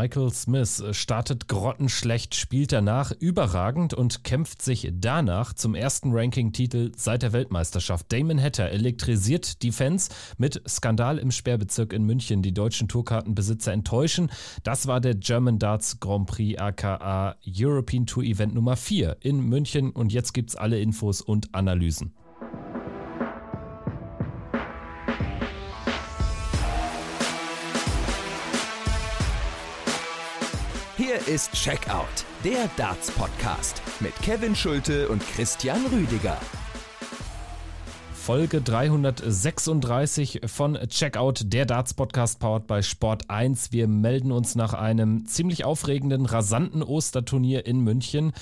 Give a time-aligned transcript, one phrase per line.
[0.00, 7.22] Michael Smith startet grottenschlecht, spielt danach überragend und kämpft sich danach zum ersten Ranking-Titel seit
[7.22, 8.12] der Weltmeisterschaft.
[8.12, 12.42] Damon Hatter elektrisiert die Fans mit Skandal im Sperrbezirk in München.
[12.42, 14.30] Die deutschen Tourkartenbesitzer enttäuschen.
[14.62, 19.90] Das war der German Darts Grand Prix aka European Tour Event Nummer 4 in München
[19.90, 22.14] und jetzt gibt's alle Infos und Analysen.
[31.28, 36.38] Ist Checkout, der Darts Podcast mit Kevin Schulte und Christian Rüdiger.
[38.14, 43.72] Folge 336 von Checkout, der Darts Podcast powered by Sport 1.
[43.72, 48.32] Wir melden uns nach einem ziemlich aufregenden, rasanten Osterturnier in München.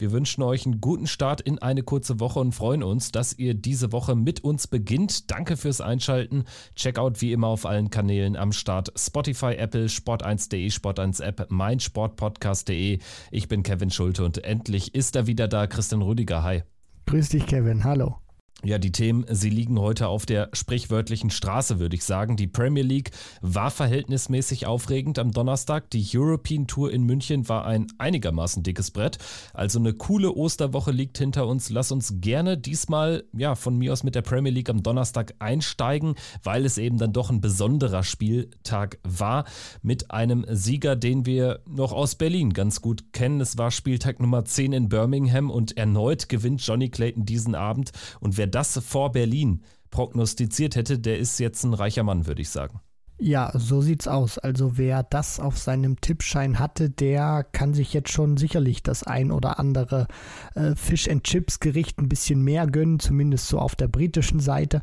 [0.00, 3.52] Wir wünschen euch einen guten Start in eine kurze Woche und freuen uns, dass ihr
[3.52, 5.30] diese Woche mit uns beginnt.
[5.30, 6.44] Danke fürs Einschalten.
[6.74, 8.90] Checkout wie immer auf allen Kanälen am Start.
[8.98, 12.98] Spotify, Apple, Sport1.de, Sport1 App, meinsportpodcast.de.
[13.30, 15.66] Ich bin Kevin Schulte und endlich ist er wieder da.
[15.66, 16.62] Christian Rüdiger, hi.
[17.04, 17.84] Grüß dich, Kevin.
[17.84, 18.16] Hallo.
[18.62, 22.36] Ja, die Themen, sie liegen heute auf der sprichwörtlichen Straße, würde ich sagen.
[22.36, 25.88] Die Premier League war verhältnismäßig aufregend am Donnerstag.
[25.90, 29.16] Die European Tour in München war ein einigermaßen dickes Brett.
[29.54, 31.70] Also eine coole Osterwoche liegt hinter uns.
[31.70, 36.16] Lass uns gerne diesmal, ja, von mir aus mit der Premier League am Donnerstag einsteigen,
[36.42, 39.46] weil es eben dann doch ein besonderer Spieltag war
[39.80, 43.40] mit einem Sieger, den wir noch aus Berlin ganz gut kennen.
[43.40, 47.92] Es war Spieltag Nummer 10 in Birmingham und erneut gewinnt Johnny Clayton diesen Abend.
[48.20, 52.50] Und wer das vor Berlin prognostiziert hätte, der ist jetzt ein reicher Mann, würde ich
[52.50, 52.80] sagen.
[53.22, 54.38] Ja, so sieht's aus.
[54.38, 59.30] Also wer das auf seinem Tippschein hatte, der kann sich jetzt schon sicherlich das ein
[59.30, 60.08] oder andere
[60.54, 64.80] äh, Fish and Chips Gericht ein bisschen mehr gönnen, zumindest so auf der britischen Seite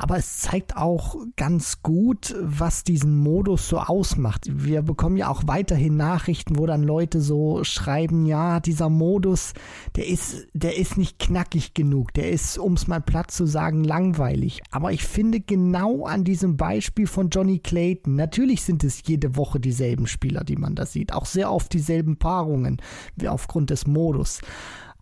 [0.00, 4.46] aber es zeigt auch ganz gut, was diesen Modus so ausmacht.
[4.48, 9.54] Wir bekommen ja auch weiterhin Nachrichten, wo dann Leute so schreiben, ja, dieser Modus,
[9.96, 13.82] der ist, der ist nicht knackig genug, der ist, um es mal platt zu sagen,
[13.82, 14.62] langweilig.
[14.70, 19.58] Aber ich finde genau an diesem Beispiel von Johnny Clayton, natürlich sind es jede Woche
[19.58, 22.80] dieselben Spieler, die man da sieht, auch sehr oft dieselben Paarungen,
[23.16, 24.42] wie aufgrund des Modus.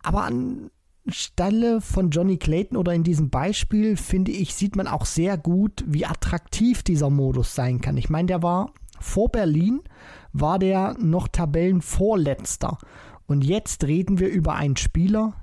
[0.01, 0.71] Aber an
[1.09, 5.83] Stelle von Johnny Clayton oder in diesem Beispiel, finde ich, sieht man auch sehr gut,
[5.87, 7.97] wie attraktiv dieser Modus sein kann.
[7.97, 9.81] Ich meine, der war vor Berlin,
[10.33, 12.77] war der noch Tabellenvorletzter.
[13.25, 15.33] Und jetzt reden wir über einen Spieler,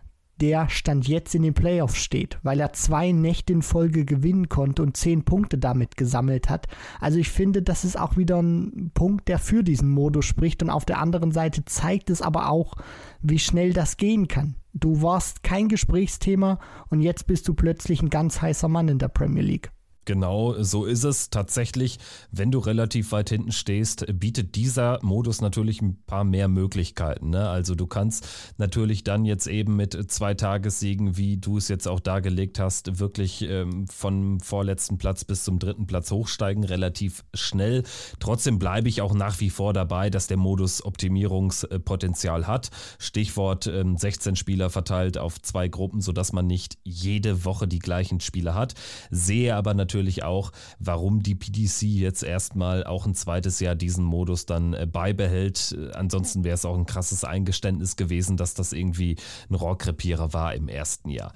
[0.41, 4.83] der Stand jetzt in den Playoffs steht, weil er zwei Nächte in Folge gewinnen konnte
[4.83, 6.67] und zehn Punkte damit gesammelt hat.
[7.01, 10.71] Also ich finde, das ist auch wieder ein Punkt, der für diesen Modus spricht und
[10.71, 12.75] auf der anderen Seite zeigt es aber auch,
[13.23, 14.57] wie schnell das gehen kann.
[14.75, 16.59] Du warst kein Gesprächsthema
[16.91, 19.71] und jetzt bist du plötzlich ein ganz heißer Mann in der Premier League.
[20.07, 21.99] Genau, so ist es tatsächlich.
[22.31, 27.31] Wenn du relativ weit hinten stehst, bietet dieser Modus natürlich ein paar mehr Möglichkeiten.
[27.31, 27.49] Ne?
[27.49, 28.29] Also du kannst
[28.59, 33.43] natürlich dann jetzt eben mit zwei Tagessiegen, wie du es jetzt auch dargelegt hast, wirklich
[33.49, 37.83] ähm, vom vorletzten Platz bis zum dritten Platz hochsteigen, relativ schnell.
[38.21, 42.71] Trotzdem bleibe ich auch nach wie vor dabei, dass der Modus Optimierungspotenzial hat.
[42.99, 48.21] Stichwort ähm, 16 Spieler verteilt auf zwei Gruppen, sodass man nicht jede Woche die gleichen
[48.21, 48.75] Spieler hat.
[49.11, 50.51] Sehe aber natürlich natürlich auch,
[50.81, 55.77] warum die PDC jetzt erstmal auch ein zweites Jahr diesen Modus dann äh, beibehält.
[55.79, 59.17] Äh, ansonsten wäre es auch ein krasses Eingeständnis gewesen, dass das irgendwie
[59.49, 61.33] ein Rohrkrepierer war im ersten Jahr.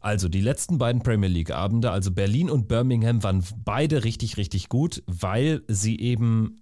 [0.00, 4.70] Also die letzten beiden Premier League Abende, also Berlin und Birmingham, waren beide richtig, richtig
[4.70, 6.59] gut, weil sie eben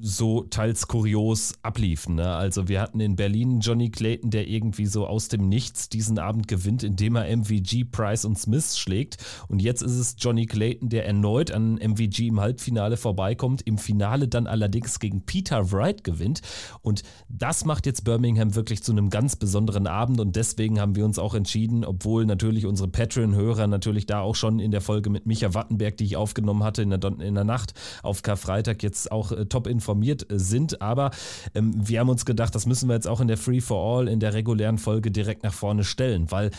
[0.00, 2.16] so teils kurios abliefen.
[2.16, 2.28] Ne?
[2.28, 6.46] Also wir hatten in Berlin Johnny Clayton, der irgendwie so aus dem Nichts diesen Abend
[6.46, 9.16] gewinnt, indem er MVG, Price und Smith schlägt.
[9.48, 14.28] Und jetzt ist es Johnny Clayton, der erneut an MVG im Halbfinale vorbeikommt, im Finale
[14.28, 16.42] dann allerdings gegen Peter Wright gewinnt.
[16.80, 21.04] Und das macht jetzt Birmingham wirklich zu einem ganz besonderen Abend und deswegen haben wir
[21.04, 25.26] uns auch entschieden, obwohl natürlich unsere Patreon-Hörer natürlich da auch schon in der Folge mit
[25.26, 29.32] Micha Wattenberg, die ich aufgenommen hatte in der, in der Nacht auf Karfreitag, jetzt auch
[29.32, 30.82] äh, top informiert informiert äh, sind.
[30.82, 31.10] Aber
[31.54, 34.08] ähm, wir haben uns gedacht, das müssen wir jetzt auch in der Free for All,
[34.08, 36.50] in der regulären Folge direkt nach vorne stellen, weil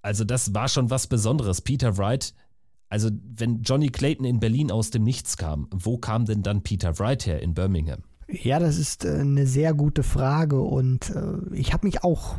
[0.00, 1.60] also das war schon was Besonderes.
[1.60, 2.34] Peter Wright
[2.90, 6.98] also, wenn Johnny Clayton in Berlin aus dem Nichts kam, wo kam denn dann Peter
[6.98, 8.02] Wright her in Birmingham?
[8.30, 12.36] Ja, das ist äh, eine sehr gute Frage und äh, ich habe mich auch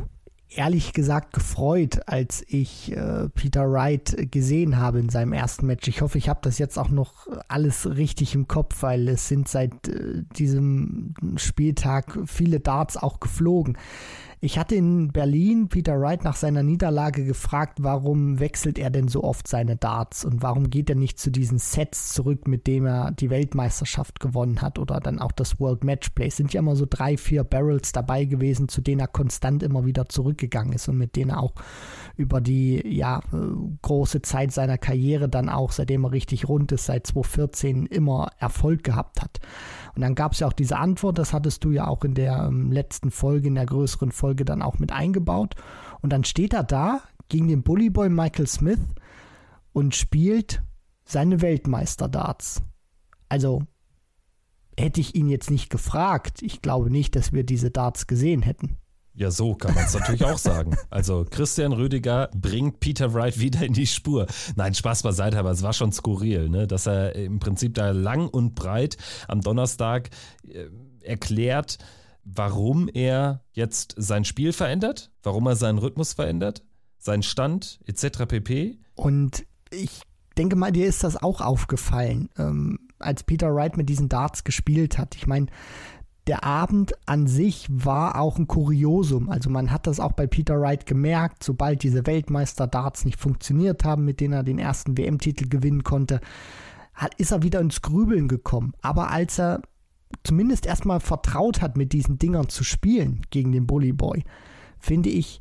[0.50, 5.86] ehrlich gesagt gefreut, als ich äh, Peter Wright gesehen habe in seinem ersten Match.
[5.88, 9.48] Ich hoffe, ich habe das jetzt auch noch alles richtig im Kopf, weil es sind
[9.48, 13.78] seit äh, diesem Spieltag viele Darts auch geflogen.
[14.42, 19.22] Ich hatte in Berlin Peter Wright nach seiner Niederlage gefragt, warum wechselt er denn so
[19.22, 23.10] oft seine Darts und warum geht er nicht zu diesen Sets zurück, mit dem er
[23.10, 26.28] die Weltmeisterschaft gewonnen hat oder dann auch das World Matchplay.
[26.28, 29.84] Es sind ja immer so drei, vier Barrels dabei gewesen, zu denen er konstant immer
[29.84, 31.52] wieder zurückgegangen ist und mit denen er auch
[32.16, 33.20] über die ja,
[33.82, 38.84] große Zeit seiner Karriere dann auch, seitdem er richtig rund ist, seit 2014 immer Erfolg
[38.84, 39.38] gehabt hat.
[39.94, 42.44] Und dann gab es ja auch diese Antwort, das hattest du ja auch in der
[42.46, 45.54] ähm, letzten Folge, in der größeren Folge dann auch mit eingebaut.
[46.00, 48.80] Und dann steht er da gegen den Bullyboy Michael Smith
[49.72, 50.62] und spielt
[51.04, 52.62] seine Weltmeister-Darts.
[53.28, 53.62] Also
[54.78, 58.76] hätte ich ihn jetzt nicht gefragt, ich glaube nicht, dass wir diese Darts gesehen hätten.
[59.14, 60.76] Ja, so kann man es natürlich auch sagen.
[60.88, 64.26] Also Christian Rüdiger bringt Peter Wright wieder in die Spur.
[64.56, 66.66] Nein, Spaß beiseite, aber es war schon skurril, ne?
[66.66, 68.96] dass er im Prinzip da lang und breit
[69.28, 70.10] am Donnerstag
[70.48, 70.66] äh,
[71.02, 71.78] erklärt,
[72.24, 76.62] warum er jetzt sein Spiel verändert, warum er seinen Rhythmus verändert,
[76.98, 78.26] seinen Stand etc.
[78.28, 78.78] pp.
[78.94, 80.02] Und ich
[80.36, 84.98] denke mal, dir ist das auch aufgefallen, ähm, als Peter Wright mit diesen Darts gespielt
[84.98, 85.16] hat.
[85.16, 85.46] Ich meine,
[86.30, 89.30] der Abend an sich war auch ein Kuriosum.
[89.30, 94.04] Also man hat das auch bei Peter Wright gemerkt, sobald diese Weltmeister-Darts nicht funktioniert haben,
[94.04, 96.20] mit denen er den ersten WM-Titel gewinnen konnte,
[96.94, 98.74] hat, ist er wieder ins Grübeln gekommen.
[98.80, 99.60] Aber als er
[100.22, 104.22] zumindest erstmal vertraut hat, mit diesen Dingern zu spielen gegen den Bully Boy,
[104.78, 105.40] finde ich,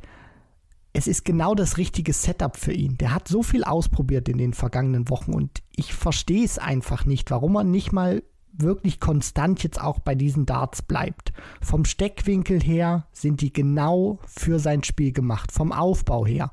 [0.92, 2.98] es ist genau das richtige Setup für ihn.
[2.98, 7.30] Der hat so viel ausprobiert in den vergangenen Wochen und ich verstehe es einfach nicht,
[7.30, 11.32] warum er nicht mal wirklich konstant jetzt auch bei diesen Darts bleibt.
[11.62, 16.52] Vom Steckwinkel her sind die genau für sein Spiel gemacht, vom Aufbau her.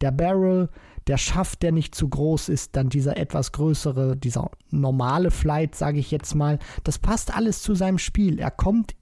[0.00, 0.68] Der Barrel,
[1.06, 5.98] der Schaft, der nicht zu groß ist, dann dieser etwas größere, dieser normale Flight, sage
[5.98, 8.38] ich jetzt mal, das passt alles zu seinem Spiel.
[8.38, 8.94] Er kommt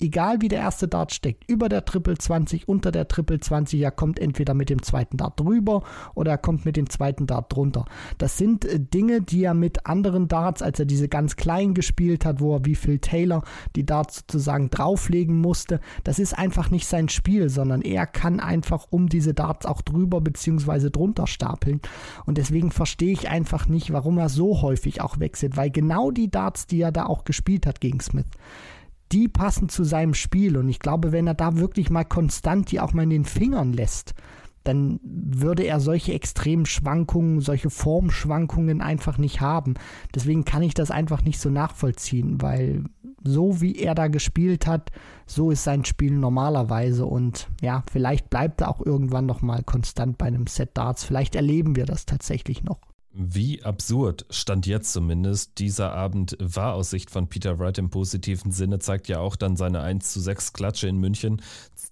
[0.00, 3.90] egal wie der erste Dart steckt, über der Triple 20, unter der Triple 20, er
[3.90, 5.82] kommt entweder mit dem zweiten Dart drüber
[6.14, 7.84] oder er kommt mit dem zweiten Dart drunter.
[8.18, 12.24] Das sind äh, Dinge, die er mit anderen Darts, als er diese ganz kleinen gespielt
[12.24, 13.42] hat, wo er wie Phil Taylor
[13.76, 18.86] die Darts sozusagen drauflegen musste, das ist einfach nicht sein Spiel, sondern er kann einfach
[18.90, 20.90] um diese Darts auch drüber bzw.
[20.90, 21.80] drunter stapeln.
[22.24, 26.30] Und deswegen verstehe ich einfach nicht, warum er so häufig auch wechselt, weil genau die
[26.30, 28.26] Darts, die er da auch gespielt hat gegen Smith,
[29.12, 30.56] die passen zu seinem Spiel.
[30.56, 33.72] Und ich glaube, wenn er da wirklich mal konstant die auch mal in den Fingern
[33.72, 34.14] lässt,
[34.64, 39.74] dann würde er solche extremen Schwankungen, solche Formschwankungen einfach nicht haben.
[40.14, 42.84] Deswegen kann ich das einfach nicht so nachvollziehen, weil
[43.24, 44.90] so wie er da gespielt hat,
[45.26, 50.18] so ist sein Spiel normalerweise und ja, vielleicht bleibt er auch irgendwann noch mal konstant
[50.18, 51.04] bei einem Set Darts.
[51.04, 52.80] Vielleicht erleben wir das tatsächlich noch.
[53.12, 58.52] Wie absurd, stand jetzt zumindest, dieser Abend war aus Sicht von Peter Wright im positiven
[58.52, 61.42] Sinne, zeigt ja auch dann seine 1 zu 6 Klatsche in München.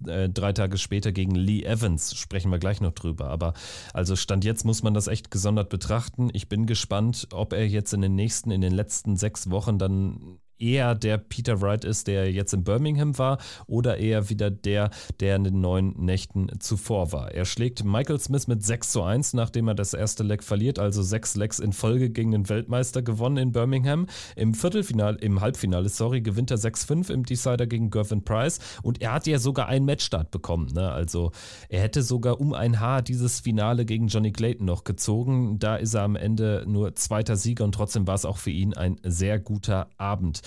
[0.07, 3.31] Äh, drei Tage später gegen Lee Evans, sprechen wir gleich noch drüber.
[3.31, 3.55] Aber
[3.93, 6.31] also Stand jetzt muss man das echt gesondert betrachten.
[6.35, 10.39] Ich bin gespannt, ob er jetzt in den nächsten, in den letzten sechs Wochen dann
[10.59, 14.91] eher der Peter Wright ist, der jetzt in Birmingham war, oder eher wieder der,
[15.21, 17.33] der in den neun Nächten zuvor war.
[17.33, 21.03] Er schlägt Michael Smith mit 6 zu 1, nachdem er das erste Leck verliert, also
[21.03, 24.07] sechs Lecks in Folge gegen den Weltmeister gewonnen in Birmingham.
[24.37, 29.13] Im Viertelfinale, im Halbfinale, sorry, gewinnt er 6-5 im Decider gegen Gervin Price und er
[29.13, 30.73] hat ja sogar einen Matchstart bekommen.
[30.75, 30.91] Ne?
[30.91, 31.33] Also
[31.69, 35.59] er hätte sogar um ein Haar dieses Finale gegen Johnny Clayton noch gezogen.
[35.59, 38.75] Da ist er am Ende nur zweiter Sieger und trotzdem war es auch für ihn
[38.75, 40.43] ein sehr guter Abend.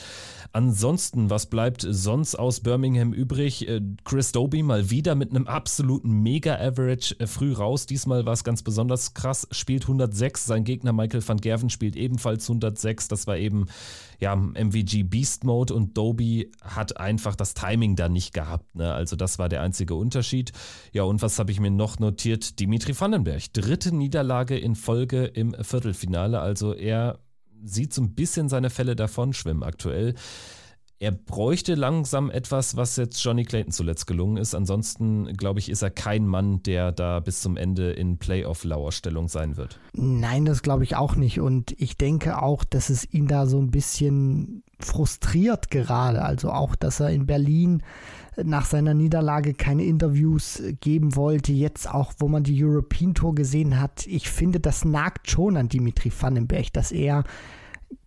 [0.53, 3.69] Ansonsten, was bleibt sonst aus Birmingham übrig?
[3.69, 7.85] Äh, Chris Doby mal wieder mit einem absoluten Mega-Average äh, früh raus.
[7.85, 10.45] Diesmal war es ganz besonders krass, spielt 106.
[10.45, 13.07] Sein Gegner Michael van Gerven spielt ebenfalls 106.
[13.07, 13.67] Das war eben
[14.19, 18.75] ja, MVG Beast Mode und Doby hat einfach das Timing da nicht gehabt.
[18.75, 18.93] Ne?
[18.93, 20.51] Also das war der einzige Unterschied.
[20.91, 22.59] Ja, und was habe ich mir noch notiert?
[22.59, 23.53] Dimitri Vandenberg.
[23.53, 26.41] Dritte Niederlage in Folge im Viertelfinale.
[26.41, 27.19] Also er
[27.63, 30.15] sieht so ein bisschen seine Fälle davon schwimmen aktuell.
[31.01, 34.53] Er bräuchte langsam etwas, was jetzt Johnny Clayton zuletzt gelungen ist.
[34.53, 39.57] Ansonsten, glaube ich, ist er kein Mann, der da bis zum Ende in Playoff-Lauerstellung sein
[39.57, 39.79] wird.
[39.93, 41.39] Nein, das glaube ich auch nicht.
[41.39, 46.21] Und ich denke auch, dass es ihn da so ein bisschen frustriert gerade.
[46.21, 47.81] Also auch, dass er in Berlin
[48.43, 51.51] nach seiner Niederlage keine Interviews geben wollte.
[51.51, 54.07] Jetzt auch, wo man die European Tour gesehen hat.
[54.07, 57.23] Ich finde, das nagt schon an Dimitri Vandenberg, dass er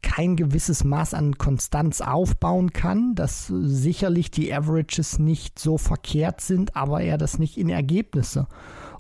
[0.03, 6.77] kein gewisses Maß an Konstanz aufbauen kann, dass sicherlich die Averages nicht so verkehrt sind,
[6.77, 8.47] aber er das nicht in Ergebnisse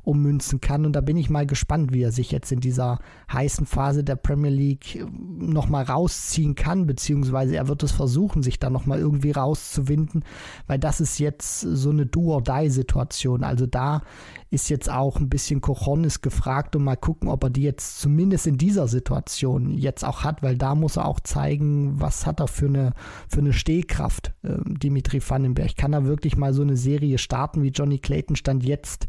[0.04, 0.87] ummünzen kann.
[0.87, 2.99] Und da bin ich mal gespannt, wie er sich jetzt in dieser
[3.32, 8.58] heißen Phase der Premier League äh, nochmal rausziehen kann, beziehungsweise er wird es versuchen, sich
[8.58, 10.25] da nochmal irgendwie rauszuwinden,
[10.66, 13.44] weil das ist jetzt so eine Do-or-Die-Situation.
[13.44, 14.02] Also da
[14.50, 18.46] ist jetzt auch ein bisschen Cochonis gefragt und mal gucken, ob er die jetzt zumindest
[18.46, 22.46] in dieser Situation jetzt auch hat, weil da muss er auch zeigen, was hat er
[22.46, 22.92] für eine,
[23.28, 25.76] für eine Stehkraft, äh, Dimitri Vandenberg.
[25.76, 29.08] Kann er wirklich mal so eine Serie starten, wie Johnny Clayton stand jetzt?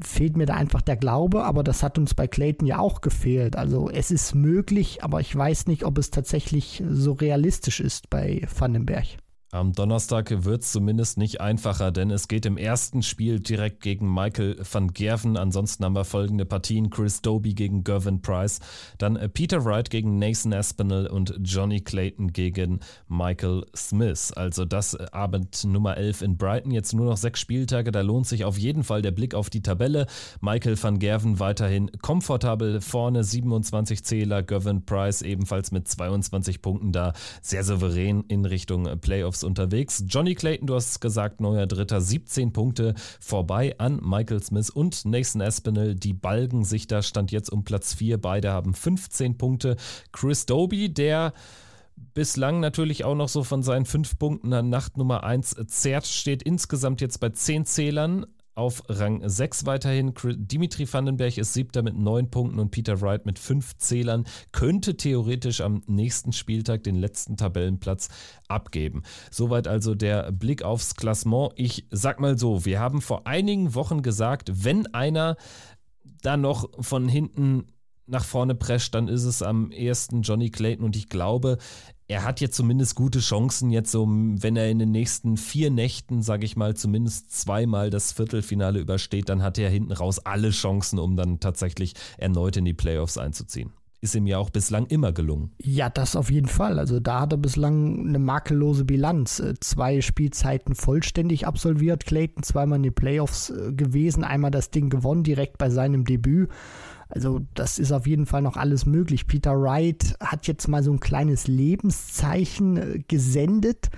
[0.00, 3.56] Fehlt mir da einfach der Glaube, aber das hat uns bei Clayton ja auch gefehlt.
[3.56, 8.46] Also es ist möglich, aber ich weiß nicht, ob es tatsächlich so realistisch ist bei
[8.58, 9.06] Vandenberg.
[9.54, 14.10] Am Donnerstag wird es zumindest nicht einfacher, denn es geht im ersten Spiel direkt gegen
[14.10, 15.36] Michael van Gerven.
[15.36, 18.60] Ansonsten haben wir folgende Partien: Chris Doby gegen Gervin Price,
[18.96, 24.32] dann äh, Peter Wright gegen Nathan Aspinall und Johnny Clayton gegen Michael Smith.
[24.32, 26.70] Also das äh, Abend Nummer 11 in Brighton.
[26.70, 29.60] Jetzt nur noch sechs Spieltage, da lohnt sich auf jeden Fall der Blick auf die
[29.60, 30.06] Tabelle.
[30.40, 34.42] Michael van Gerven weiterhin komfortabel vorne, 27 Zähler.
[34.42, 40.04] Gervin Price ebenfalls mit 22 Punkten da, sehr souverän in Richtung Playoffs unterwegs.
[40.06, 45.42] Johnny Clayton, du hast gesagt, neuer Dritter, 17 Punkte vorbei an Michael Smith und Nathan
[45.42, 45.94] Aspinall.
[45.94, 48.18] Die balgen sich da, stand jetzt um Platz 4.
[48.18, 49.76] Beide haben 15 Punkte.
[50.12, 51.32] Chris Doby, der
[52.14, 56.42] bislang natürlich auch noch so von seinen fünf Punkten an Nacht Nummer 1 zerrt, steht
[56.42, 60.12] insgesamt jetzt bei 10 Zählern, auf Rang 6 weiterhin.
[60.22, 64.24] Dimitri Vandenberg ist siebter mit neun Punkten und Peter Wright mit fünf Zählern.
[64.52, 68.08] Könnte theoretisch am nächsten Spieltag den letzten Tabellenplatz
[68.48, 69.02] abgeben.
[69.30, 71.52] Soweit also der Blick aufs Klassement.
[71.56, 75.36] Ich sag mal so, wir haben vor einigen Wochen gesagt, wenn einer
[76.22, 77.66] da noch von hinten
[78.06, 81.58] nach vorne prescht, dann ist es am ersten Johnny Clayton und ich glaube,
[82.08, 86.22] er hat jetzt zumindest gute Chancen, jetzt so, wenn er in den nächsten vier Nächten,
[86.22, 90.98] sage ich mal, zumindest zweimal das Viertelfinale übersteht, dann hat er hinten raus alle Chancen,
[90.98, 95.52] um dann tatsächlich erneut in die Playoffs einzuziehen ist ihm ja auch bislang immer gelungen.
[95.62, 96.80] Ja, das auf jeden Fall.
[96.80, 99.38] Also da hat er bislang eine makellose Bilanz.
[99.38, 102.04] Äh, zwei Spielzeiten vollständig absolviert.
[102.04, 106.50] Clayton zweimal in die Playoffs äh, gewesen, einmal das Ding gewonnen, direkt bei seinem Debüt.
[107.14, 109.26] Also das ist auf jeden Fall noch alles möglich.
[109.26, 113.90] Peter Wright hat jetzt mal so ein kleines Lebenszeichen äh, gesendet,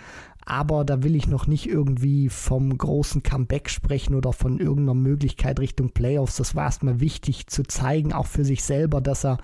[0.45, 5.61] aber da will ich noch nicht irgendwie vom großen Comeback sprechen oder von irgendeiner Möglichkeit
[5.61, 6.37] Richtung Playoffs.
[6.37, 9.39] Das war erstmal wichtig zu zeigen, auch für sich selber, dass er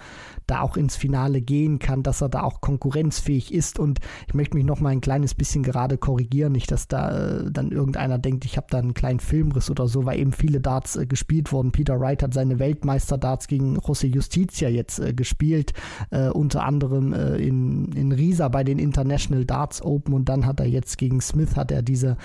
[0.51, 3.79] da auch ins Finale gehen kann, dass er da auch konkurrenzfähig ist.
[3.79, 7.51] Und ich möchte mich noch mal ein kleines bisschen gerade korrigieren, nicht, dass da äh,
[7.51, 10.97] dann irgendeiner denkt, ich habe da einen kleinen Filmriss oder so, weil eben viele Darts
[10.97, 11.73] äh, gespielt wurden.
[11.73, 15.73] Peter Wright hat seine Weltmeister-Darts gegen José Justicia jetzt äh, gespielt,
[16.11, 20.61] äh, unter anderem äh, in, in Riesa bei den International Darts Open und dann hat
[20.61, 22.17] er jetzt gegen Smith hat er diese,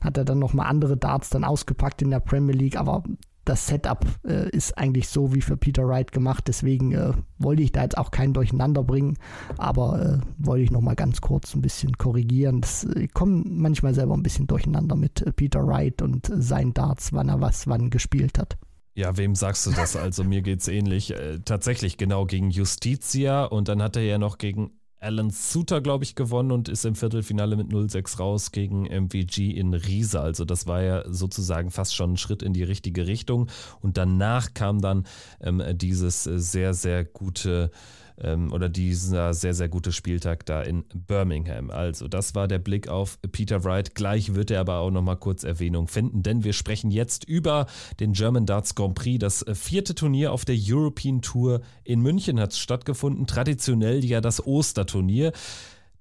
[0.00, 3.02] hat er dann nochmal andere Darts dann ausgepackt in der Premier League, aber
[3.44, 6.44] das Setup äh, ist eigentlich so wie für Peter Wright gemacht.
[6.46, 9.16] Deswegen äh, wollte ich da jetzt auch keinen Durcheinander bringen,
[9.58, 12.60] aber äh, wollte ich noch mal ganz kurz ein bisschen korrigieren.
[12.60, 17.12] Das, ich komme manchmal selber ein bisschen durcheinander mit äh, Peter Wright und seinen Darts,
[17.12, 18.56] wann er was wann gespielt hat.
[18.96, 19.96] Ja, wem sagst du das?
[19.96, 21.10] Also mir geht es ähnlich.
[21.10, 24.70] Äh, tatsächlich genau gegen Justitia und dann hat er ja noch gegen
[25.04, 29.74] Alan Suter, glaube ich, gewonnen und ist im Viertelfinale mit 0-6 raus gegen MVG in
[29.74, 30.22] Riesa.
[30.22, 33.48] Also das war ja sozusagen fast schon ein Schritt in die richtige Richtung.
[33.80, 35.04] Und danach kam dann
[35.40, 37.70] ähm, dieses äh, sehr, sehr gute
[38.18, 41.70] ähm, oder dieser sehr, sehr gute Spieltag da in Birmingham.
[41.70, 43.94] Also, das war der Blick auf Peter Wright.
[43.94, 47.66] Gleich wird er aber auch nochmal kurz Erwähnung finden, denn wir sprechen jetzt über
[48.00, 49.18] den German Darts Grand Prix.
[49.18, 53.26] Das vierte Turnier auf der European Tour in München hat stattgefunden.
[53.26, 55.32] Traditionell ja das Osterturnier.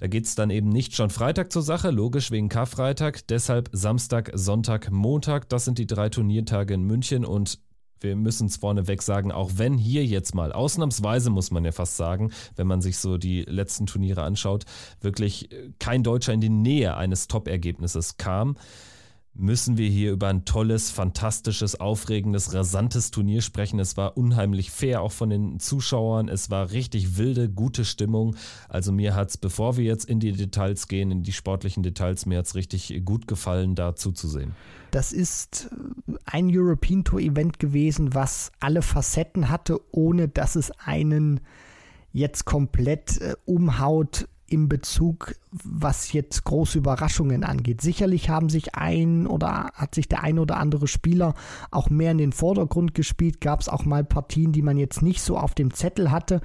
[0.04, 3.26] Da geht es dann eben nicht schon Freitag zur Sache, logisch wegen Karfreitag.
[3.28, 5.48] Deshalb Samstag, Sonntag, Montag.
[5.48, 7.60] Das sind die drei Turniertage in München und
[8.04, 11.98] wir müssen es vorneweg sagen, auch wenn hier jetzt mal, ausnahmsweise muss man ja fast
[11.98, 14.66] sagen, wenn man sich so die letzten Turniere anschaut,
[15.02, 18.58] wirklich kein Deutscher in die Nähe eines Top-Ergebnisses kam
[19.36, 23.80] müssen wir hier über ein tolles, fantastisches, aufregendes, rasantes Turnier sprechen.
[23.80, 26.30] Es war unheimlich fair, auch von den Zuschauern.
[26.30, 28.36] Es war richtig wilde, gute Stimmung.
[28.70, 32.26] Also mir hat es, bevor wir jetzt in die Details gehen, in die sportlichen Details,
[32.26, 34.54] mir hat es richtig gut gefallen, da zuzusehen.
[34.92, 35.70] Das ist
[36.26, 41.40] ein European Tour Event gewesen, was alle Facetten hatte, ohne dass es einen
[42.12, 47.82] jetzt komplett äh, umhaut im Bezug, was jetzt große Überraschungen angeht.
[47.82, 51.34] Sicherlich haben sich ein oder hat sich der ein oder andere Spieler
[51.72, 53.42] auch mehr in den Vordergrund gespielt.
[53.42, 56.40] Gab es auch mal Partien, die man jetzt nicht so auf dem Zettel hatte.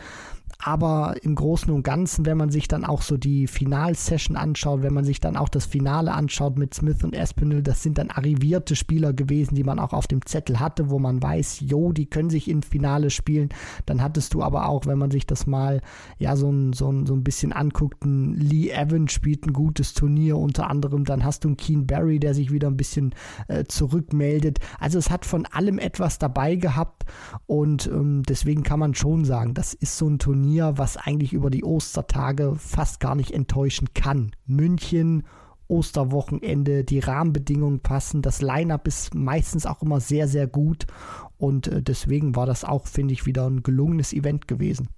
[0.61, 4.93] Aber im Großen und Ganzen, wenn man sich dann auch so die Finalsession anschaut, wenn
[4.93, 8.75] man sich dann auch das Finale anschaut mit Smith und Espinel, das sind dann arrivierte
[8.75, 12.29] Spieler gewesen, die man auch auf dem Zettel hatte, wo man weiß, jo, die können
[12.29, 13.51] sich im Finale spielen.
[13.87, 15.81] Dann hattest du aber auch, wenn man sich das mal
[16.19, 19.95] ja so ein, so ein, so ein bisschen anguckt, ein Lee Evans spielt ein gutes
[19.95, 23.15] Turnier unter anderem, dann hast du einen Keen Barry, der sich wieder ein bisschen
[23.47, 24.59] äh, zurückmeldet.
[24.81, 27.05] Also es hat von allem etwas dabei gehabt
[27.47, 31.35] und ähm, deswegen kann man schon sagen, das ist so ein Turnier, Turnier, was eigentlich
[31.35, 34.31] über die Ostertage fast gar nicht enttäuschen kann.
[34.47, 35.25] München,
[35.69, 40.87] Osterwochenende, die Rahmenbedingungen passen, das Line-up ist meistens auch immer sehr, sehr gut
[41.37, 44.89] und äh, deswegen war das auch, finde ich, wieder ein gelungenes Event gewesen.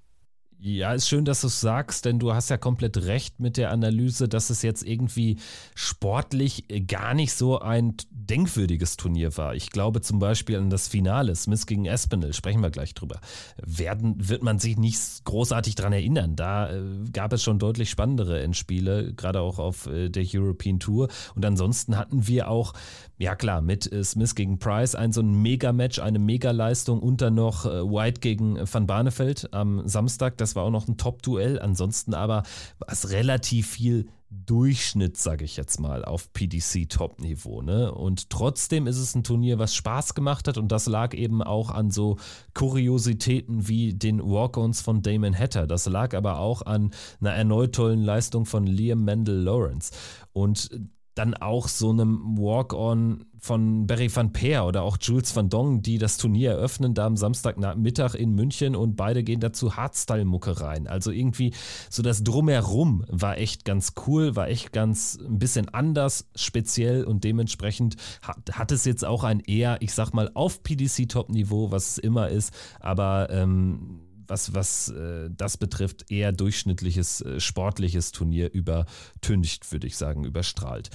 [0.62, 3.70] Ja, ist schön, dass du es sagst, denn du hast ja komplett recht mit der
[3.70, 5.38] Analyse, dass es jetzt irgendwie
[5.74, 9.54] sportlich gar nicht so ein denkwürdiges Turnier war.
[9.54, 13.20] Ich glaube zum Beispiel an das Finale, Smith gegen Espinel, sprechen wir gleich drüber.
[13.64, 16.36] Werden, wird man sich nicht großartig daran erinnern.
[16.36, 21.08] Da äh, gab es schon deutlich spannendere Endspiele, gerade auch auf äh, der European Tour.
[21.34, 22.74] Und ansonsten hatten wir auch
[23.20, 27.34] ja klar, mit äh, Smith gegen Price ein so ein Mega-Match, eine Mega-Leistung und dann
[27.34, 30.38] noch äh, White gegen Van Barneveld am Samstag.
[30.38, 31.60] Das war auch noch ein Top-Duell.
[31.60, 32.44] Ansonsten aber
[32.78, 37.60] war es relativ viel Durchschnitt, sage ich jetzt mal, auf PDC-Top-Niveau.
[37.60, 37.92] Ne?
[37.92, 41.70] Und trotzdem ist es ein Turnier, was Spaß gemacht hat und das lag eben auch
[41.70, 42.16] an so
[42.54, 45.66] Kuriositäten wie den Walk-Ons von Damon Hatter.
[45.66, 49.90] Das lag aber auch an einer erneut tollen Leistung von Liam Mendel Lawrence.
[50.32, 50.70] Und
[51.14, 55.98] dann auch so einem Walk-on von Barry van Peer oder auch Jules van Dong, die
[55.98, 60.86] das Turnier eröffnen, da am Samstagmittag in München und beide gehen dazu Hardstyle-Mucke rein.
[60.86, 61.54] Also irgendwie
[61.88, 67.24] so das Drumherum war echt ganz cool, war echt ganz ein bisschen anders, speziell und
[67.24, 71.98] dementsprechend hat, hat es jetzt auch ein eher, ich sag mal, auf PDC-Top-Niveau, was es
[71.98, 79.70] immer ist, aber ähm, was, was äh, das betrifft, eher durchschnittliches äh, sportliches Turnier übertüncht,
[79.72, 80.90] würde ich sagen, überstrahlt.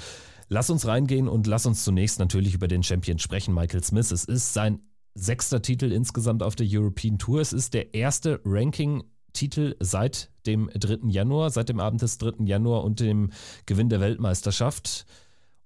[0.48, 4.12] Lass uns reingehen und lass uns zunächst natürlich über den Champion sprechen, Michael Smith.
[4.12, 4.80] Es ist sein
[5.16, 7.42] sechster Titel insgesamt auf der European Tour.
[7.42, 11.10] Es ist der erste Ranking-Titel seit dem 3.
[11.10, 12.46] Januar, seit dem Abend des 3.
[12.46, 13.32] Januar und dem
[13.66, 15.06] Gewinn der Weltmeisterschaft.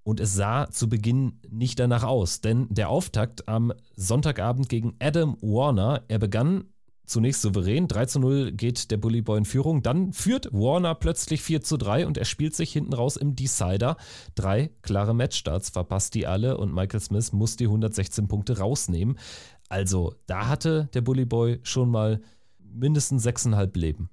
[0.03, 5.38] Und es sah zu Beginn nicht danach aus, denn der Auftakt am Sonntagabend gegen Adam
[5.41, 6.65] Warner, er begann
[7.10, 7.88] zunächst souverän.
[7.88, 9.84] 3 zu 0 geht der Bully Boy in Führung.
[9.84, 13.98] Dann führt Warner plötzlich 4 zu 3 und er spielt sich hinten raus im Decider.
[14.36, 19.17] Drei klare Matchstarts, verpasst die alle und Michael Smith muss die 116 Punkte rausnehmen.
[19.67, 22.22] Also, da hatte der Bully Boy schon mal
[22.60, 24.10] mindestens 6,5 Leben.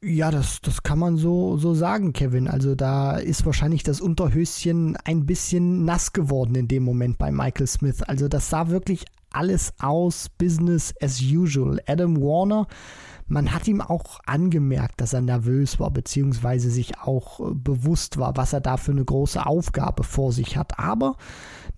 [0.00, 2.46] Ja, das, das kann man so, so sagen, Kevin.
[2.46, 7.66] Also da ist wahrscheinlich das Unterhöschen ein bisschen nass geworden in dem Moment bei Michael
[7.66, 8.02] Smith.
[8.02, 11.80] Also das sah wirklich alles aus, Business as usual.
[11.86, 12.66] Adam Warner,
[13.26, 18.36] man hat ihm auch angemerkt, dass er nervös war, beziehungsweise sich auch äh, bewusst war,
[18.36, 20.78] was er da für eine große Aufgabe vor sich hat.
[20.78, 21.16] Aber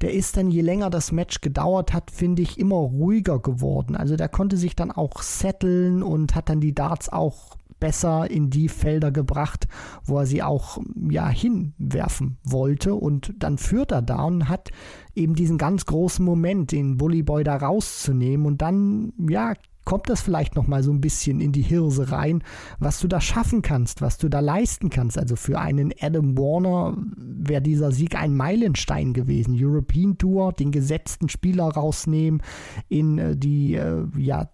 [0.00, 3.96] der ist dann, je länger das Match gedauert hat, finde ich, immer ruhiger geworden.
[3.96, 8.50] Also der konnte sich dann auch setteln und hat dann die Darts auch besser in
[8.50, 9.66] die Felder gebracht,
[10.04, 14.70] wo er sie auch ja hinwerfen wollte und dann führt er da und hat
[15.14, 20.20] eben diesen ganz großen Moment, den Bully Boy da rauszunehmen und dann ja kommt das
[20.20, 22.44] vielleicht noch mal so ein bisschen in die Hirse rein,
[22.78, 25.18] was du da schaffen kannst, was du da leisten kannst.
[25.18, 29.56] Also für einen Adam Warner wäre dieser Sieg ein Meilenstein gewesen.
[29.58, 32.42] European Tour, den gesetzten Spieler rausnehmen,
[32.88, 34.50] in äh, die äh, ja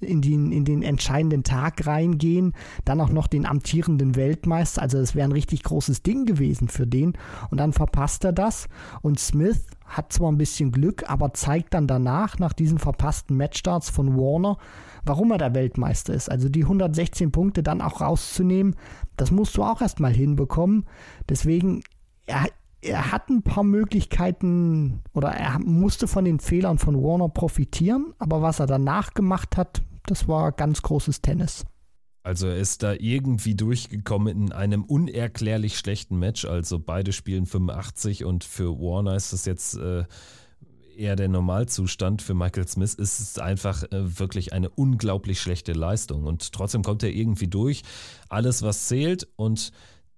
[0.00, 2.52] in den, in den entscheidenden Tag reingehen,
[2.84, 6.86] dann auch noch den amtierenden Weltmeister, also es wäre ein richtig großes Ding gewesen für
[6.86, 7.14] den
[7.50, 8.68] und dann verpasst er das
[9.02, 13.88] und Smith hat zwar ein bisschen Glück, aber zeigt dann danach, nach diesen verpassten Matchstarts
[13.90, 14.58] von Warner,
[15.04, 16.30] warum er der Weltmeister ist.
[16.30, 18.76] Also die 116 Punkte dann auch rauszunehmen,
[19.16, 20.84] das musst du auch erstmal hinbekommen.
[21.28, 21.82] Deswegen,
[22.26, 22.46] er,
[22.82, 28.42] er hat ein paar Möglichkeiten oder er musste von den Fehlern von Warner profitieren, aber
[28.42, 31.64] was er danach gemacht hat, das war ganz großes Tennis.
[32.22, 36.44] Also er ist da irgendwie durchgekommen in einem unerklärlich schlechten Match.
[36.44, 40.04] Also beide spielen 85 und für Warner ist das jetzt äh,
[40.96, 42.20] eher der Normalzustand.
[42.20, 46.24] Für Michael Smith ist es einfach äh, wirklich eine unglaublich schlechte Leistung.
[46.24, 47.82] Und trotzdem kommt er irgendwie durch.
[48.28, 49.72] Alles, was zählt und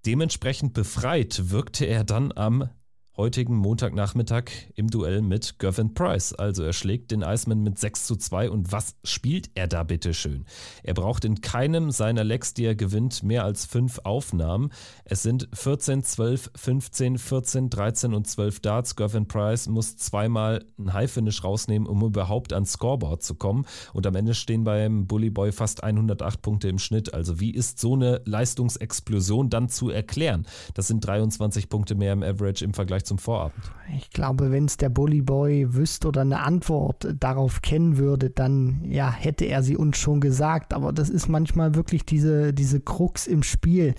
[0.05, 2.69] Dementsprechend befreit wirkte er dann am
[3.17, 4.45] heutigen Montagnachmittag
[4.75, 6.33] im Duell mit Gervin Price.
[6.33, 10.13] Also er schlägt den Iceman mit 6 zu 2 und was spielt er da bitte
[10.13, 10.45] schön?
[10.81, 14.71] Er braucht in keinem seiner Lecks, die er gewinnt, mehr als fünf Aufnahmen.
[15.03, 18.95] Es sind 14, 12, 15, 14, 13 und 12 Darts.
[18.95, 24.15] Gervin Price muss zweimal ein High-Finish rausnehmen, um überhaupt ans Scoreboard zu kommen und am
[24.15, 27.13] Ende stehen beim Bully Boy fast 108 Punkte im Schnitt.
[27.13, 30.45] Also wie ist so eine Leistungsexplosion dann zu erklären?
[30.75, 33.71] Das sind 23 Punkte mehr im Average im Vergleich zu zum Vorabend?
[33.97, 38.85] Ich glaube, wenn es der Bully Boy wüsste oder eine Antwort darauf kennen würde, dann
[38.85, 40.73] ja, hätte er sie uns schon gesagt.
[40.73, 43.95] Aber das ist manchmal wirklich diese, diese Krux im Spiel.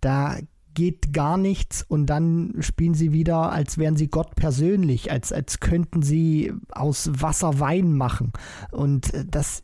[0.00, 0.38] Da
[0.74, 5.60] geht gar nichts und dann spielen sie wieder, als wären sie Gott persönlich, als, als
[5.60, 8.32] könnten sie aus Wasser Wein machen.
[8.72, 9.62] Und das,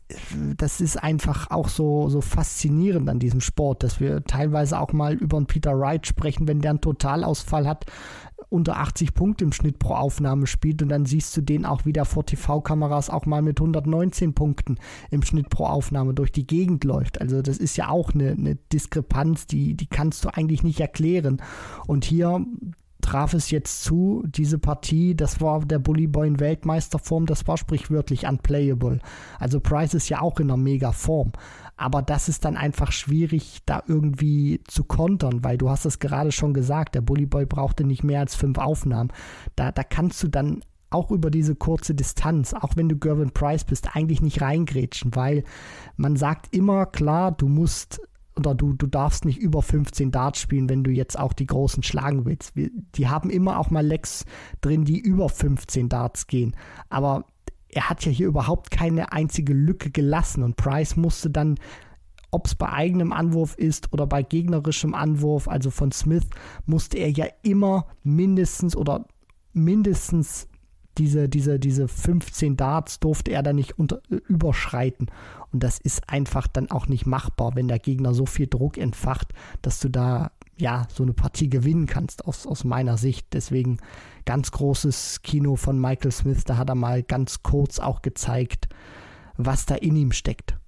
[0.55, 5.13] das ist einfach auch so, so faszinierend an diesem Sport, dass wir teilweise auch mal
[5.13, 7.85] über einen Peter Wright sprechen, wenn der einen Totalausfall hat,
[8.51, 12.03] unter 80 Punkte im Schnitt pro Aufnahme spielt und dann siehst du den auch wieder
[12.03, 14.75] vor TV-Kameras auch mal mit 119 Punkten
[15.09, 17.21] im Schnitt pro Aufnahme durch die Gegend läuft.
[17.21, 21.41] Also das ist ja auch eine, eine Diskrepanz, die, die kannst du eigentlich nicht erklären.
[21.87, 22.45] Und hier
[23.01, 27.57] traf es jetzt zu, diese Partie, das war der Bully Boy in Weltmeisterform, das war
[27.57, 28.99] sprichwörtlich unplayable.
[29.39, 31.31] Also Price ist ja auch in einer mega Form.
[31.81, 36.31] Aber das ist dann einfach schwierig, da irgendwie zu kontern, weil du hast es gerade
[36.31, 39.11] schon gesagt, der Bully Boy brauchte nicht mehr als fünf Aufnahmen.
[39.55, 43.63] Da, da kannst du dann auch über diese kurze Distanz, auch wenn du Gervin Price
[43.63, 45.43] bist, eigentlich nicht reingrätschen, weil
[45.97, 47.99] man sagt immer klar, du musst
[48.37, 51.81] oder du, du darfst nicht über 15 Darts spielen, wenn du jetzt auch die Großen
[51.81, 52.53] schlagen willst.
[52.55, 54.25] Die haben immer auch mal Lecks
[54.61, 56.55] drin, die über 15 Darts gehen.
[56.89, 57.25] Aber
[57.71, 61.55] er hat ja hier überhaupt keine einzige Lücke gelassen und Price musste dann,
[62.31, 66.27] ob es bei eigenem Anwurf ist oder bei gegnerischem Anwurf, also von Smith,
[66.65, 69.05] musste er ja immer mindestens oder
[69.53, 70.47] mindestens
[70.97, 75.09] diese, diese, diese 15 Darts durfte er dann nicht unter, überschreiten.
[75.51, 79.33] Und das ist einfach dann auch nicht machbar, wenn der Gegner so viel Druck entfacht,
[79.61, 80.31] dass du da
[80.61, 83.27] ja so eine Partie gewinnen kannst, aus, aus meiner Sicht.
[83.33, 83.77] Deswegen
[84.25, 88.69] ganz großes Kino von Michael Smith, da hat er mal ganz kurz auch gezeigt,
[89.35, 90.60] was da in ihm steckt.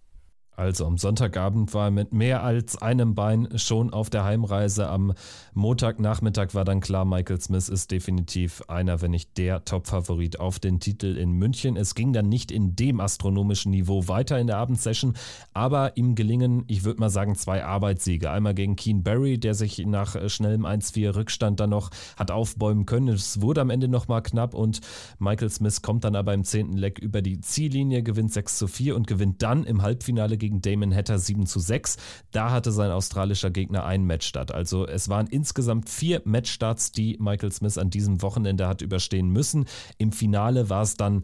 [0.55, 4.87] Also am Sonntagabend war er mit mehr als einem Bein schon auf der Heimreise.
[4.87, 5.13] Am
[5.53, 10.79] Montagnachmittag war dann klar, Michael Smith ist definitiv einer, wenn nicht der Top-Favorit auf den
[10.79, 11.75] Titel in München.
[11.75, 15.15] Es ging dann nicht in dem astronomischen Niveau weiter in der Abendsession,
[15.53, 18.29] aber ihm gelingen, ich würde mal sagen, zwei Arbeitssiege.
[18.29, 23.07] Einmal gegen Keen Barry, der sich nach schnellem 1-4 Rückstand dann noch hat aufbäumen können.
[23.07, 24.81] Es wurde am Ende nochmal knapp und
[25.17, 28.95] Michael Smith kommt dann aber im zehnten Leck über die Ziellinie, gewinnt 6 zu 4
[28.95, 31.95] und gewinnt dann im Halbfinale gegen Damon Hatter 7 zu 6.
[32.32, 34.51] Da hatte sein australischer Gegner ein Matchstart.
[34.53, 39.67] Also es waren insgesamt vier Matchstarts, die Michael Smith an diesem Wochenende hat überstehen müssen.
[39.97, 41.23] Im Finale war es dann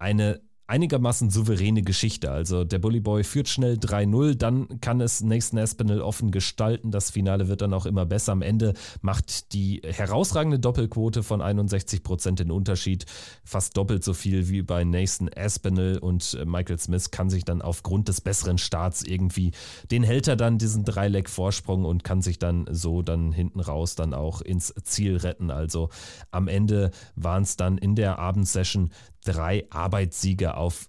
[0.00, 0.40] eine
[0.72, 2.30] einigermaßen souveräne Geschichte.
[2.30, 6.90] Also der Bully Boy führt schnell 3-0, dann kann es Nathan Espinel offen gestalten.
[6.90, 8.32] Das Finale wird dann auch immer besser.
[8.32, 13.04] Am Ende macht die herausragende Doppelquote von 61 Prozent den Unterschied.
[13.44, 17.60] Fast doppelt so viel wie bei Nathan Espinel und äh, Michael Smith kann sich dann
[17.60, 19.52] aufgrund des besseren Starts irgendwie,
[19.90, 24.14] den hält er dann diesen Dreileck-Vorsprung und kann sich dann so dann hinten raus dann
[24.14, 25.50] auch ins Ziel retten.
[25.50, 25.90] Also
[26.30, 28.90] am Ende waren es dann in der Abendsession
[29.24, 30.88] drei Arbeitssiege auf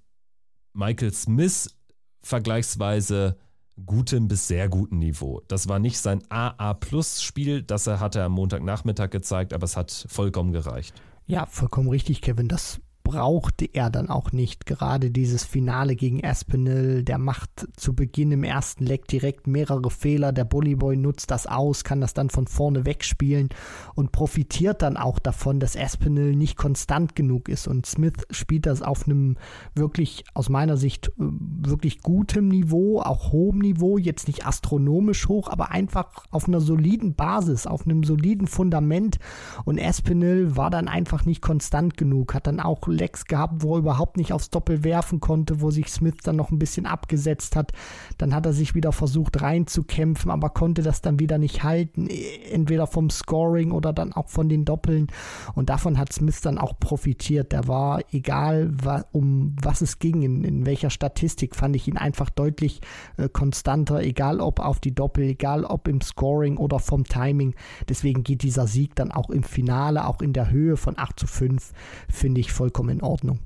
[0.73, 1.75] Michael Smith
[2.21, 3.37] vergleichsweise
[3.85, 5.41] gutem bis sehr guten Niveau.
[5.47, 10.51] Das war nicht sein AA-Plus-Spiel, das er hatte am Montagnachmittag gezeigt, aber es hat vollkommen
[10.51, 10.93] gereicht.
[11.25, 12.47] Ja, vollkommen richtig, Kevin.
[12.47, 14.65] Das brauchte er dann auch nicht.
[14.65, 20.31] Gerade dieses Finale gegen Aspinall, der macht zu Beginn im ersten Leck direkt mehrere Fehler.
[20.31, 23.49] Der Bullyboy nutzt das aus, kann das dann von vorne wegspielen
[23.93, 27.67] und profitiert dann auch davon, dass Aspinall nicht konstant genug ist.
[27.67, 29.35] Und Smith spielt das auf einem
[29.75, 35.49] wirklich, aus meiner Sicht, äh, wirklich gutem Niveau, auch hohem Niveau, jetzt nicht astronomisch hoch,
[35.49, 39.19] aber einfach auf einer soliden Basis, auf einem soliden Fundament.
[39.65, 43.79] Und Aspinall war dann einfach nicht konstant genug, hat dann auch Lecks gehabt, wo er
[43.79, 47.71] überhaupt nicht aufs Doppel werfen konnte, wo sich Smith dann noch ein bisschen abgesetzt hat.
[48.17, 52.07] Dann hat er sich wieder versucht reinzukämpfen, aber konnte das dann wieder nicht halten,
[52.51, 55.07] entweder vom Scoring oder dann auch von den Doppeln.
[55.55, 57.51] Und davon hat Smith dann auch profitiert.
[57.51, 58.71] Der war, egal
[59.11, 62.81] um was es ging, in, in welcher Statistik, fand ich ihn einfach deutlich
[63.17, 67.55] äh, konstanter, egal ob auf die Doppel, egal ob im Scoring oder vom Timing.
[67.89, 71.27] Deswegen geht dieser Sieg dann auch im Finale, auch in der Höhe von 8 zu
[71.27, 71.71] 5,
[72.09, 73.39] finde ich vollkommen vollkommen in Ordnung.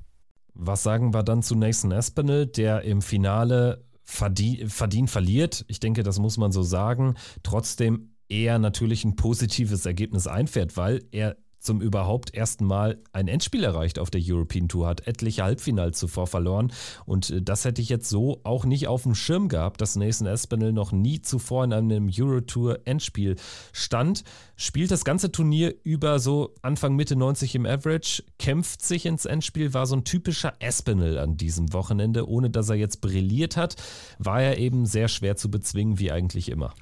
[0.54, 5.64] Was sagen wir dann zu Nathan Espinel, der im Finale verdient, verdient verliert?
[5.68, 7.14] Ich denke, das muss man so sagen.
[7.42, 11.36] Trotzdem eher natürlich ein positives Ergebnis einfährt, weil er
[11.68, 16.26] zum überhaupt ersten Mal ein Endspiel erreicht auf der European Tour, hat etliche Halbfinals zuvor
[16.26, 16.72] verloren
[17.04, 20.26] und äh, das hätte ich jetzt so auch nicht auf dem Schirm gehabt, dass Nathan
[20.26, 23.36] Espinel noch nie zuvor in einem Eurotour Endspiel
[23.74, 24.24] stand,
[24.56, 29.74] spielt das ganze Turnier über so Anfang Mitte 90 im Average, kämpft sich ins Endspiel,
[29.74, 33.76] war so ein typischer Espinel an diesem Wochenende, ohne dass er jetzt brilliert hat,
[34.18, 36.72] war er eben sehr schwer zu bezwingen wie eigentlich immer.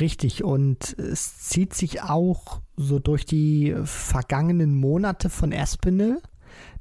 [0.00, 6.20] Richtig, und es zieht sich auch so durch die vergangenen Monate von Espinel,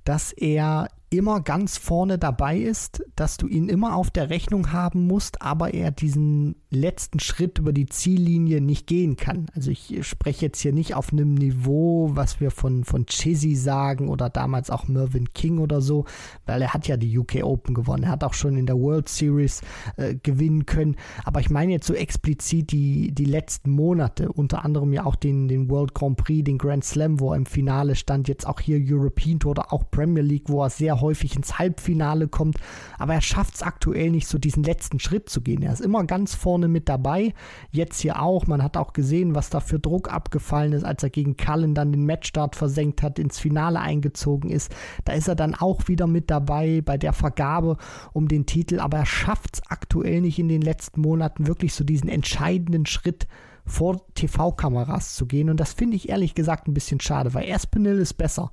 [0.04, 5.08] dass er immer ganz vorne dabei ist, dass du ihn immer auf der Rechnung haben
[5.08, 9.47] musst, aber er diesen letzten Schritt über die Ziellinie nicht gehen kann.
[9.54, 14.08] Also ich spreche jetzt hier nicht auf einem Niveau, was wir von, von Chizzy sagen
[14.08, 16.06] oder damals auch Mervyn King oder so,
[16.45, 18.04] weil er hat ja die UK Open gewonnen.
[18.04, 19.62] Er hat auch schon in der World Series
[19.97, 20.95] äh, gewinnen können.
[21.26, 25.50] Aber ich meine jetzt so explizit die, die letzten Monate, unter anderem ja auch den,
[25.50, 28.80] den World Grand Prix, den Grand Slam, wo er im Finale stand, jetzt auch hier
[28.82, 32.57] European Tour oder auch Premier League, wo er sehr häufig ins Halbfinale kommt,
[32.97, 35.61] aber er schafft es aktuell nicht so diesen letzten Schritt zu gehen.
[35.63, 37.33] Er ist immer ganz vorne mit dabei,
[37.71, 38.47] jetzt hier auch.
[38.47, 41.91] Man hat auch gesehen, was da für Druck abgefallen ist, als er gegen Cullen dann
[41.91, 44.73] den Matchstart versenkt hat, ins Finale eingezogen ist.
[45.05, 47.77] Da ist er dann auch wieder mit dabei bei der Vergabe
[48.13, 51.83] um den Titel, aber er schafft es aktuell nicht in den letzten Monaten wirklich so
[51.83, 53.27] diesen entscheidenden Schritt
[53.65, 55.49] vor TV-Kameras zu gehen.
[55.49, 58.51] Und das finde ich ehrlich gesagt ein bisschen schade, weil Espinel ist besser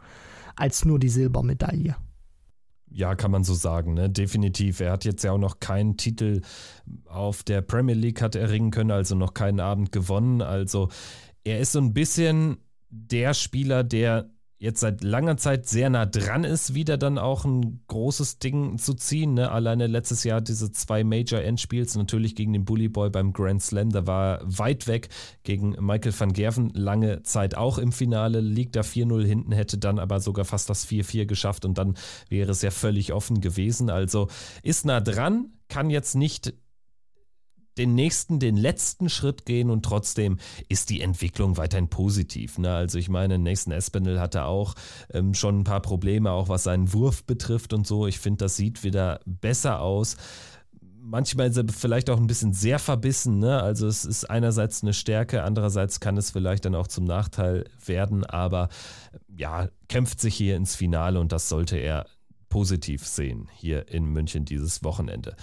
[0.56, 1.96] als nur die Silbermedaille.
[2.90, 4.09] Ja, kann man so sagen, ne?
[4.09, 4.81] definitiv.
[4.81, 6.40] Er hat jetzt ja auch noch keinen Titel
[7.07, 10.40] auf der Premier League hat erringen können, also noch keinen Abend gewonnen.
[10.42, 10.88] Also
[11.44, 12.59] er ist so ein bisschen
[12.90, 17.81] der Spieler, der jetzt seit langer Zeit sehr nah dran ist, wieder dann auch ein
[17.87, 19.35] großes Ding zu ziehen.
[19.35, 19.51] Ne?
[19.51, 24.07] Alleine letztes Jahr diese zwei Major-Endspiels, natürlich gegen den Bully Boy beim Grand Slam, da
[24.07, 25.09] war er weit weg
[25.44, 29.99] gegen Michael van Gerven, lange Zeit auch im Finale, liegt da 4-0 hinten, hätte dann
[29.99, 31.94] aber sogar fast das 4-4 geschafft und dann
[32.29, 33.90] wäre es ja völlig offen gewesen.
[33.90, 34.29] Also
[34.62, 36.55] ist nah dran, kann jetzt nicht
[37.78, 40.38] den nächsten, den letzten Schritt gehen und trotzdem
[40.68, 42.58] ist die Entwicklung weiterhin positiv.
[42.58, 42.74] Ne?
[42.74, 44.74] Also ich meine, Nathan Espinel hatte auch
[45.12, 48.06] ähm, schon ein paar Probleme, auch was seinen Wurf betrifft und so.
[48.06, 50.16] Ich finde, das sieht wieder besser aus.
[51.00, 53.38] Manchmal ist er vielleicht auch ein bisschen sehr verbissen.
[53.38, 53.62] Ne?
[53.62, 58.26] Also es ist einerseits eine Stärke, andererseits kann es vielleicht dann auch zum Nachteil werden.
[58.26, 58.68] Aber
[59.34, 62.06] ja, kämpft sich hier ins Finale und das sollte er
[62.48, 65.36] positiv sehen hier in München dieses Wochenende.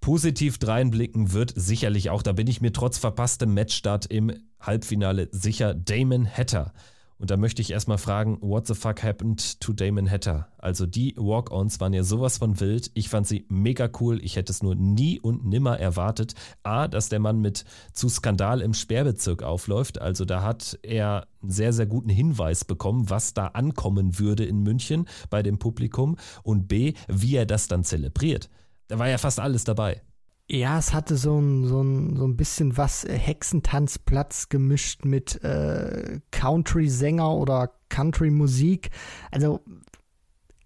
[0.00, 5.74] Positiv dreinblicken wird sicherlich auch, da bin ich mir trotz verpasstem Matchstart im Halbfinale sicher,
[5.74, 6.72] Damon Hatter.
[7.18, 10.48] Und da möchte ich erstmal fragen, what the fuck happened to Damon Hatter?
[10.58, 12.90] Also die Walk-Ons waren ja sowas von wild.
[12.92, 14.22] Ich fand sie mega cool.
[14.22, 16.34] Ich hätte es nur nie und nimmer erwartet.
[16.62, 19.98] A, dass der Mann mit zu Skandal im Sperrbezirk aufläuft.
[19.98, 24.62] Also da hat er einen sehr, sehr guten Hinweis bekommen, was da ankommen würde in
[24.62, 26.16] München bei dem Publikum.
[26.42, 28.50] Und B, wie er das dann zelebriert.
[28.88, 30.02] Da war ja fast alles dabei.
[30.48, 35.42] Ja, es hatte so ein, so ein, so ein bisschen was äh, Hexentanzplatz gemischt mit
[35.42, 38.90] äh, Country-Sänger oder Country-Musik.
[39.32, 39.60] Also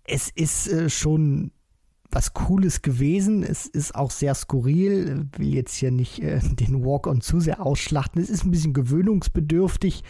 [0.04, 1.52] es ist äh, schon
[2.10, 3.42] was Cooles gewesen.
[3.42, 5.28] Es ist auch sehr skurril.
[5.36, 8.20] Will jetzt hier nicht äh, den Walk-on zu sehr ausschlachten.
[8.20, 10.04] Es ist ein bisschen gewöhnungsbedürftig.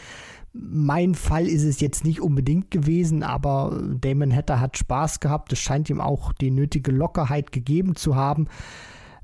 [0.52, 5.52] Mein Fall ist es jetzt nicht unbedingt gewesen, aber Damon Hatter hat Spaß gehabt.
[5.52, 8.48] Es scheint ihm auch die nötige Lockerheit gegeben zu haben.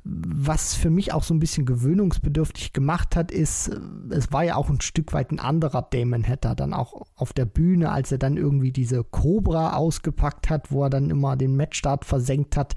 [0.09, 3.73] Was für mich auch so ein bisschen gewöhnungsbedürftig gemacht hat, ist,
[4.09, 7.45] es war ja auch ein Stück weit ein anderer Damon Hatter dann auch auf der
[7.45, 12.05] Bühne, als er dann irgendwie diese Cobra ausgepackt hat, wo er dann immer den Matchstart
[12.05, 12.77] versenkt hat.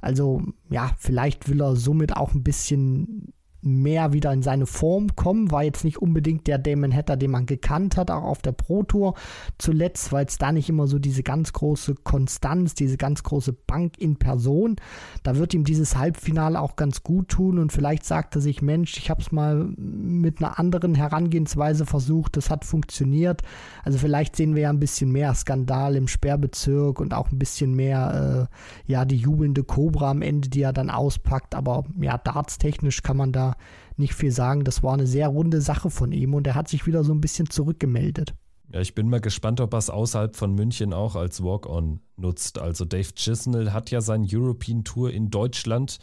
[0.00, 5.50] Also ja, vielleicht will er somit auch ein bisschen mehr wieder in seine Form kommen.
[5.50, 8.82] War jetzt nicht unbedingt der Damon Hatter, den man gekannt hat, auch auf der Pro
[8.82, 9.14] Tour
[9.58, 13.98] zuletzt, weil es da nicht immer so diese ganz große Konstanz, diese ganz große Bank
[13.98, 14.76] in Person.
[15.22, 18.96] Da wird ihm dieses Halbfinale auch ganz gut tun und vielleicht sagt er sich, Mensch,
[18.96, 23.42] ich habe es mal mit einer anderen Herangehensweise versucht, das hat funktioniert.
[23.84, 27.74] Also vielleicht sehen wir ja ein bisschen mehr Skandal im Sperrbezirk und auch ein bisschen
[27.74, 31.54] mehr, äh, ja, die jubelnde Cobra am Ende, die er dann auspackt.
[31.54, 33.47] Aber ja, dartstechnisch kann man da
[33.96, 34.64] nicht viel sagen.
[34.64, 37.20] Das war eine sehr runde Sache von ihm und er hat sich wieder so ein
[37.20, 38.34] bisschen zurückgemeldet.
[38.72, 42.58] Ja, ich bin mal gespannt, ob er es außerhalb von München auch als Walk-On nutzt.
[42.58, 45.98] Also Dave Chisnell hat ja seinen European Tour in Deutschland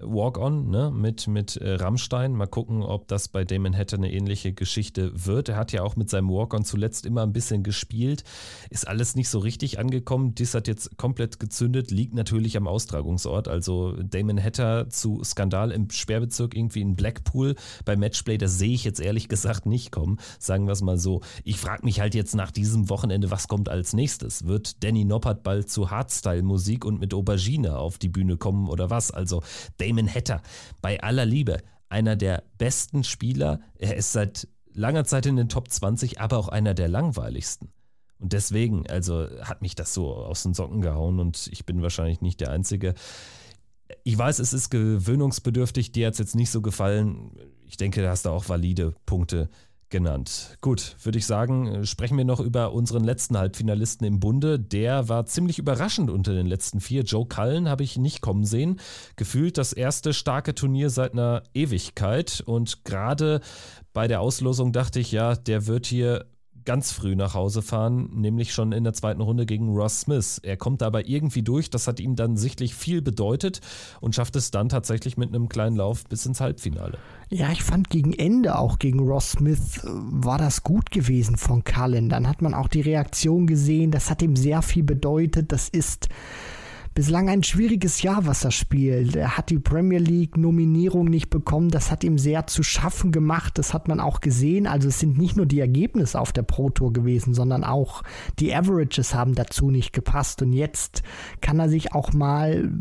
[0.00, 2.32] Walk-On ne, mit, mit äh, Rammstein.
[2.32, 5.48] Mal gucken, ob das bei Damon Hatter eine ähnliche Geschichte wird.
[5.48, 8.24] Er hat ja auch mit seinem Walk-On zuletzt immer ein bisschen gespielt.
[8.70, 10.34] Ist alles nicht so richtig angekommen.
[10.34, 13.48] Dies hat jetzt komplett gezündet, liegt natürlich am Austragungsort.
[13.48, 17.54] Also Damon Hatter zu Skandal im Sperrbezirk irgendwie in Blackpool
[17.84, 20.18] bei Matchplay, das sehe ich jetzt ehrlich gesagt nicht kommen.
[20.38, 21.22] Sagen wir es mal so.
[21.44, 24.46] Ich frage mich halt jetzt nach diesem Wochenende, was kommt als nächstes?
[24.46, 29.10] Wird Danny Noppert bald zu Hardstyle-Musik und mit Aubergine auf die Bühne kommen oder was?
[29.10, 29.42] Also
[29.78, 30.42] Damon Hatter,
[30.82, 33.60] bei aller Liebe, einer der besten Spieler.
[33.78, 37.72] Er ist seit langer Zeit in den Top 20, aber auch einer der langweiligsten.
[38.18, 42.20] Und deswegen, also hat mich das so aus den Socken gehauen und ich bin wahrscheinlich
[42.20, 42.94] nicht der Einzige.
[44.04, 47.32] Ich weiß, es ist gewöhnungsbedürftig, dir hat es jetzt nicht so gefallen.
[47.66, 49.50] Ich denke, da hast du auch valide Punkte
[49.88, 50.56] genannt.
[50.60, 54.58] Gut, würde ich sagen, äh, sprechen wir noch über unseren letzten Halbfinalisten im Bunde.
[54.58, 57.02] Der war ziemlich überraschend unter den letzten vier.
[57.02, 58.80] Joe Cullen habe ich nicht kommen sehen.
[59.16, 62.42] Gefühlt das erste starke Turnier seit einer Ewigkeit.
[62.44, 63.40] Und gerade
[63.92, 66.26] bei der Auslosung dachte ich, ja, der wird hier
[66.66, 70.40] ganz früh nach Hause fahren, nämlich schon in der zweiten Runde gegen Ross Smith.
[70.42, 73.60] Er kommt aber irgendwie durch, das hat ihm dann sichtlich viel bedeutet
[74.00, 76.98] und schafft es dann tatsächlich mit einem kleinen Lauf bis ins Halbfinale.
[77.30, 81.64] Ja, ich fand gegen Ende auch gegen Ross Smith äh, war das gut gewesen von
[81.64, 82.08] Cullen.
[82.08, 85.52] Dann hat man auch die Reaktion gesehen, das hat ihm sehr viel bedeutet.
[85.52, 86.08] Das ist
[86.96, 89.16] bislang ein schwieriges Jahr, was er spielt.
[89.16, 91.68] Er hat die Premier League Nominierung nicht bekommen.
[91.68, 93.58] Das hat ihm sehr zu schaffen gemacht.
[93.58, 94.66] Das hat man auch gesehen.
[94.66, 98.02] Also es sind nicht nur die Ergebnisse auf der Pro Tour gewesen, sondern auch
[98.38, 100.40] die Averages haben dazu nicht gepasst.
[100.40, 101.02] Und jetzt
[101.42, 102.72] kann er sich auch mal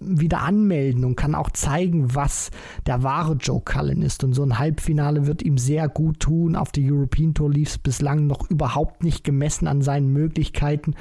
[0.00, 2.50] wieder anmelden und kann auch zeigen, was
[2.86, 4.24] der wahre Joe Cullen ist.
[4.24, 6.56] Und so ein Halbfinale wird ihm sehr gut tun.
[6.56, 10.94] Auf der European Tour lief es bislang noch überhaupt nicht gemessen an seinen Möglichkeiten.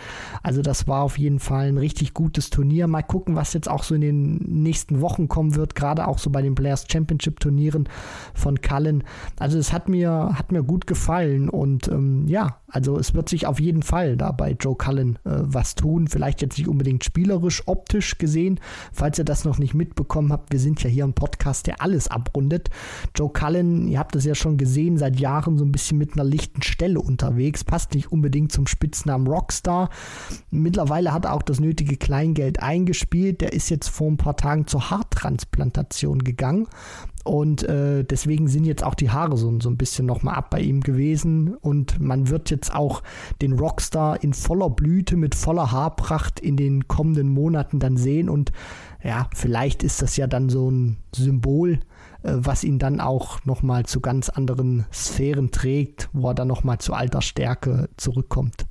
[0.43, 2.87] Also das war auf jeden Fall ein richtig gutes Turnier.
[2.87, 6.29] Mal gucken, was jetzt auch so in den nächsten Wochen kommen wird, gerade auch so
[6.29, 7.87] bei den Players Championship Turnieren
[8.33, 9.03] von Cullen.
[9.39, 13.47] Also es hat mir, hat mir gut gefallen und ähm, ja, also es wird sich
[13.47, 16.07] auf jeden Fall da bei Joe Cullen äh, was tun.
[16.07, 18.59] Vielleicht jetzt nicht unbedingt spielerisch, optisch gesehen.
[18.93, 22.07] Falls ihr das noch nicht mitbekommen habt, wir sind ja hier ein Podcast, der alles
[22.07, 22.69] abrundet.
[23.15, 26.23] Joe Cullen, ihr habt es ja schon gesehen, seit Jahren so ein bisschen mit einer
[26.23, 27.63] lichten Stelle unterwegs.
[27.63, 29.89] Passt nicht unbedingt zum Spitznamen Rockstar.
[30.51, 33.41] Mittlerweile hat er auch das nötige Kleingeld eingespielt.
[33.41, 36.67] Der ist jetzt vor ein paar Tagen zur Haartransplantation gegangen.
[37.29, 40.61] Und äh, deswegen sind jetzt auch die Haare so, so ein bisschen nochmal ab bei
[40.61, 41.53] ihm gewesen.
[41.53, 43.03] Und man wird jetzt auch
[43.39, 48.29] den Rockstar in voller Blüte mit voller Haarpracht in den kommenden Monaten dann sehen.
[48.29, 48.51] Und
[49.03, 51.73] ja, vielleicht ist das ja dann so ein Symbol,
[52.23, 56.79] äh, was ihn dann auch nochmal zu ganz anderen Sphären trägt, wo er dann nochmal
[56.79, 58.68] zu alter Stärke zurückkommt.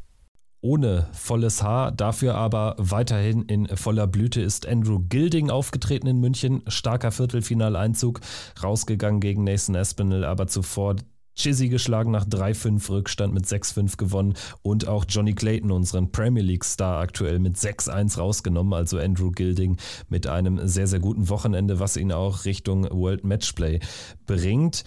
[0.61, 6.62] Ohne volles Haar, dafür aber weiterhin in voller Blüte ist Andrew Gilding aufgetreten in München.
[6.66, 8.21] Starker Viertelfinaleinzug,
[8.61, 10.97] rausgegangen gegen Nathan Espinel, aber zuvor
[11.37, 16.64] Chizzy geschlagen nach 3-5 Rückstand mit 6-5 gewonnen und auch Johnny Clayton, unseren Premier League
[16.64, 19.77] Star aktuell mit 6-1 rausgenommen, also Andrew Gilding
[20.09, 23.79] mit einem sehr, sehr guten Wochenende, was ihn auch Richtung World Matchplay
[24.27, 24.83] bringt.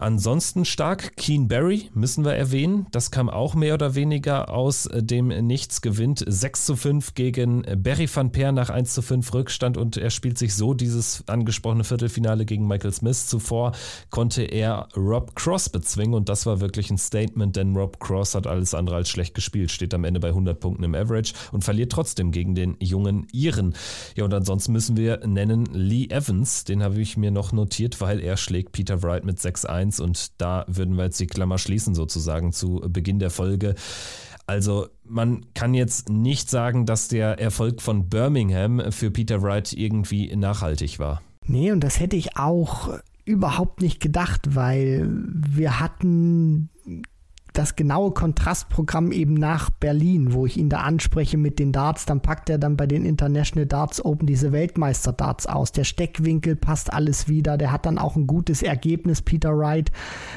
[0.00, 2.86] Ansonsten stark Keen Barry müssen wir erwähnen.
[2.90, 5.82] Das kam auch mehr oder weniger aus dem Nichts.
[5.82, 10.08] Gewinnt 6 zu 5 gegen Barry van Peer nach 1 zu 5 Rückstand und er
[10.08, 13.26] spielt sich so dieses angesprochene Viertelfinale gegen Michael Smith.
[13.26, 13.72] Zuvor
[14.08, 18.46] konnte er Rob Cross bezwingen und das war wirklich ein Statement, denn Rob Cross hat
[18.46, 21.92] alles andere als schlecht gespielt, steht am Ende bei 100 Punkten im Average und verliert
[21.92, 23.74] trotzdem gegen den jungen Iren.
[24.16, 28.20] Ja, und ansonsten müssen wir nennen Lee Evans, den habe ich mir noch notiert, weil
[28.20, 31.94] er schlägt Peter Wright mit 6-1 1 und da würden wir jetzt die Klammer schließen
[31.94, 33.74] sozusagen zu Beginn der Folge.
[34.46, 40.34] Also man kann jetzt nicht sagen, dass der Erfolg von Birmingham für Peter Wright irgendwie
[40.34, 41.22] nachhaltig war.
[41.46, 46.70] Nee, und das hätte ich auch überhaupt nicht gedacht, weil wir hatten
[47.52, 52.20] das genaue Kontrastprogramm eben nach Berlin, wo ich ihn da anspreche mit den Darts, dann
[52.20, 55.72] packt er dann bei den International Darts Open diese Weltmeister-Darts aus.
[55.72, 59.90] Der Steckwinkel passt alles wieder, der hat dann auch ein gutes Ergebnis, Peter Wright.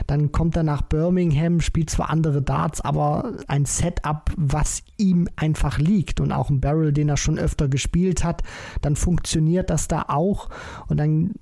[0.08, 5.80] Dann kommt er nach Birmingham, spielt zwar andere Darts, aber ein Setup, was ihm einfach
[5.80, 8.42] liegt und auch ein Barrel, den er schon öfter gespielt hat,
[8.82, 10.50] dann funktioniert das da auch
[10.88, 11.34] und dann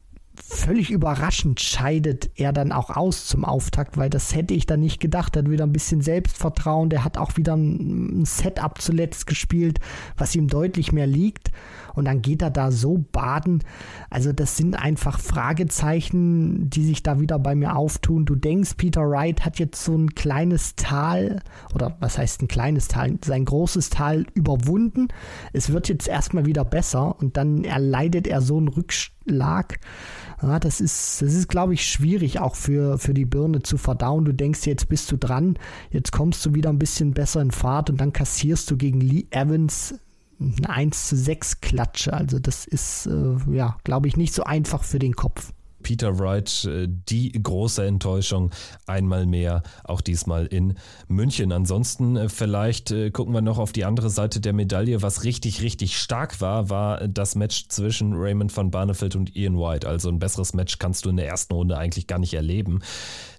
[0.43, 4.99] völlig überraschend scheidet er dann auch aus zum Auftakt, weil das hätte ich dann nicht
[4.99, 5.35] gedacht.
[5.35, 9.79] Er hat wieder ein bisschen Selbstvertrauen, der hat auch wieder ein Setup zuletzt gespielt,
[10.17, 11.51] was ihm deutlich mehr liegt.
[11.95, 13.63] Und dann geht er da so baden.
[14.09, 18.25] Also das sind einfach Fragezeichen, die sich da wieder bei mir auftun.
[18.25, 21.41] Du denkst, Peter Wright hat jetzt so ein kleines Tal
[21.73, 25.07] oder was heißt ein kleines Tal, sein großes Tal überwunden.
[25.53, 29.79] Es wird jetzt erstmal wieder besser und dann erleidet er so einen Rückschlag.
[30.41, 34.25] Ja, das ist, das ist, glaube ich, schwierig auch für, für die Birne zu verdauen.
[34.25, 35.57] Du denkst, jetzt bist du dran,
[35.91, 39.27] jetzt kommst du wieder ein bisschen besser in Fahrt und dann kassierst du gegen Lee
[39.29, 39.95] Evans
[40.41, 42.13] eine 1 zu 6 Klatsche.
[42.13, 45.51] Also das ist, äh, ja, glaube ich, nicht so einfach für den Kopf.
[45.81, 48.51] Peter Wright äh, die große Enttäuschung
[48.85, 50.75] einmal mehr, auch diesmal in
[51.07, 51.51] München.
[51.51, 55.01] Ansonsten äh, vielleicht äh, gucken wir noch auf die andere Seite der Medaille.
[55.01, 59.87] Was richtig, richtig stark war, war das Match zwischen Raymond van Barneveld und Ian White.
[59.87, 62.79] Also ein besseres Match kannst du in der ersten Runde eigentlich gar nicht erleben.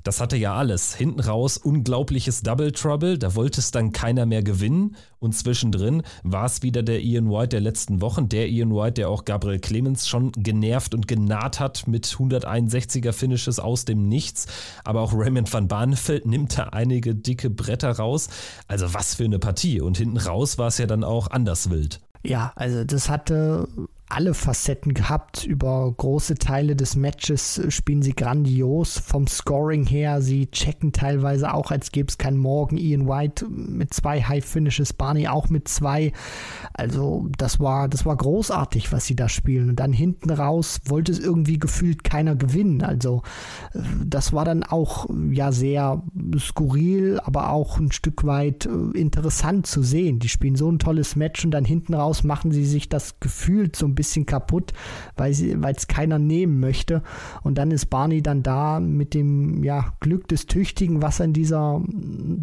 [0.02, 0.94] Das hatte ja alles.
[0.94, 4.96] Hinten raus unglaubliches Double Trouble, da wollte es dann keiner mehr gewinnen.
[5.18, 8.28] Und zwischendrin war es wieder der Ian White der letzten Wochen.
[8.28, 13.60] Der Ian White, der auch Gabriel Clemens schon genervt und genaht hat mit 161er Finishes
[13.60, 14.46] aus dem Nichts.
[14.84, 18.28] Aber auch Raymond van Barneveld nimmt da einige dicke Bretter raus.
[18.66, 19.80] Also was für eine Partie.
[19.80, 22.00] Und hinten raus war es ja dann auch anders wild.
[22.24, 23.68] Ja, also das hatte
[24.12, 25.46] alle Facetten gehabt.
[25.46, 28.98] Über große Teile des Matches spielen sie grandios.
[28.98, 32.76] Vom Scoring her, sie checken teilweise auch, als gäbe es keinen Morgen.
[32.76, 36.12] Ian White mit zwei High Finishes, Barney auch mit zwei.
[36.74, 39.70] Also das war, das war großartig, was sie da spielen.
[39.70, 42.82] Und dann hinten raus wollte es irgendwie gefühlt keiner gewinnen.
[42.82, 43.22] Also
[43.72, 46.02] äh, das war dann auch ja sehr
[46.38, 50.18] skurril, aber auch ein Stück weit äh, interessant zu sehen.
[50.18, 53.70] Die spielen so ein tolles Match und dann hinten raus machen sie sich das Gefühl
[53.74, 54.72] so ein bisschen bisschen kaputt,
[55.16, 57.02] weil es keiner nehmen möchte.
[57.42, 61.32] Und dann ist Barney dann da mit dem ja, Glück des Tüchtigen, was er in
[61.32, 61.80] dieser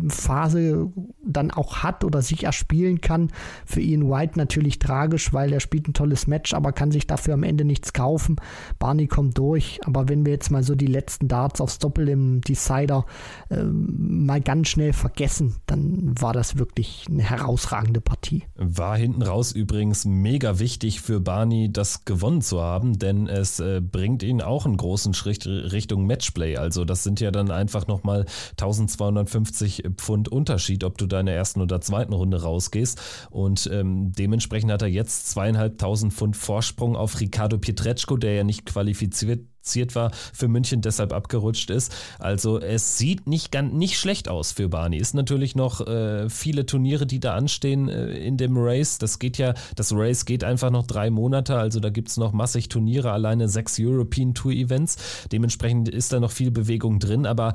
[0.08, 0.90] Phase
[1.22, 3.30] dann auch hat oder sich erspielen kann.
[3.66, 7.34] Für Ian White natürlich tragisch, weil er spielt ein tolles Match, aber kann sich dafür
[7.34, 8.38] am Ende nichts kaufen.
[8.80, 12.40] Barney kommt durch, aber wenn wir jetzt mal so die letzten Darts aufs Doppel im
[12.42, 13.06] Decider
[13.50, 18.44] äh, mal ganz schnell vergessen, dann war das wirklich eine herausragende Partie.
[18.56, 23.62] War hinten raus übrigens mega wichtig für Barney Barney das gewonnen zu haben, denn es
[23.62, 26.58] äh, bringt ihn auch einen großen Schritt Richtung Matchplay.
[26.58, 28.26] Also das sind ja dann einfach nochmal
[28.58, 33.00] 1250 Pfund Unterschied, ob du deine ersten oder zweiten Runde rausgehst.
[33.30, 38.66] Und ähm, dementsprechend hat er jetzt zweieinhalbtausend Pfund Vorsprung auf Ricardo Pietreczko, der ja nicht
[38.66, 41.94] qualifiziert qualifiziert war für München, deshalb abgerutscht ist.
[42.18, 44.98] Also es sieht nicht, ganz, nicht schlecht aus für Barney.
[44.98, 48.98] Ist natürlich noch äh, viele Turniere, die da anstehen äh, in dem Race.
[48.98, 52.32] Das geht ja, das Race geht einfach noch drei Monate, also da gibt es noch
[52.32, 54.98] massig Turniere, alleine sechs European Tour Events.
[55.32, 57.54] Dementsprechend ist da noch viel Bewegung drin, aber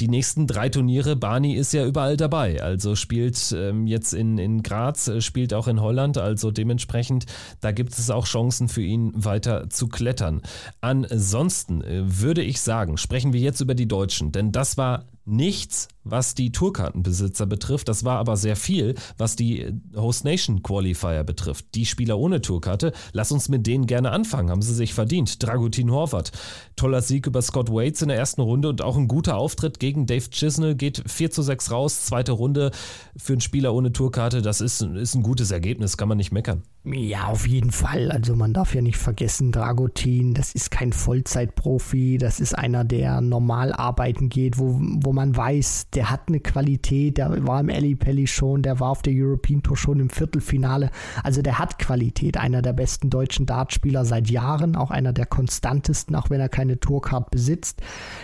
[0.00, 2.62] die nächsten drei Turniere, Barney ist ja überall dabei.
[2.62, 6.18] Also spielt ähm, jetzt in, in Graz, äh, spielt auch in Holland.
[6.18, 7.26] Also dementsprechend,
[7.60, 10.42] da gibt es auch Chancen für ihn weiter zu klettern.
[10.80, 15.88] Ansonsten äh, würde ich sagen, sprechen wir jetzt über die Deutschen, denn das war nichts,
[16.04, 17.88] was die Tourkartenbesitzer betrifft.
[17.88, 21.66] Das war aber sehr viel, was die Host Nation Qualifier betrifft.
[21.74, 25.42] Die Spieler ohne Tourkarte, lass uns mit denen gerne anfangen, haben sie sich verdient.
[25.42, 26.32] Dragutin Horvath,
[26.76, 30.06] toller Sieg über Scott Waits in der ersten Runde und auch ein guter Auftritt gegen
[30.06, 32.70] Dave Chisnell, geht 4 zu 6 raus, zweite Runde
[33.16, 34.42] für einen Spieler ohne Tourkarte.
[34.42, 36.62] Das ist, ist ein gutes Ergebnis, kann man nicht meckern.
[36.84, 38.12] Ja, auf jeden Fall.
[38.12, 43.20] Also man darf ja nicht vergessen, Dragutin, das ist kein Vollzeitprofi, das ist einer, der
[43.20, 47.96] normal arbeiten geht, wo, wo man weiß, der hat eine Qualität, der war im Ellie
[47.96, 50.90] Pelli schon, der war auf der European Tour schon im Viertelfinale.
[51.24, 56.14] Also der hat Qualität, einer der besten deutschen Dartspieler seit Jahren, auch einer der konstantesten,
[56.14, 57.80] auch wenn er keine Tourcard besitzt.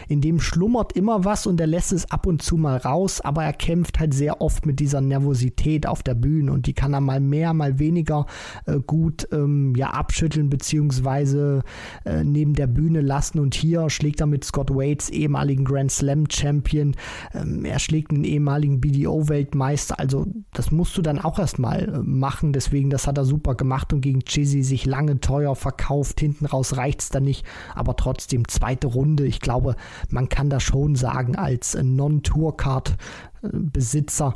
[0.06, 3.42] In dem schlummert immer was und er lässt es ab und zu mal raus, aber
[3.42, 7.00] er kämpft halt sehr oft mit dieser Nervosität auf der Bühne und die kann er
[7.00, 8.26] mal mehr, mal weniger
[8.66, 11.62] äh, gut ähm, ja, abschütteln beziehungsweise
[12.04, 16.26] äh, neben der Bühne lassen und hier schlägt er mit Scott Waits, ehemaligen Grand Slam
[16.30, 16.96] Champion, Brasilien.
[17.34, 19.98] Ähm, er schlägt einen ehemaligen BDO-Weltmeister.
[19.98, 22.52] Also das musst du dann auch erstmal äh, machen.
[22.52, 26.20] Deswegen, das hat er super gemacht und gegen Chizzy sich lange teuer verkauft.
[26.20, 27.44] Hinten raus reicht es dann nicht.
[27.74, 29.26] Aber trotzdem, zweite Runde.
[29.26, 29.76] Ich glaube,
[30.10, 34.34] man kann das schon sagen als äh, Non-Tour-Card-Besitzer.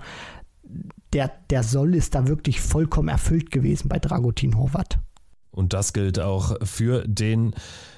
[1.12, 4.99] Der, der Soll ist da wirklich vollkommen erfüllt gewesen bei Dragutin Horvath.
[5.51, 7.55] Und das gilt auch für den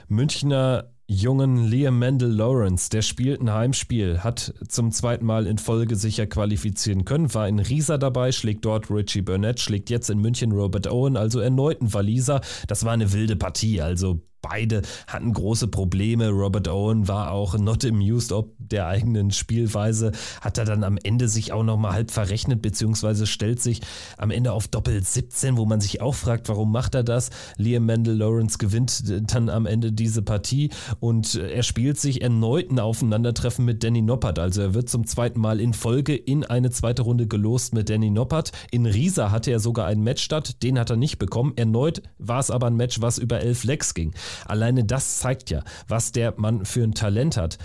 [0.06, 5.96] Münchner jungen Liam Mendel Lawrence, der spielt ein Heimspiel, hat zum zweiten Mal in Folge
[5.96, 10.52] sicher qualifizieren können, war in Riesa dabei, schlägt dort Richie Burnett, schlägt jetzt in München
[10.52, 12.42] Robert Owen, also erneut ein Waliser.
[12.66, 16.28] Das war eine wilde Partie, also beide hatten große Probleme.
[16.30, 21.28] Robert Owen war auch not amused ob der eigenen Spielweise, hat er dann am Ende
[21.28, 23.80] sich auch nochmal halb verrechnet, beziehungsweise stellt sich
[24.16, 27.30] am Ende auf Doppel 17, wo man sich auch fragt, warum macht er das?
[27.56, 30.70] Liam Mendel Lawrence gewinnt dann am Ende diese Partie
[31.00, 34.38] und er spielt sich erneut ein Aufeinandertreffen mit Danny Noppert.
[34.38, 38.10] Also er wird zum zweiten Mal in Folge in eine zweite Runde gelost mit Danny
[38.10, 38.52] Noppert.
[38.70, 41.52] In Riesa hatte er sogar einen Match statt, den hat er nicht bekommen.
[41.56, 44.12] Erneut war es aber ein Match, was über elf Lecks ging.
[44.46, 47.58] Alleine das zeigt ja, was der Mann für ein Talent hat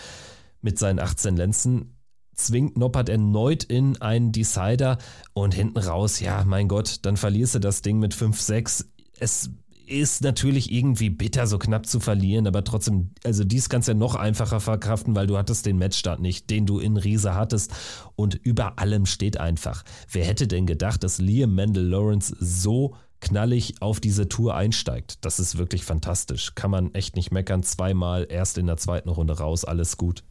[0.61, 1.97] mit seinen 18 Lenzen.
[2.35, 4.97] Zwingt Noppert erneut in einen Decider
[5.33, 8.85] und hinten raus, ja, mein Gott, dann verlierst du das Ding mit 5-6.
[9.19, 9.51] Es
[9.85, 13.97] ist natürlich irgendwie bitter, so knapp zu verlieren, aber trotzdem, also dies kannst du ja
[13.97, 17.71] noch einfacher verkraften, weil du hattest den Matchstart nicht, den du in Riese hattest.
[18.15, 23.81] Und über allem steht einfach, wer hätte denn gedacht, dass Liam Mendel Lawrence so knallig
[23.81, 25.25] auf diese Tour einsteigt.
[25.25, 26.53] Das ist wirklich fantastisch.
[26.55, 27.63] Kann man echt nicht meckern.
[27.63, 30.23] Zweimal erst in der zweiten Runde raus, alles gut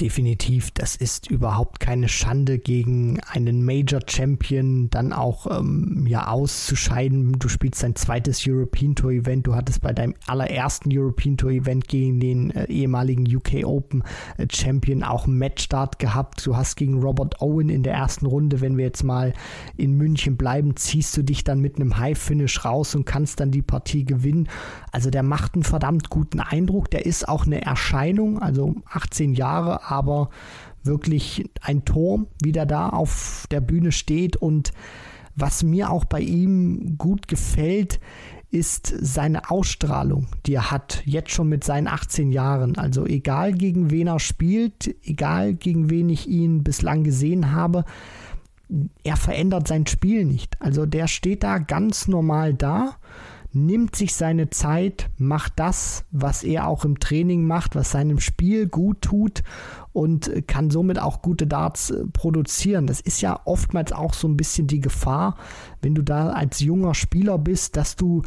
[0.00, 7.38] definitiv, das ist überhaupt keine Schande gegen einen Major Champion dann auch ähm, ja auszuscheiden.
[7.38, 11.88] Du spielst dein zweites European Tour Event, du hattest bei deinem allerersten European Tour Event
[11.88, 14.02] gegen den äh, ehemaligen UK Open
[14.36, 16.44] äh, Champion auch einen Matchstart gehabt.
[16.46, 19.32] Du hast gegen Robert Owen in der ersten Runde, wenn wir jetzt mal
[19.76, 23.50] in München bleiben, ziehst du dich dann mit einem High Finish raus und kannst dann
[23.50, 24.48] die Partie gewinnen.
[24.92, 26.90] Also der macht einen verdammt guten Eindruck.
[26.90, 30.30] Der ist auch eine Erscheinung, also 18 Jahre aber
[30.82, 34.36] wirklich ein Turm, wie der da auf der Bühne steht.
[34.36, 34.72] Und
[35.34, 38.00] was mir auch bei ihm gut gefällt,
[38.50, 42.78] ist seine Ausstrahlung, die er hat, jetzt schon mit seinen 18 Jahren.
[42.78, 47.84] Also egal gegen wen er spielt, egal gegen wen ich ihn bislang gesehen habe,
[49.02, 50.60] er verändert sein Spiel nicht.
[50.60, 52.96] Also der steht da ganz normal da
[53.54, 58.68] nimmt sich seine Zeit, macht das, was er auch im Training macht, was seinem Spiel
[58.68, 59.42] gut tut
[59.92, 62.86] und kann somit auch gute Darts äh, produzieren.
[62.86, 65.36] Das ist ja oftmals auch so ein bisschen die Gefahr,
[65.80, 68.22] wenn du da als junger Spieler bist, dass du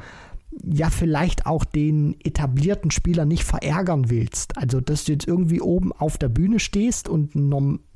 [0.63, 4.57] ja vielleicht auch den etablierten Spieler nicht verärgern willst.
[4.57, 7.35] Also, dass du jetzt irgendwie oben auf der Bühne stehst und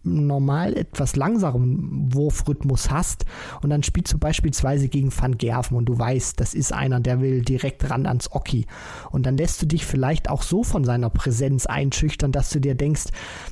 [0.04, 3.26] normal etwas langsamen Wurfrhythmus hast
[3.62, 7.22] und dann spielst du beispielsweise gegen Van Gerven und du weißt, das ist einer, der
[7.22, 8.66] will direkt ran ans Oki.
[9.12, 12.76] Und dann lässt du dich vielleicht auch so von seiner Präsenz einschüchtern, dass du dir
[12.76, 13.06] denkst,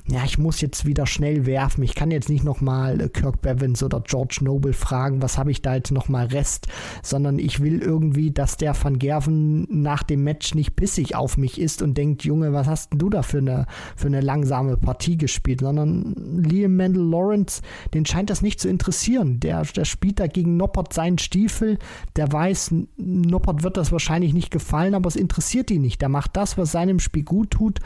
[0.07, 3.83] ja, ich muss jetzt wieder schnell werfen, ich kann jetzt nicht nochmal äh, Kirk Bevins
[3.83, 6.67] oder George Noble fragen, was habe ich da jetzt nochmal Rest,
[7.03, 11.59] sondern ich will irgendwie, dass der Van Gerven nach dem Match nicht pissig auf mich
[11.59, 15.17] ist und denkt, Junge, was hast denn du da für eine, für eine langsame Partie
[15.17, 17.61] gespielt, sondern Liam Mendel Lawrence,
[17.93, 19.39] den scheint das nicht zu interessieren.
[19.39, 21.77] Der, der spielt da gegen Noppert seinen Stiefel,
[22.15, 26.01] der weiß, Noppert wird das wahrscheinlich nicht gefallen, aber es interessiert ihn nicht.
[26.01, 27.79] Der macht das, was seinem Spiel gut tut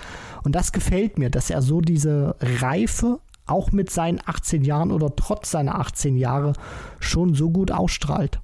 [0.44, 5.16] und das gefällt mir, dass er so diese Reife auch mit seinen 18 Jahren oder
[5.16, 6.54] trotz seiner 18 Jahre
[7.00, 8.40] schon so gut ausstrahlt.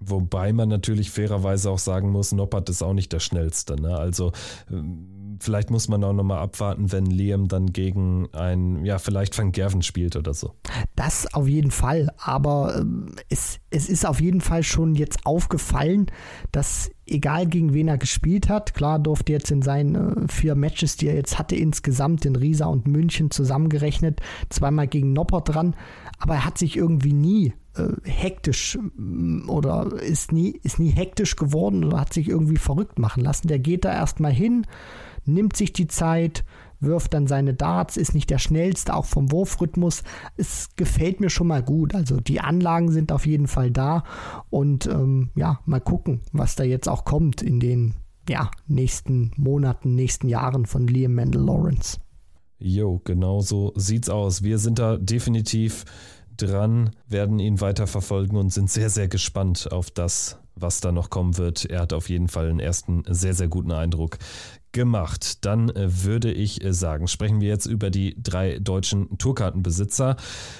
[0.00, 3.80] Wobei man natürlich fairerweise auch sagen muss, Noppert ist auch nicht der schnellste.
[3.80, 3.96] Ne?
[3.96, 4.32] Also
[4.70, 9.52] ähm, vielleicht muss man auch nochmal abwarten, wenn Liam dann gegen ein, ja, vielleicht Van
[9.52, 10.54] Gerven spielt oder so.
[10.96, 16.06] Das auf jeden Fall, aber ähm, es, es ist auf jeden Fall schon jetzt aufgefallen,
[16.52, 20.96] dass egal gegen wen er gespielt hat, klar durfte jetzt in seinen äh, vier Matches,
[20.96, 25.74] die er jetzt hatte, insgesamt in Riesa und München zusammengerechnet, zweimal gegen Nopper dran,
[26.18, 31.36] aber er hat sich irgendwie nie äh, hektisch mm, oder ist nie, ist nie hektisch
[31.36, 33.48] geworden oder hat sich irgendwie verrückt machen lassen.
[33.48, 34.66] Der geht da erstmal hin,
[35.26, 36.44] nimmt sich die Zeit,
[36.80, 40.02] wirft dann seine Darts, ist nicht der schnellste, auch vom Wurfrhythmus.
[40.36, 41.94] Es gefällt mir schon mal gut.
[41.94, 44.04] Also die Anlagen sind auf jeden Fall da
[44.50, 47.94] und ähm, ja, mal gucken, was da jetzt auch kommt in den
[48.28, 51.98] ja, nächsten Monaten, nächsten Jahren von Liam Mendel Lawrence.
[52.58, 54.42] Jo, genau so sieht's aus.
[54.42, 55.84] Wir sind da definitiv
[56.36, 61.10] dran, werden ihn weiter verfolgen und sind sehr, sehr gespannt auf das, was da noch
[61.10, 61.66] kommen wird.
[61.66, 64.18] Er hat auf jeden Fall einen ersten sehr, sehr guten Eindruck
[64.74, 65.46] gemacht.
[65.46, 70.16] Dann äh, würde ich äh, sagen, sprechen wir jetzt über die drei deutschen Tourkartenbesitzer.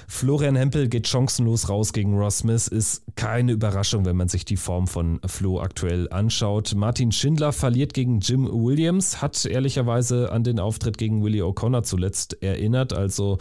[0.07, 4.57] Florian Hempel geht chancenlos raus gegen Ross Smith, ist keine Überraschung, wenn man sich die
[4.57, 6.73] Form von Flo aktuell anschaut.
[6.75, 12.41] Martin Schindler verliert gegen Jim Williams, hat ehrlicherweise an den Auftritt gegen Willie O'Connor zuletzt
[12.41, 13.37] erinnert, also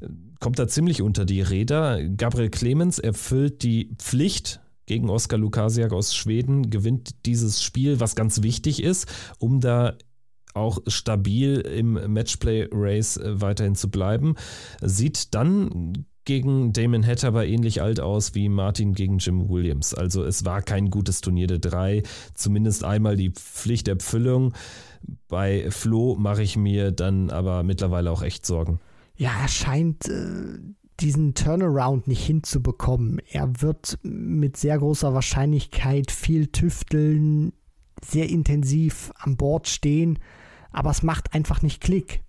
[0.00, 0.08] äh,
[0.40, 2.00] kommt da ziemlich unter die Räder.
[2.04, 8.42] Gabriel Clemens erfüllt die Pflicht gegen Oskar Lukasiak aus Schweden, gewinnt dieses Spiel, was ganz
[8.42, 9.06] wichtig ist,
[9.38, 9.94] um da
[10.54, 14.34] auch stabil im Matchplay-Race äh, weiterhin zu bleiben.
[14.80, 19.94] Sieht dann gegen Damon Hatter aber ähnlich alt aus wie Martin gegen Jim Williams.
[19.94, 22.02] Also es war kein gutes Turnier der drei.
[22.34, 24.52] Zumindest einmal die Pflichterfüllung.
[25.28, 28.78] Bei Flo mache ich mir dann aber mittlerweile auch echt Sorgen.
[29.16, 30.58] Ja, er scheint äh,
[31.00, 33.20] diesen Turnaround nicht hinzubekommen.
[33.30, 37.52] Er wird mit sehr großer Wahrscheinlichkeit viel tüfteln,
[38.04, 40.18] sehr intensiv an Bord stehen,
[40.78, 42.22] aber es macht einfach nicht Klick.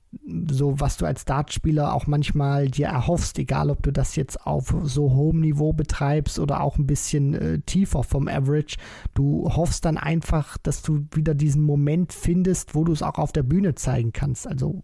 [0.50, 4.74] So, was du als Dartspieler auch manchmal dir erhoffst, egal ob du das jetzt auf
[4.82, 8.78] so hohem Niveau betreibst oder auch ein bisschen äh, tiefer vom Average,
[9.14, 13.34] du hoffst dann einfach, dass du wieder diesen Moment findest, wo du es auch auf
[13.34, 14.48] der Bühne zeigen kannst.
[14.48, 14.84] Also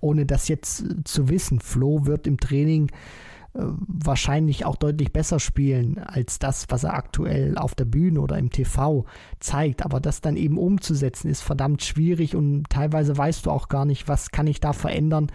[0.00, 5.98] ohne das jetzt zu wissen, Flo wird im Training äh, wahrscheinlich auch deutlich besser spielen
[5.98, 9.04] als das, was er aktuell auf der Bühne oder im TV
[9.40, 9.84] zeigt.
[9.84, 14.08] Aber das dann eben umzusetzen, ist verdammt schwierig und teilweise weißt du auch gar nicht,
[14.08, 15.30] was kann ich da verändern,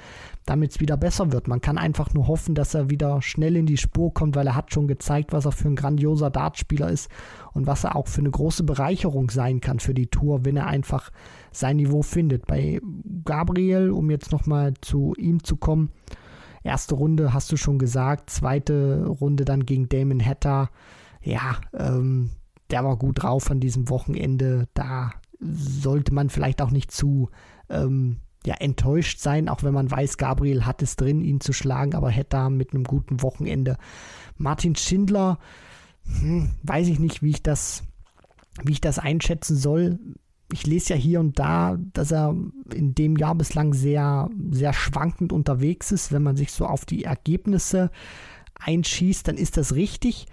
[0.47, 1.47] damit es wieder besser wird.
[1.47, 4.55] Man kann einfach nur hoffen, dass er wieder schnell in die Spur kommt, weil er
[4.55, 7.11] hat schon gezeigt, was er für ein grandioser Dartspieler ist
[7.53, 10.65] und was er auch für eine große Bereicherung sein kann für die Tour, wenn er
[10.65, 11.11] einfach
[11.51, 12.47] sein Niveau findet.
[12.47, 12.81] Bei
[13.25, 15.91] Gabriel, um jetzt nochmal zu ihm zu kommen,
[16.63, 20.69] Erste Runde hast du schon gesagt, zweite Runde dann gegen Damon Hatter.
[21.21, 22.31] Ja, ähm,
[22.69, 24.67] der war gut drauf an diesem Wochenende.
[24.73, 27.29] Da sollte man vielleicht auch nicht zu
[27.69, 31.95] ähm, ja, enttäuscht sein, auch wenn man weiß, Gabriel hat es drin, ihn zu schlagen,
[31.95, 33.77] aber Hatter mit einem guten Wochenende.
[34.37, 35.39] Martin Schindler,
[36.19, 37.83] hm, weiß ich nicht, wie ich das,
[38.63, 39.99] wie ich das einschätzen soll
[40.51, 42.35] ich lese ja hier und da, dass er
[42.73, 46.11] in dem Jahr bislang sehr, sehr schwankend unterwegs ist.
[46.11, 47.91] Wenn man sich so auf die Ergebnisse
[48.59, 50.27] einschießt, dann ist das richtig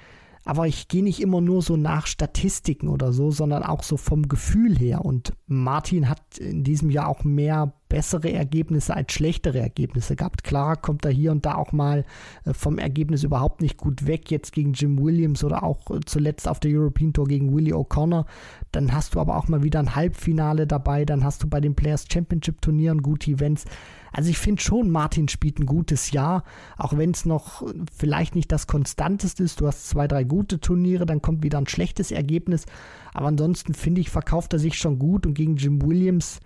[0.47, 4.29] aber ich gehe nicht immer nur so nach Statistiken oder so, sondern auch so vom
[4.29, 5.05] Gefühl her.
[5.05, 10.45] Und Martin hat in diesem Jahr auch mehr bessere Ergebnisse als schlechtere Ergebnisse gehabt.
[10.45, 12.05] Klar kommt er hier und da auch mal
[12.45, 16.47] äh, vom Ergebnis überhaupt nicht gut weg, jetzt gegen Jim Williams oder auch äh, zuletzt
[16.47, 18.27] auf der European Tour gegen Willie O'Connor.
[18.75, 21.75] Dann hast du aber auch mal wieder ein Halbfinale dabei, dann hast du bei den
[21.75, 23.65] Players Championship Turnieren gute Events.
[24.13, 26.45] Also ich finde schon, Martin spielt ein gutes Jahr,
[26.77, 27.63] auch wenn es noch
[27.97, 29.61] vielleicht nicht das Konstanteste ist.
[29.61, 32.67] Du hast zwei, drei gute Turniere, dann kommt wieder ein schlechtes Ergebnis.
[33.13, 36.41] Aber ansonsten finde ich, verkauft er sich schon gut und gegen Jim Williams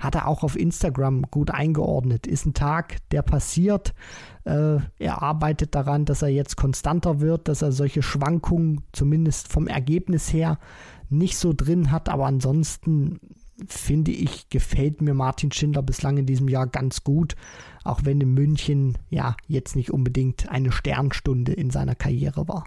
[0.00, 2.26] hat er auch auf Instagram gut eingeordnet.
[2.26, 3.94] Ist ein Tag, der passiert.
[4.44, 9.68] Äh, er arbeitet daran, dass er jetzt konstanter wird, dass er solche Schwankungen zumindest vom
[9.68, 10.58] Ergebnis her
[11.10, 12.08] nicht so drin hat.
[12.08, 13.20] Aber ansonsten
[13.66, 17.36] finde ich, gefällt mir Martin Schindler bislang in diesem Jahr ganz gut,
[17.84, 22.64] auch wenn in München ja jetzt nicht unbedingt eine Sternstunde in seiner Karriere war.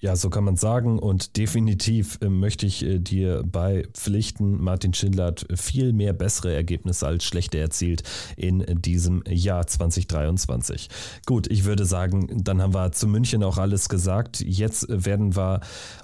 [0.00, 0.98] Ja, so kann man sagen.
[0.98, 6.54] Und definitiv äh, möchte ich äh, dir bei Pflichten, Martin Schindler hat viel mehr bessere
[6.54, 8.02] Ergebnisse als schlechte erzielt
[8.36, 10.88] in diesem Jahr 2023.
[11.26, 14.40] Gut, ich würde sagen, dann haben wir zu München auch alles gesagt.
[14.40, 15.60] Jetzt werden wir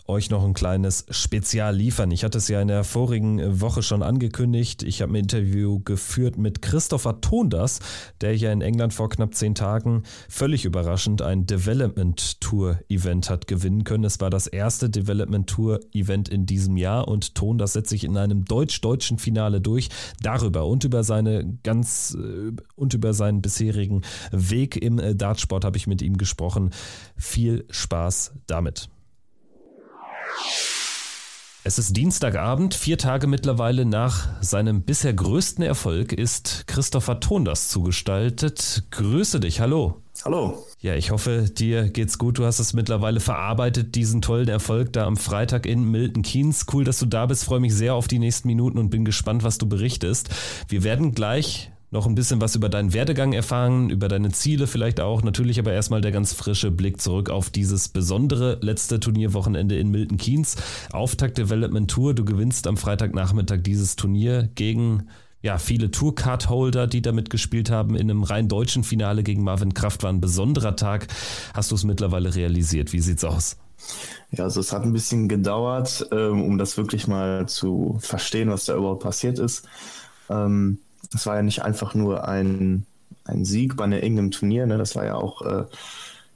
[0.06, 2.10] euch noch ein kleines Spezial liefern.
[2.10, 4.82] Ich hatte es ja in der vorigen Woche schon angekündigt.
[4.82, 7.78] Ich habe ein Interview geführt mit Christopher Tondas,
[8.20, 13.46] der ja in England vor knapp zehn Tagen völlig überraschend ein Development Tour Event hat
[13.46, 14.04] gewinnen können.
[14.04, 18.04] Es war das erste Development Tour Event in diesem Jahr und Ton, das setzt sich
[18.04, 19.88] in einem deutsch-deutschen Finale durch.
[20.22, 25.76] Darüber und über seine ganz äh, und über seinen bisherigen Weg im äh, Dartsport habe
[25.76, 26.70] ich mit ihm gesprochen.
[27.16, 28.88] Viel Spaß damit.
[31.66, 38.84] Es ist Dienstagabend, vier Tage mittlerweile nach seinem bisher größten Erfolg ist Christopher Tondas zugestaltet.
[38.90, 40.03] Grüße dich, hallo.
[40.22, 40.64] Hallo.
[40.80, 42.38] Ja, ich hoffe, dir geht's gut.
[42.38, 46.66] Du hast es mittlerweile verarbeitet, diesen tollen Erfolg da am Freitag in Milton Keynes.
[46.72, 47.44] Cool, dass du da bist.
[47.44, 50.30] Freue mich sehr auf die nächsten Minuten und bin gespannt, was du berichtest.
[50.68, 54.98] Wir werden gleich noch ein bisschen was über deinen Werdegang erfahren, über deine Ziele vielleicht
[54.98, 55.22] auch.
[55.22, 60.18] Natürlich aber erstmal der ganz frische Blick zurück auf dieses besondere letzte Turnierwochenende in Milton
[60.18, 60.56] Keynes.
[60.92, 62.14] Auftakt Development Tour.
[62.14, 65.08] Du gewinnst am Freitagnachmittag dieses Turnier gegen
[65.44, 67.96] ja, viele Tourcard-Holder, die damit gespielt haben.
[67.96, 71.06] In einem rein deutschen Finale gegen Marvin Kraft war ein besonderer Tag.
[71.52, 72.94] Hast du es mittlerweile realisiert?
[72.94, 73.58] Wie sieht's aus?
[74.30, 78.64] Ja, also es hat ein bisschen gedauert, ähm, um das wirklich mal zu verstehen, was
[78.64, 79.68] da überhaupt passiert ist.
[80.30, 80.78] Ähm,
[81.12, 82.86] das war ja nicht einfach nur ein,
[83.24, 84.78] ein Sieg bei irgendeinem Turnier, ne?
[84.78, 85.64] das war ja auch, äh,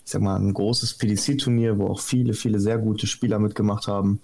[0.05, 4.21] ich sag mal, ein großes PDC-Turnier, wo auch viele, viele sehr gute Spieler mitgemacht haben.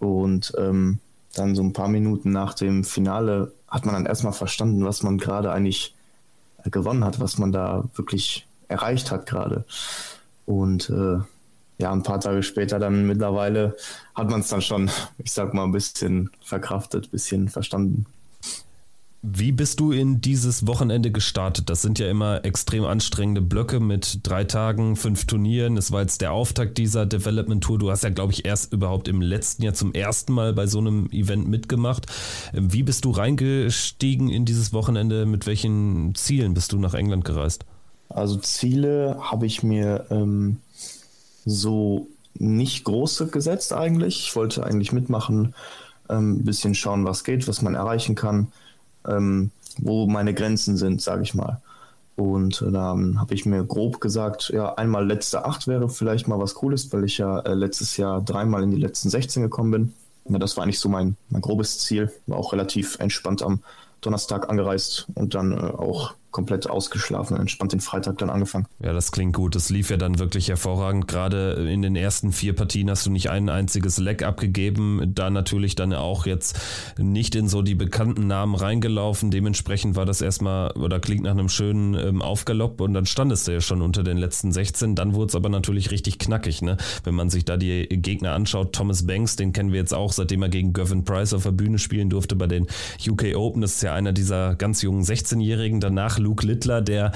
[0.00, 0.98] Und ähm,
[1.34, 5.18] dann so ein paar Minuten nach dem Finale hat man dann erstmal verstanden, was man
[5.18, 5.94] gerade eigentlich
[6.64, 9.64] äh, gewonnen hat, was man da wirklich erreicht hat gerade.
[10.46, 11.18] Und äh,
[11.78, 13.76] ja, ein paar Tage später dann mittlerweile
[14.14, 18.06] hat man es dann schon, ich sag mal, ein bisschen verkraftet, ein bisschen verstanden.
[19.22, 21.68] Wie bist du in dieses Wochenende gestartet?
[21.68, 25.76] Das sind ja immer extrem anstrengende Blöcke mit drei Tagen, fünf Turnieren.
[25.76, 27.78] Es war jetzt der Auftakt dieser Development Tour.
[27.78, 30.78] Du hast ja, glaube ich, erst überhaupt im letzten Jahr zum ersten Mal bei so
[30.78, 32.06] einem Event mitgemacht.
[32.54, 35.26] Wie bist du reingestiegen in dieses Wochenende?
[35.26, 37.66] Mit welchen Zielen bist du nach England gereist?
[38.08, 40.56] Also Ziele habe ich mir ähm,
[41.44, 44.20] so nicht große gesetzt eigentlich.
[44.20, 45.54] Ich wollte eigentlich mitmachen,
[46.08, 48.50] ähm, ein bisschen schauen, was geht, was man erreichen kann
[49.06, 51.60] ähm, wo meine Grenzen sind, sage ich mal.
[52.16, 56.28] Und äh, da ähm, habe ich mir grob gesagt, ja, einmal letzte acht wäre vielleicht
[56.28, 59.70] mal was Cooles, weil ich ja äh, letztes Jahr dreimal in die letzten 16 gekommen
[59.70, 59.94] bin.
[60.28, 62.12] Ja, das war eigentlich so mein, mein grobes Ziel.
[62.26, 63.60] War auch relativ entspannt am
[64.00, 68.66] Donnerstag angereist und dann äh, auch komplett ausgeschlafen und entspannt den Freitag dann angefangen.
[68.82, 69.54] Ja, das klingt gut.
[69.54, 71.08] Das lief ja dann wirklich hervorragend.
[71.08, 75.12] Gerade in den ersten vier Partien hast du nicht ein einziges Leck abgegeben.
[75.14, 76.58] Da natürlich dann auch jetzt
[76.98, 79.30] nicht in so die bekannten Namen reingelaufen.
[79.30, 83.52] Dementsprechend war das erstmal oder klingt nach einem schönen ähm, Aufgalopp und dann standest du
[83.52, 84.94] ja schon unter den letzten 16.
[84.94, 86.76] Dann wurde es aber natürlich richtig knackig, ne?
[87.04, 88.72] Wenn man sich da die Gegner anschaut.
[88.72, 91.78] Thomas Banks, den kennen wir jetzt auch, seitdem er gegen Gavin Price auf der Bühne
[91.78, 92.66] spielen durfte bei den
[93.06, 93.62] UK Open.
[93.62, 95.80] Das ist ja einer dieser ganz jungen 16-Jährigen.
[95.80, 97.12] Danach Luke Littler, der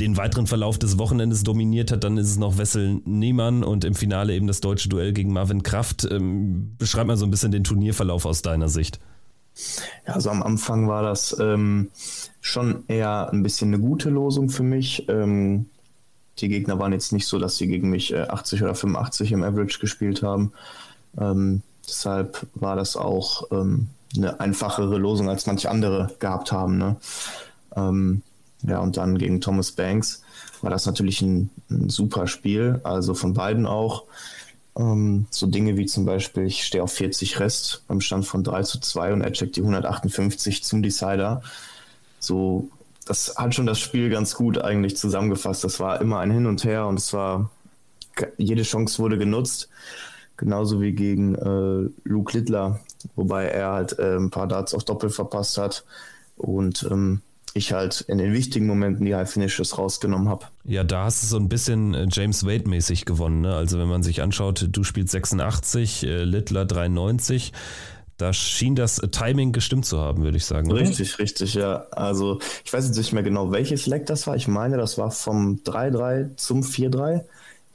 [0.00, 2.04] den weiteren Verlauf des Wochenendes dominiert hat.
[2.04, 5.62] Dann ist es noch Wessel Niemann und im Finale eben das deutsche Duell gegen Marvin
[5.62, 6.06] Kraft.
[6.10, 9.00] Ähm, beschreib mal so ein bisschen den Turnierverlauf aus deiner Sicht.
[10.06, 11.90] Ja, also am Anfang war das ähm,
[12.40, 15.08] schon eher ein bisschen eine gute Losung für mich.
[15.08, 15.66] Ähm,
[16.38, 19.42] die Gegner waren jetzt nicht so, dass sie gegen mich äh, 80 oder 85 im
[19.42, 20.52] Average gespielt haben.
[21.18, 26.78] Ähm, deshalb war das auch ähm, eine einfachere Losung, als manche andere gehabt haben.
[26.78, 26.96] Ne?
[27.76, 28.22] Ähm,
[28.62, 30.22] ja, und dann gegen Thomas Banks
[30.62, 34.04] war das natürlich ein, ein super Spiel, also von beiden auch.
[34.76, 38.62] Ähm, so Dinge wie zum Beispiel, ich stehe auf 40 Rest beim Stand von 3
[38.62, 41.42] zu 2 und er checkt die 158 zum Decider.
[42.18, 42.70] So,
[43.06, 45.64] das hat schon das Spiel ganz gut eigentlich zusammengefasst.
[45.64, 47.50] Das war immer ein Hin und Her und es war,
[48.36, 49.68] jede Chance wurde genutzt.
[50.36, 52.78] Genauso wie gegen äh, Luke Littler,
[53.16, 55.84] wobei er halt äh, ein paar Darts auf Doppel verpasst hat.
[56.36, 57.22] Und ähm,
[57.54, 60.46] ich halt in den wichtigen Momenten die High Finishes rausgenommen habe.
[60.64, 63.42] Ja, da hast du so ein bisschen äh, James Wade-mäßig gewonnen.
[63.42, 63.54] Ne?
[63.54, 67.52] Also wenn man sich anschaut, du spielst 86, äh, Littler 93.
[68.16, 70.72] Da schien das Timing gestimmt zu haben, würde ich sagen.
[70.72, 70.80] Oder?
[70.80, 71.86] Richtig, richtig, ja.
[71.92, 74.34] Also ich weiß jetzt nicht mehr genau, welches Leck das war.
[74.34, 77.24] Ich meine, das war vom 3-3 zum 4-3,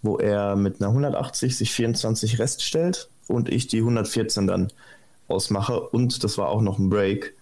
[0.01, 4.73] wo er mit einer 180 sich 24 Rest stellt und ich die 114 dann
[5.29, 5.79] ausmache.
[5.79, 7.33] Und das war auch noch ein Break.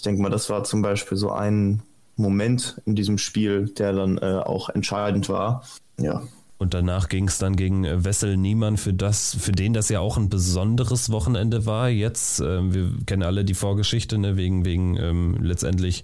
[0.00, 1.82] Ich denke mal, das war zum Beispiel so ein
[2.16, 5.62] Moment in diesem Spiel, der dann äh, auch entscheidend war.
[5.98, 6.22] Ja.
[6.56, 10.00] Und danach ging es dann gegen äh, Wessel Niemann, für das, für den das ja
[10.00, 11.90] auch ein besonderes Wochenende war.
[11.90, 16.02] Jetzt, äh, wir kennen alle die Vorgeschichte, ne, wegen, wegen ähm, letztendlich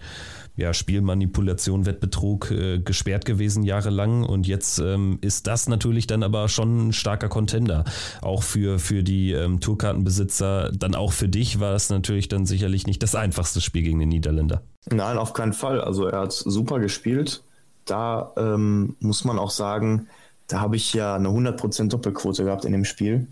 [0.57, 6.49] ja, Spielmanipulation, Wettbetrug äh, gesperrt gewesen jahrelang und jetzt ähm, ist das natürlich dann aber
[6.49, 7.85] schon ein starker Contender,
[8.23, 10.73] auch für, für die ähm, Tourkartenbesitzer.
[10.73, 14.09] Dann auch für dich war es natürlich dann sicherlich nicht das einfachste Spiel gegen den
[14.09, 14.63] Niederländer.
[14.91, 15.81] Nein, auf keinen Fall.
[15.81, 17.43] Also er hat super gespielt.
[17.85, 20.09] Da ähm, muss man auch sagen,
[20.47, 23.29] da habe ich ja eine 100% Doppelquote gehabt in dem Spiel.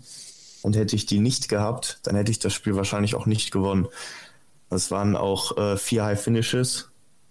[0.61, 3.87] Und hätte ich die nicht gehabt, dann hätte ich das Spiel wahrscheinlich auch nicht gewonnen.
[4.69, 6.89] Das waren auch äh, vier High Finishes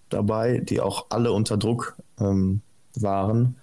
[0.09, 2.63] dabei, die auch alle unter Druck ähm,
[2.95, 3.57] waren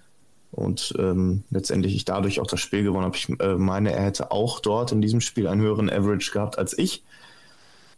[0.52, 3.16] und ähm, letztendlich ich dadurch auch das Spiel gewonnen habe.
[3.16, 6.76] Ich äh, meine, er hätte auch dort in diesem Spiel einen höheren Average gehabt als
[6.78, 7.02] ich,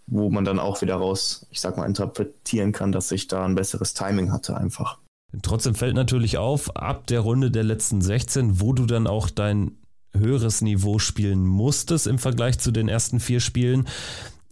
[0.07, 3.57] wo man dann auch wieder raus, ich sag mal, interpretieren kann, dass ich da ein
[3.57, 4.99] besseres Timing hatte einfach.
[5.43, 9.73] Trotzdem fällt natürlich auf, ab der Runde der letzten 16, wo du dann auch dein
[10.17, 13.89] höheres Niveau spielen musstest im Vergleich zu den ersten vier Spielen.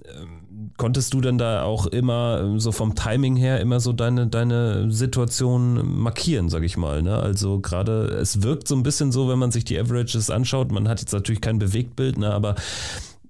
[0.05, 0.42] Ähm,
[0.83, 4.91] konntest du denn da auch immer ähm, so vom Timing her immer so deine, deine
[4.91, 7.03] Situation markieren, sag ich mal.
[7.03, 7.17] Ne?
[7.17, 10.89] Also gerade, es wirkt so ein bisschen so, wenn man sich die Averages anschaut, man
[10.89, 12.33] hat jetzt natürlich kein Bewegtbild, ne?
[12.35, 12.57] aber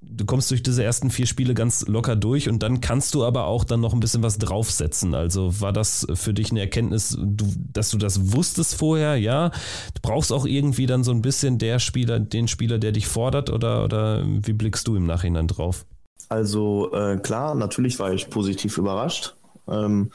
[0.00, 3.44] du kommst durch diese ersten vier Spiele ganz locker durch und dann kannst du aber
[3.44, 5.14] auch dann noch ein bisschen was draufsetzen.
[5.14, 9.50] Also war das für dich eine Erkenntnis, dass du das wusstest vorher, ja?
[9.92, 13.50] Du brauchst auch irgendwie dann so ein bisschen der Spieler, den Spieler, der dich fordert
[13.50, 15.84] oder, oder wie blickst du im Nachhinein drauf?
[16.32, 19.36] Also äh, klar, natürlich war ich positiv überrascht,
[19.68, 20.12] ähm,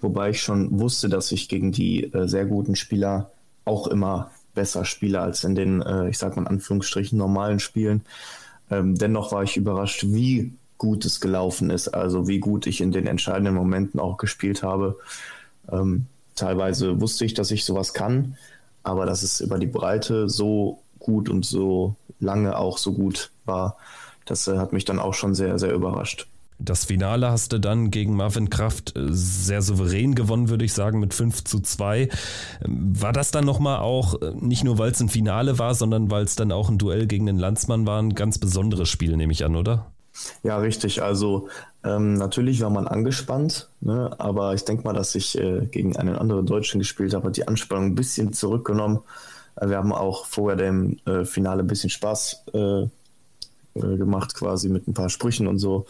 [0.00, 3.30] wobei ich schon wusste, dass ich gegen die äh, sehr guten Spieler
[3.66, 8.06] auch immer besser spiele als in den, äh, ich sag mal in Anführungsstrichen, normalen Spielen.
[8.70, 12.90] Ähm, dennoch war ich überrascht, wie gut es gelaufen ist, also wie gut ich in
[12.90, 14.96] den entscheidenden Momenten auch gespielt habe.
[15.70, 16.06] Ähm,
[16.36, 18.38] teilweise wusste ich, dass ich sowas kann,
[18.82, 23.76] aber dass es über die Breite so gut und so lange auch so gut war,
[24.30, 26.26] das äh, hat mich dann auch schon sehr, sehr überrascht.
[26.62, 31.00] Das Finale hast du dann gegen Marvin Kraft äh, sehr souverän gewonnen, würde ich sagen,
[31.00, 32.08] mit 5 zu 2.
[32.64, 36.10] Ähm, war das dann nochmal auch, äh, nicht nur weil es ein Finale war, sondern
[36.10, 39.32] weil es dann auch ein Duell gegen den Landsmann war, ein ganz besonderes Spiel, nehme
[39.32, 39.86] ich an, oder?
[40.42, 41.02] Ja, richtig.
[41.02, 41.48] Also
[41.82, 44.10] ähm, natürlich war man angespannt, ne?
[44.18, 47.48] aber ich denke mal, dass ich äh, gegen einen anderen Deutschen gespielt habe, hat die
[47.48, 49.00] Anspannung ein bisschen zurückgenommen.
[49.62, 52.86] Wir haben auch vorher dem äh, Finale ein bisschen Spaß äh,
[53.74, 55.86] gemacht, quasi mit ein paar Sprüchen und so.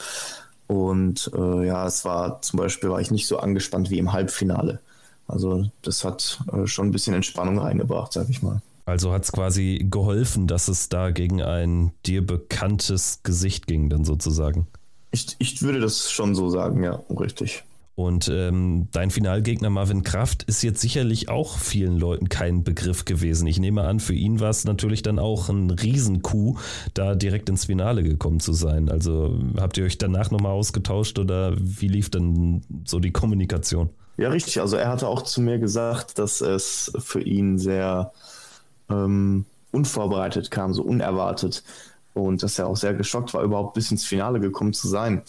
[0.66, 4.80] Und äh, ja, es war zum Beispiel, war ich nicht so angespannt wie im Halbfinale.
[5.26, 8.60] Also das hat äh, schon ein bisschen Entspannung reingebracht, sag ich mal.
[8.86, 14.04] Also hat es quasi geholfen, dass es da gegen ein dir bekanntes Gesicht ging, dann
[14.04, 14.66] sozusagen.
[15.12, 17.64] Ich, ich würde das schon so sagen, ja, richtig.
[18.00, 23.46] Und ähm, dein Finalgegner Marvin Kraft ist jetzt sicherlich auch vielen Leuten kein Begriff gewesen.
[23.46, 26.56] Ich nehme an, für ihn war es natürlich dann auch ein Riesenkuh,
[26.94, 28.88] da direkt ins Finale gekommen zu sein.
[28.88, 33.90] Also habt ihr euch danach nochmal ausgetauscht oder wie lief dann so die Kommunikation?
[34.16, 34.62] Ja, richtig.
[34.62, 38.12] Also er hatte auch zu mir gesagt, dass es für ihn sehr
[38.88, 41.64] ähm, unvorbereitet kam, so unerwartet.
[42.14, 45.20] Und dass er auch sehr geschockt war, überhaupt bis ins Finale gekommen zu sein.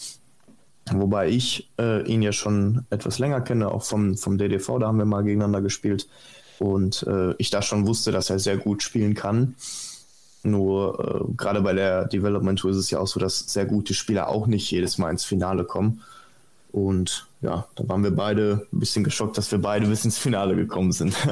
[0.90, 4.98] Wobei ich äh, ihn ja schon etwas länger kenne, auch vom, vom DDV, da haben
[4.98, 6.08] wir mal gegeneinander gespielt.
[6.58, 9.54] Und äh, ich da schon wusste, dass er sehr gut spielen kann.
[10.42, 13.94] Nur äh, gerade bei der Development Tour ist es ja auch so, dass sehr gute
[13.94, 16.02] Spieler auch nicht jedes Mal ins Finale kommen.
[16.72, 20.56] Und ja, da waren wir beide ein bisschen geschockt, dass wir beide bis ins Finale
[20.56, 21.14] gekommen sind.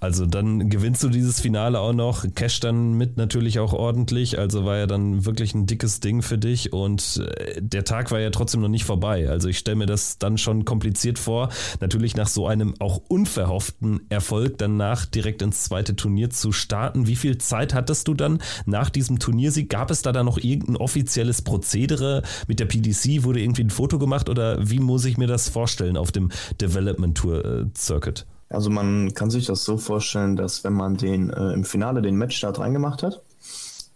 [0.00, 4.64] Also dann gewinnst du dieses Finale auch noch, Cash dann mit natürlich auch ordentlich, also
[4.64, 8.30] war ja dann wirklich ein dickes Ding für dich und äh, der Tag war ja
[8.30, 9.28] trotzdem noch nicht vorbei.
[9.28, 11.48] Also ich stelle mir das dann schon kompliziert vor,
[11.80, 17.06] natürlich nach so einem auch unverhofften Erfolg danach direkt ins zweite Turnier zu starten.
[17.06, 19.68] Wie viel Zeit hattest du dann nach diesem Turniersieg?
[19.70, 23.24] Gab es da dann noch irgendein offizielles Prozedere mit der PDC?
[23.24, 27.16] Wurde irgendwie ein Foto gemacht oder wie muss ich mir das vorstellen auf dem Development
[27.16, 28.26] Tour äh, Circuit?
[28.48, 32.16] Also man kann sich das so vorstellen, dass wenn man den äh, im Finale den
[32.16, 33.22] Matchstart reingemacht hat,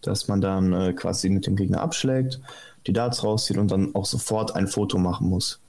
[0.03, 2.40] dass man dann äh, quasi mit dem Gegner abschlägt,
[2.86, 5.61] die Darts rauszieht und dann auch sofort ein Foto machen muss.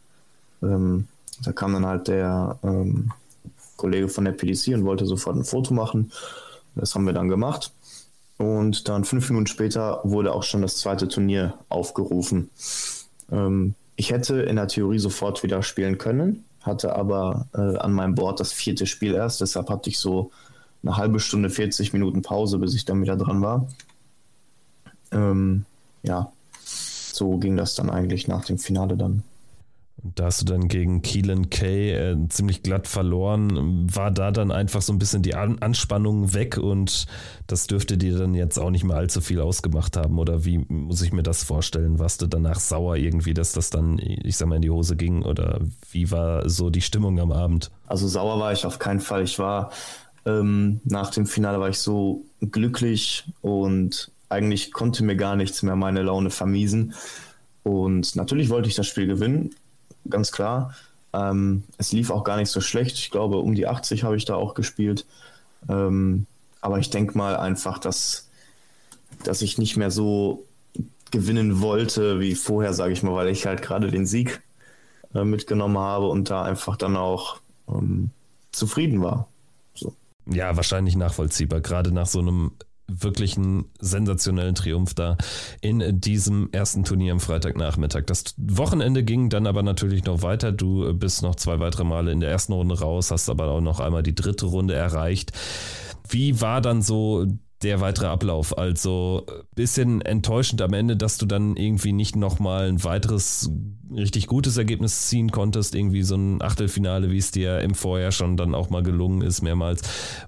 [0.63, 1.07] Ähm,
[1.43, 3.11] da kam dann halt der ähm,
[3.77, 6.11] Kollege von der PDC und wollte sofort ein Foto machen.
[6.75, 7.73] Das haben wir dann gemacht.
[8.37, 12.49] Und dann fünf Minuten später wurde auch schon das zweite Turnier aufgerufen.
[13.31, 18.15] Ähm, ich hätte in der Theorie sofort wieder spielen können, hatte aber äh, an meinem
[18.15, 20.31] Board das vierte Spiel erst, deshalb hatte ich so
[20.83, 23.67] eine halbe Stunde, 40 Minuten Pause, bis ich dann wieder dran war.
[25.11, 25.65] Ähm,
[26.03, 26.31] ja,
[26.63, 29.23] so ging das dann eigentlich nach dem Finale dann.
[30.03, 33.87] Da hast du dann gegen Keelan Kay äh, ziemlich glatt verloren.
[33.93, 37.05] War da dann einfach so ein bisschen die An Anspannung weg und
[37.45, 40.17] das dürfte dir dann jetzt auch nicht mehr allzu viel ausgemacht haben?
[40.17, 41.99] Oder wie muss ich mir das vorstellen?
[41.99, 45.23] Warst du danach sauer irgendwie, dass das dann, ich sag mal, in die Hose ging?
[45.23, 45.59] Oder
[45.91, 47.69] wie war so die Stimmung am Abend?
[47.85, 49.23] Also sauer war ich auf keinen Fall.
[49.23, 49.71] Ich war
[50.25, 55.75] ähm, nach dem Finale war ich so glücklich und eigentlich konnte mir gar nichts mehr
[55.75, 56.93] meine Laune vermiesen.
[57.63, 59.51] Und natürlich wollte ich das Spiel gewinnen,
[60.09, 60.73] ganz klar.
[61.13, 62.97] Ähm, es lief auch gar nicht so schlecht.
[62.97, 65.05] Ich glaube, um die 80 habe ich da auch gespielt.
[65.69, 66.25] Ähm,
[66.61, 68.29] aber ich denke mal einfach, dass,
[69.23, 70.45] dass ich nicht mehr so
[71.11, 74.41] gewinnen wollte wie vorher, sage ich mal, weil ich halt gerade den Sieg
[75.13, 78.11] äh, mitgenommen habe und da einfach dann auch ähm,
[78.51, 79.27] zufrieden war.
[79.73, 79.93] So.
[80.25, 82.51] Ja, wahrscheinlich nachvollziehbar, gerade nach so einem
[82.99, 85.17] wirklich einen sensationellen Triumph da
[85.61, 88.03] in diesem ersten Turnier am Freitagnachmittag.
[88.05, 90.51] Das Wochenende ging dann aber natürlich noch weiter.
[90.51, 93.79] Du bist noch zwei weitere Male in der ersten Runde raus, hast aber auch noch
[93.79, 95.31] einmal die dritte Runde erreicht.
[96.09, 97.25] Wie war dann so
[97.63, 98.57] der weitere Ablauf.
[98.57, 103.51] Also bisschen enttäuschend am Ende, dass du dann irgendwie nicht nochmal ein weiteres
[103.93, 108.37] richtig gutes Ergebnis ziehen konntest, irgendwie so ein Achtelfinale, wie es dir im Vorjahr schon
[108.37, 109.81] dann auch mal gelungen ist, mehrmals.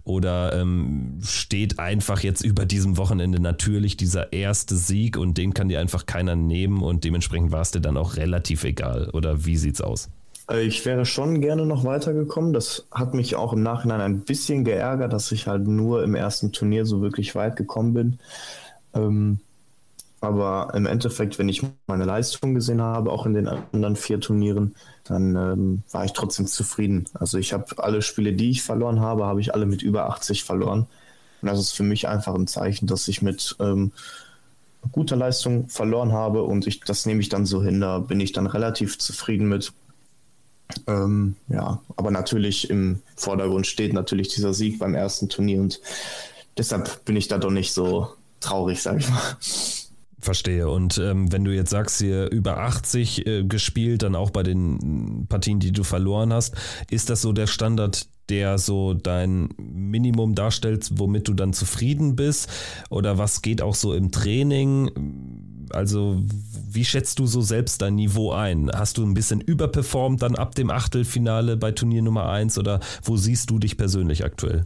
[0.04, 5.70] Oder ähm, steht einfach jetzt über diesem Wochenende natürlich dieser erste Sieg und den kann
[5.70, 9.10] dir einfach keiner nehmen und dementsprechend war es dir dann auch relativ egal.
[9.12, 10.10] Oder wie sieht's aus?
[10.50, 12.54] Äh, ich wäre schon gerne noch weitergekommen.
[12.54, 16.52] Das hat mich auch im Nachhinein ein bisschen geärgert, dass ich halt nur im ersten
[16.52, 18.20] Turnier so wirklich weit gekommen bin.
[18.94, 19.40] Ähm,
[20.22, 24.74] aber im Endeffekt, wenn ich meine Leistung gesehen habe, auch in den anderen vier Turnieren,
[25.04, 27.06] dann ähm, war ich trotzdem zufrieden.
[27.14, 30.46] Also ich habe alle Spiele, die ich verloren habe, habe ich alle mit über 80
[30.46, 30.88] verloren.
[31.42, 33.92] Und das ist für mich einfach ein Zeichen, dass ich mit ähm,
[34.94, 37.82] guter Leistung verloren habe und ich, das nehme ich dann so hin.
[37.82, 39.74] Da bin ich dann relativ zufrieden mit.
[40.88, 45.82] Ähm, ja, aber natürlich im Vordergrund steht natürlich dieser Sieg beim ersten Turnier und
[46.58, 48.10] deshalb bin ich da doch nicht so
[48.40, 49.38] traurig, sag ich mal.
[50.24, 50.70] Verstehe.
[50.70, 55.26] Und ähm, wenn du jetzt sagst, hier über 80 äh, gespielt, dann auch bei den
[55.28, 56.56] Partien, die du verloren hast,
[56.90, 62.50] ist das so der Standard, der so dein Minimum darstellt, womit du dann zufrieden bist?
[62.90, 64.92] Oder was geht auch so im Training?
[65.74, 66.22] Also,
[66.70, 68.72] wie schätzt du so selbst dein Niveau ein?
[68.74, 73.18] Hast du ein bisschen überperformt dann ab dem Achtelfinale bei Turnier Nummer 1 oder wo
[73.18, 74.66] siehst du dich persönlich aktuell?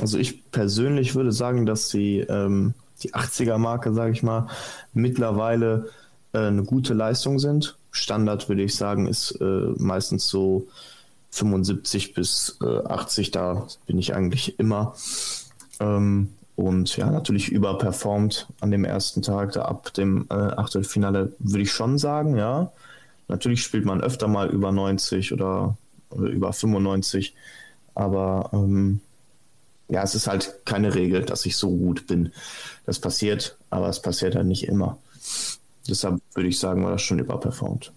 [0.00, 4.48] Also ich persönlich würde sagen, dass die, ähm, die 80er-Marke, sage ich mal,
[4.92, 5.90] mittlerweile
[6.32, 7.76] äh, eine gute Leistung sind.
[7.90, 9.44] Standard würde ich sagen, ist äh,
[9.76, 10.68] meistens so
[11.30, 14.94] 75 bis äh, 80, da bin ich eigentlich immer.
[15.80, 16.28] Ähm,
[16.62, 21.72] und ja, natürlich überperformt an dem ersten Tag, da ab dem äh, Achtelfinale würde ich
[21.72, 22.72] schon sagen, ja.
[23.28, 25.76] Natürlich spielt man öfter mal über 90 oder,
[26.10, 27.34] oder über 95,
[27.94, 29.00] aber ähm,
[29.88, 32.32] ja, es ist halt keine Regel, dass ich so gut bin.
[32.86, 34.98] Das passiert, aber es passiert halt nicht immer.
[35.88, 37.92] Deshalb würde ich sagen, war das schon überperformt.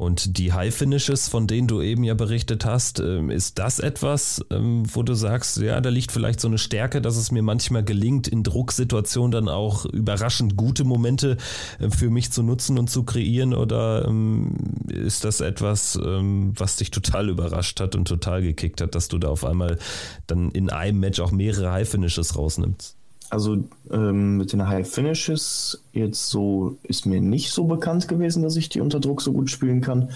[0.00, 4.42] Und die High Finishes, von denen du eben ja berichtet hast, ähm, ist das etwas,
[4.48, 7.84] ähm, wo du sagst, ja, da liegt vielleicht so eine Stärke, dass es mir manchmal
[7.84, 11.36] gelingt, in Drucksituationen dann auch überraschend gute Momente
[11.80, 13.52] äh, für mich zu nutzen und zu kreieren?
[13.52, 14.54] Oder ähm,
[14.88, 19.28] ist das etwas, was dich total überrascht hat und total gekickt hat, dass du da
[19.28, 19.78] auf einmal
[20.26, 22.99] dann in einem Match auch mehrere High Finishes rausnimmst?
[23.30, 28.56] Also ähm, mit den High Finishes jetzt so ist mir nicht so bekannt gewesen, dass
[28.56, 30.10] ich die unter Druck so gut spielen kann.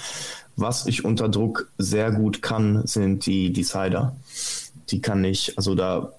[0.56, 4.16] Was ich unter Druck sehr gut kann, sind die Decider.
[4.90, 6.12] Die kann ich, also da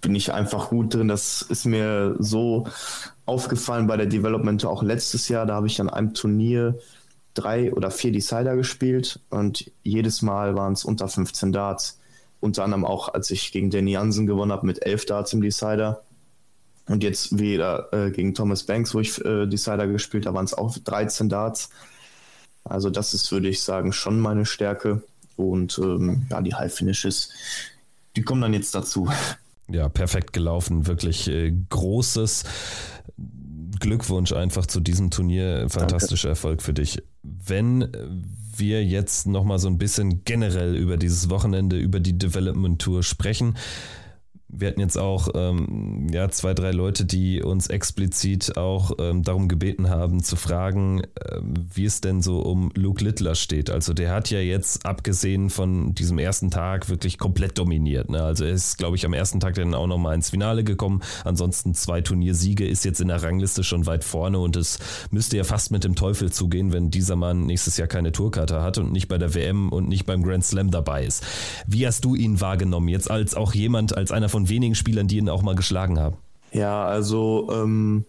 [0.00, 1.08] bin ich einfach gut drin.
[1.08, 2.66] Das ist mir so
[3.26, 5.46] aufgefallen bei der Development auch letztes Jahr.
[5.46, 6.78] Da habe ich an einem Turnier
[7.34, 11.98] drei oder vier Decider gespielt und jedes Mal waren es unter 15 Darts.
[12.40, 16.02] Unter anderem auch, als ich gegen Danny Jansen gewonnen habe mit 11 Darts im Decider.
[16.90, 20.54] Und jetzt wieder äh, gegen Thomas Banks, wo ich äh, Decider gespielt habe, waren es
[20.54, 21.70] auch 13 Darts.
[22.64, 25.00] Also das ist, würde ich sagen, schon meine Stärke.
[25.36, 27.30] Und ähm, ja, die High Finishes,
[28.16, 29.08] die kommen dann jetzt dazu.
[29.68, 30.88] Ja, perfekt gelaufen.
[30.88, 32.42] Wirklich äh, großes
[33.78, 35.68] Glückwunsch einfach zu diesem Turnier.
[35.70, 36.38] Fantastischer Danke.
[36.40, 37.00] Erfolg für dich.
[37.22, 37.88] Wenn
[38.56, 43.54] wir jetzt nochmal so ein bisschen generell über dieses Wochenende, über die Development Tour sprechen,
[44.52, 49.48] wir hatten jetzt auch ähm, ja, zwei, drei Leute, die uns explizit auch ähm, darum
[49.48, 53.70] gebeten haben, zu fragen, äh, wie es denn so um Luke Littler steht.
[53.70, 58.10] Also der hat ja jetzt, abgesehen von diesem ersten Tag, wirklich komplett dominiert.
[58.10, 58.22] Ne?
[58.22, 61.00] Also er ist, glaube ich, am ersten Tag dann auch nochmal ins Finale gekommen.
[61.24, 64.78] Ansonsten zwei Turniersiege, ist jetzt in der Rangliste schon weit vorne und es
[65.10, 68.78] müsste ja fast mit dem Teufel zugehen, wenn dieser Mann nächstes Jahr keine Tourkarte hat
[68.78, 71.24] und nicht bei der WM und nicht beim Grand Slam dabei ist.
[71.66, 72.88] Wie hast du ihn wahrgenommen?
[72.88, 75.98] Jetzt als auch jemand, als einer von von wenigen Spielern, die ihn auch mal geschlagen
[75.98, 76.16] haben.
[76.52, 78.04] Ja, also ähm,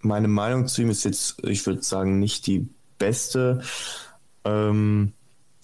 [0.00, 3.62] meine Meinung zu ihm ist jetzt, ich würde sagen, nicht die beste.
[4.44, 5.12] Ähm,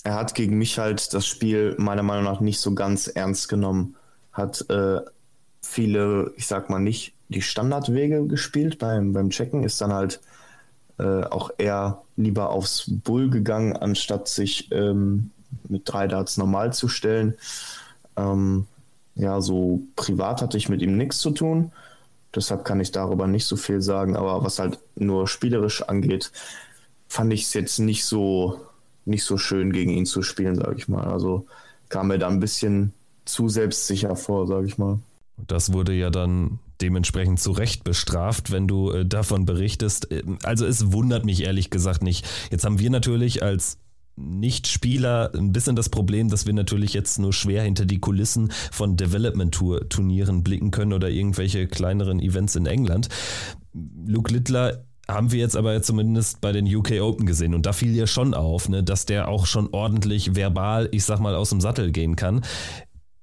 [0.05, 3.97] er hat gegen mich halt das Spiel meiner Meinung nach nicht so ganz ernst genommen.
[4.33, 5.01] Hat äh,
[5.61, 10.21] viele, ich sag mal nicht die Standardwege gespielt beim, beim Checken, ist dann halt
[10.99, 15.31] äh, auch eher lieber aufs Bull gegangen, anstatt sich ähm,
[15.69, 17.35] mit drei Darts normal zu stellen.
[18.17, 18.67] Ähm,
[19.19, 21.73] ja, so privat hatte ich mit ihm nichts zu tun.
[22.35, 24.17] Deshalb kann ich darüber nicht so viel sagen.
[24.17, 26.31] Aber was halt nur spielerisch angeht,
[27.09, 28.61] fand ich es jetzt nicht so,
[29.05, 31.05] nicht so schön, gegen ihn zu spielen, sage ich mal.
[31.05, 31.47] Also
[31.89, 32.93] kam mir da ein bisschen
[33.25, 35.01] zu selbstsicher vor, sage ich mal.
[35.47, 40.09] Das wurde ja dann dementsprechend zu Recht bestraft, wenn du äh, davon berichtest.
[40.45, 42.25] Also es wundert mich ehrlich gesagt nicht.
[42.53, 43.79] Jetzt haben wir natürlich als
[44.19, 48.97] nicht-Spieler ein bisschen das Problem, dass wir natürlich jetzt nur schwer hinter die Kulissen von
[48.97, 53.09] Development-Tour-Turnieren blicken können oder irgendwelche kleineren Events in England.
[53.73, 57.95] Luke Littler haben wir jetzt aber zumindest bei den UK Open gesehen und da fiel
[57.95, 61.61] ja schon auf, ne, dass der auch schon ordentlich verbal, ich sag mal, aus dem
[61.61, 62.43] Sattel gehen kann.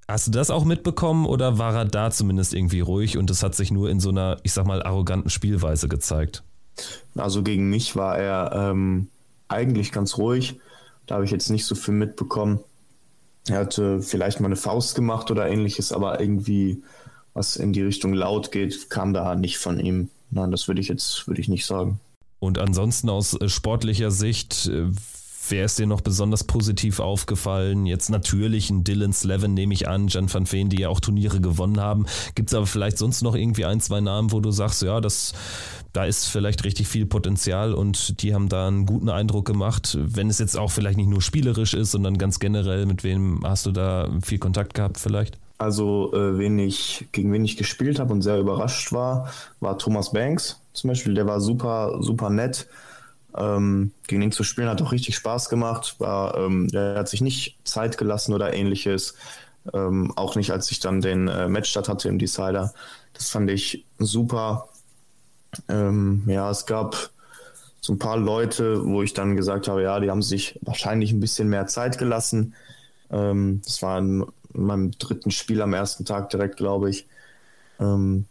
[0.08, 3.56] Hast du das auch mitbekommen oder war er da zumindest irgendwie ruhig und es hat
[3.56, 6.44] sich nur in so einer, ich sag mal, arroganten Spielweise gezeigt?
[7.16, 9.08] Also gegen mich war er ähm,
[9.48, 10.60] eigentlich ganz ruhig.
[11.06, 12.60] Da habe ich jetzt nicht so viel mitbekommen.
[13.48, 16.82] Er hatte vielleicht mal eine Faust gemacht oder ähnliches, aber irgendwie,
[17.34, 20.10] was in die Richtung laut geht, kam da nicht von ihm.
[20.32, 22.00] Nein, das würde ich jetzt, würde ich nicht sagen.
[22.40, 24.88] Und ansonsten aus äh, sportlicher Sicht, äh,
[25.50, 27.86] Wer ist dir noch besonders positiv aufgefallen?
[27.86, 31.40] Jetzt natürlich ein Dylan Slevin, nehme ich an, Jan van Veen, die ja auch Turniere
[31.40, 32.06] gewonnen haben.
[32.34, 35.34] Gibt es aber vielleicht sonst noch irgendwie ein, zwei Namen, wo du sagst, ja, das,
[35.94, 40.30] da ist vielleicht richtig viel Potenzial und die haben da einen guten Eindruck gemacht, wenn
[40.30, 43.72] es jetzt auch vielleicht nicht nur spielerisch ist, sondern ganz generell, mit wem hast du
[43.72, 45.38] da viel Kontakt gehabt vielleicht?
[45.58, 49.32] Also, äh, wen ich, gegen wen ich gespielt habe und sehr überrascht war,
[49.62, 51.14] war Thomas Banks zum Beispiel.
[51.14, 52.68] Der war super, super nett.
[53.38, 55.96] Ähm, gegen ihn zu spielen hat auch richtig Spaß gemacht.
[56.00, 59.16] War, ähm, der hat sich nicht Zeit gelassen oder ähnliches.
[59.74, 62.74] Ähm, auch nicht, als ich dann den äh, Matchstart hatte im Decider.
[63.14, 64.70] Das fand ich super.
[65.68, 67.10] Ähm, ja, es gab
[67.82, 71.20] so ein paar Leute, wo ich dann gesagt habe, ja, die haben sich wahrscheinlich ein
[71.20, 72.56] bisschen mehr Zeit gelassen.
[73.12, 77.08] Ähm, das war in meinem dritten Spiel am ersten Tag direkt, glaube ich.
[77.80, 78.26] Ähm,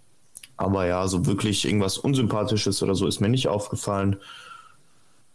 [0.57, 4.17] aber ja, so wirklich irgendwas Unsympathisches oder so ist mir nicht aufgefallen.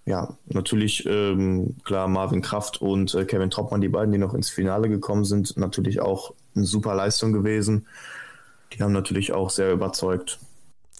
[0.10, 4.50] Ja, natürlich, ähm, klar, Marvin Kraft und äh, Kevin Troppmann, die beiden, die noch ins
[4.50, 7.86] Finale gekommen sind, natürlich auch eine super Leistung gewesen.
[8.74, 10.40] Die haben natürlich auch sehr überzeugt.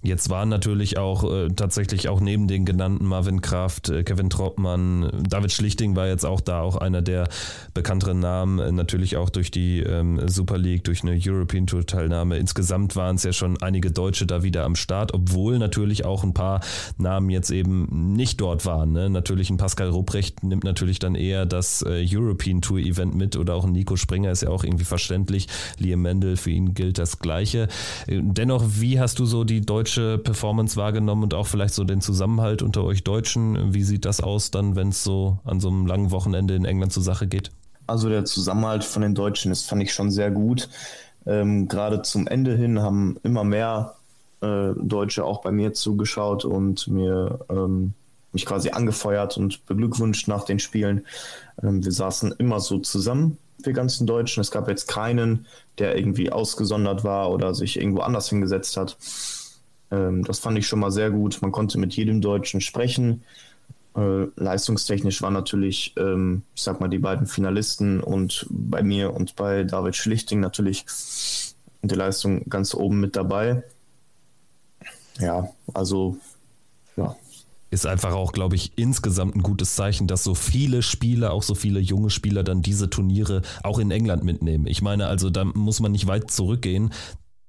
[0.02, 5.12] Jetzt waren natürlich auch äh, tatsächlich auch neben den genannten Marvin Kraft, äh, Kevin Troppmann,
[5.28, 7.28] David Schlichting war jetzt auch da, auch einer der
[7.74, 12.38] bekannteren Namen, äh, natürlich auch durch die ähm, Super League, durch eine European Tour Teilnahme.
[12.38, 16.34] Insgesamt waren es ja schon einige Deutsche da wieder am Start, obwohl natürlich auch ein
[16.34, 16.62] paar
[16.98, 18.94] Namen jetzt eben nicht dort waren.
[18.94, 19.10] Ne?
[19.10, 23.54] Natürlich ein Pascal Rupprecht nimmt natürlich dann eher das äh, European Tour Event mit oder
[23.54, 25.48] auch ein Nico Springer ist ja auch irgendwie verständlich.
[25.78, 27.68] Liam Mendel, für ihn gilt das Gleiche.
[28.08, 31.84] Äh, dennoch, wie hast du so die deutsche deutsche Performance wahrgenommen und auch vielleicht so
[31.84, 33.74] den Zusammenhalt unter euch Deutschen?
[33.74, 36.94] Wie sieht das aus dann, wenn es so an so einem langen Wochenende in England
[36.94, 37.50] zur Sache geht?
[37.88, 40.70] Also der Zusammenhalt von den Deutschen, das fand ich schon sehr gut.
[41.26, 43.96] Ähm, Gerade zum Ende hin haben immer mehr
[44.42, 47.94] äh, Deutsche auch bei mir zugeschaut und mir ähm,
[48.32, 51.08] mich quasi angefeuert und beglückwünscht nach den Spielen.
[51.64, 54.42] Ähm, wir saßen immer so zusammen, wir ganzen Deutschen.
[54.42, 55.48] Es gab jetzt keinen,
[55.80, 58.96] der irgendwie ausgesondert war oder sich irgendwo anders hingesetzt hat.
[59.92, 61.42] Ähm, das fand ich schon mal sehr gut.
[61.42, 63.24] Man konnte mit jedem Deutschen sprechen.
[63.96, 69.36] Äh, leistungstechnisch waren natürlich, ähm, ich sag mal, die beiden Finalisten und bei mir und
[69.36, 70.86] bei David Schlichting natürlich
[71.82, 73.64] die Leistung ganz oben mit dabei.
[75.20, 76.18] Ja, also
[76.96, 77.16] ja,
[77.72, 81.54] ist einfach auch, glaube ich, insgesamt ein gutes Zeichen, dass so viele Spieler, auch so
[81.54, 84.66] viele junge Spieler dann diese Turniere auch in England mitnehmen.
[84.66, 86.92] Ich meine, also da muss man nicht weit zurückgehen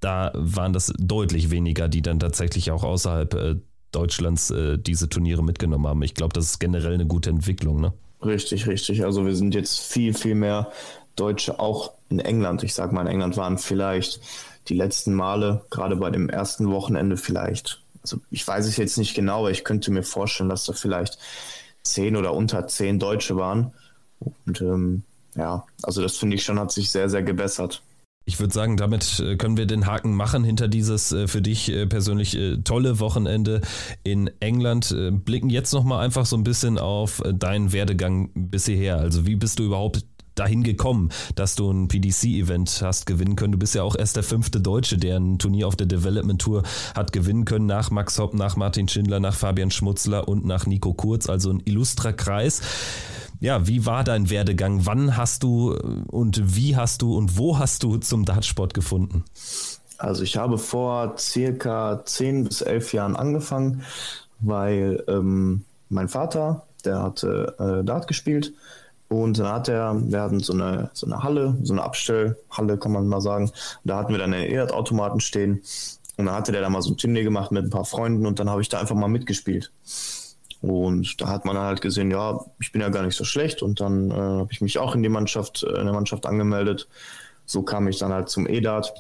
[0.00, 3.56] da waren das deutlich weniger, die dann tatsächlich auch außerhalb äh,
[3.92, 6.02] Deutschlands äh, diese Turniere mitgenommen haben.
[6.02, 7.80] Ich glaube, das ist generell eine gute Entwicklung.
[7.80, 7.92] Ne?
[8.22, 9.04] Richtig, richtig.
[9.04, 10.70] Also wir sind jetzt viel, viel mehr
[11.16, 12.62] Deutsche auch in England.
[12.62, 14.20] Ich sage mal, in England waren vielleicht
[14.68, 19.14] die letzten Male, gerade bei dem ersten Wochenende vielleicht, also ich weiß es jetzt nicht
[19.14, 21.18] genau, aber ich könnte mir vorstellen, dass da vielleicht
[21.82, 23.72] zehn oder unter zehn Deutsche waren.
[24.18, 25.02] Und ähm,
[25.34, 27.82] ja, also das finde ich schon, hat sich sehr, sehr gebessert.
[28.30, 31.68] Ich würde sagen, damit äh, können wir den Haken machen hinter dieses äh, für dich
[31.68, 33.60] äh, persönlich tolle Wochenende
[34.04, 34.94] in England.
[35.24, 38.98] Blicken jetzt nochmal einfach so ein bisschen auf deinen Werdegang bisher.
[38.98, 40.04] Also wie bist du überhaupt
[40.36, 43.52] dahin gekommen, dass du ein PDC-Event hast gewinnen können.
[43.52, 46.62] Du bist ja auch erst der fünfte Deutsche, der ein Turnier auf der Development Tour
[46.94, 50.94] hat gewinnen können, nach Max Hopp, nach Martin Schindler, nach Fabian Schmutzler und nach Nico
[50.94, 52.62] Kurz, also ein illustrer Kreis.
[53.40, 54.84] Ja, wie war dein Werdegang?
[54.84, 55.74] Wann hast du
[56.08, 59.24] und wie hast du und wo hast du zum Dartsport gefunden?
[59.96, 63.82] Also ich habe vor circa zehn bis elf Jahren angefangen,
[64.40, 68.52] weil ähm, mein Vater, der hatte äh, Dart gespielt
[69.08, 72.92] und dann hat er, wir hatten so eine, so eine Halle, so eine Abstellhalle, kann
[72.92, 73.50] man mal sagen.
[73.84, 75.62] Da hatten wir dann einen E-Automaten stehen
[76.18, 78.38] und dann hatte der da mal so ein Turnier gemacht mit ein paar Freunden und
[78.38, 79.72] dann habe ich da einfach mal mitgespielt.
[80.62, 83.62] Und da hat man halt gesehen, ja, ich bin ja gar nicht so schlecht.
[83.62, 86.88] Und dann äh, habe ich mich auch in die Mannschaft, äh, in der Mannschaft angemeldet.
[87.46, 88.92] So kam ich dann halt zum E-Dart.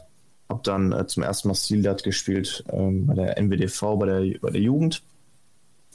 [0.48, 4.50] Habe dann äh, zum ersten Mal Stil-Dart gespielt ähm, bei der NWDV, bei der, bei
[4.50, 5.02] der Jugend.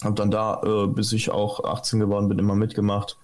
[0.03, 3.18] Habe dann da, äh, bis ich auch 18 geworden bin, immer mitgemacht.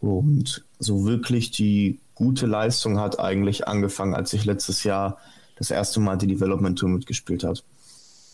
[0.00, 5.18] Und so wirklich die gute Leistung hat eigentlich angefangen, als ich letztes Jahr
[5.56, 7.58] das erste Mal die Development Tour mitgespielt habe.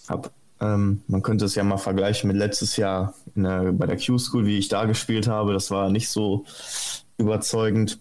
[0.09, 0.31] Habe
[0.63, 4.59] ähm, man könnte es ja mal vergleichen mit letztes Jahr der, bei der Q-School, wie
[4.59, 5.53] ich da gespielt habe.
[5.53, 6.45] Das war nicht so
[7.19, 7.99] überzeugend.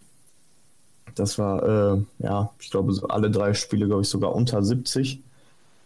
[1.15, 5.21] Das war, äh, ja, ich glaube, alle drei Spiele, glaube ich, sogar unter 70.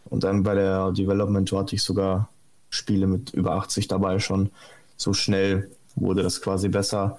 [0.09, 2.29] Und dann bei der Development Tour hatte ich sogar
[2.69, 4.51] Spiele mit über 80 dabei schon.
[4.97, 7.17] So schnell wurde das quasi besser.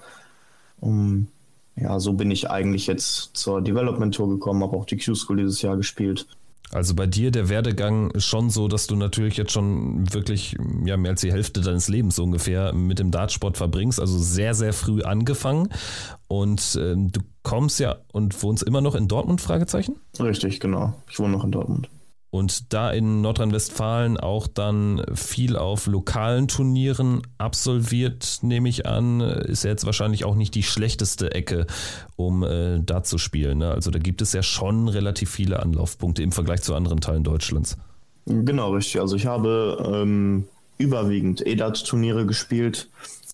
[0.79, 1.27] Um,
[1.75, 5.63] ja, so bin ich eigentlich jetzt zur Development Tour gekommen, habe auch die Q-School dieses
[5.63, 6.27] Jahr gespielt.
[6.71, 10.97] Also bei dir der Werdegang ist schon so, dass du natürlich jetzt schon wirklich ja,
[10.97, 15.01] mehr als die Hälfte deines Lebens ungefähr mit dem Dartsport verbringst, also sehr, sehr früh
[15.01, 15.69] angefangen.
[16.27, 19.95] Und äh, du kommst ja und wohnst immer noch in Dortmund, Fragezeichen?
[20.19, 20.93] Richtig, genau.
[21.09, 21.89] Ich wohne noch in Dortmund.
[22.37, 29.63] Und da in Nordrhein-Westfalen auch dann viel auf lokalen Turnieren absolviert, nehme ich an, ist
[29.63, 31.67] jetzt wahrscheinlich auch nicht die schlechteste Ecke,
[32.15, 33.57] um äh, da zu spielen.
[33.59, 33.71] Ne?
[33.71, 37.77] Also da gibt es ja schon relativ viele Anlaufpunkte im Vergleich zu anderen Teilen Deutschlands.
[38.25, 39.01] Genau, richtig.
[39.01, 40.45] Also ich habe ähm,
[40.77, 42.89] überwiegend EDAT-Turniere gespielt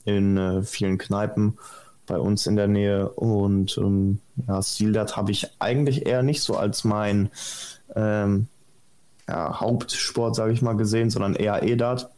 [0.06, 1.58] in äh, vielen Kneipen
[2.06, 6.56] bei uns in der Nähe und ähm, ja, Stildat habe ich eigentlich eher nicht so
[6.56, 7.30] als mein
[7.96, 8.48] ähm,
[9.28, 12.10] ja, Hauptsport, sage ich mal, gesehen, sondern eher EDAT,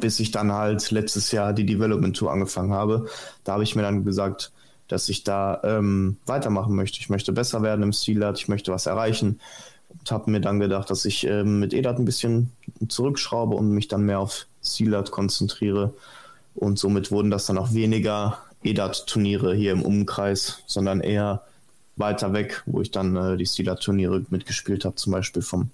[0.00, 3.06] bis ich dann halt letztes Jahr die Development Tour angefangen habe.
[3.44, 4.52] Da habe ich mir dann gesagt,
[4.88, 7.00] dass ich da ähm, weitermachen möchte.
[7.00, 9.40] Ich möchte besser werden im Stilart, ich möchte was erreichen
[9.88, 12.50] und habe mir dann gedacht, dass ich ähm, mit EDAT ein bisschen
[12.88, 15.94] zurückschraube und mich dann mehr auf Stilart konzentriere.
[16.54, 21.42] Und somit wurden das dann auch weniger EDAT-Turniere hier im Umkreis, sondern eher
[21.96, 25.70] weiter weg, wo ich dann äh, die Stilart-Turniere mitgespielt habe, zum Beispiel vom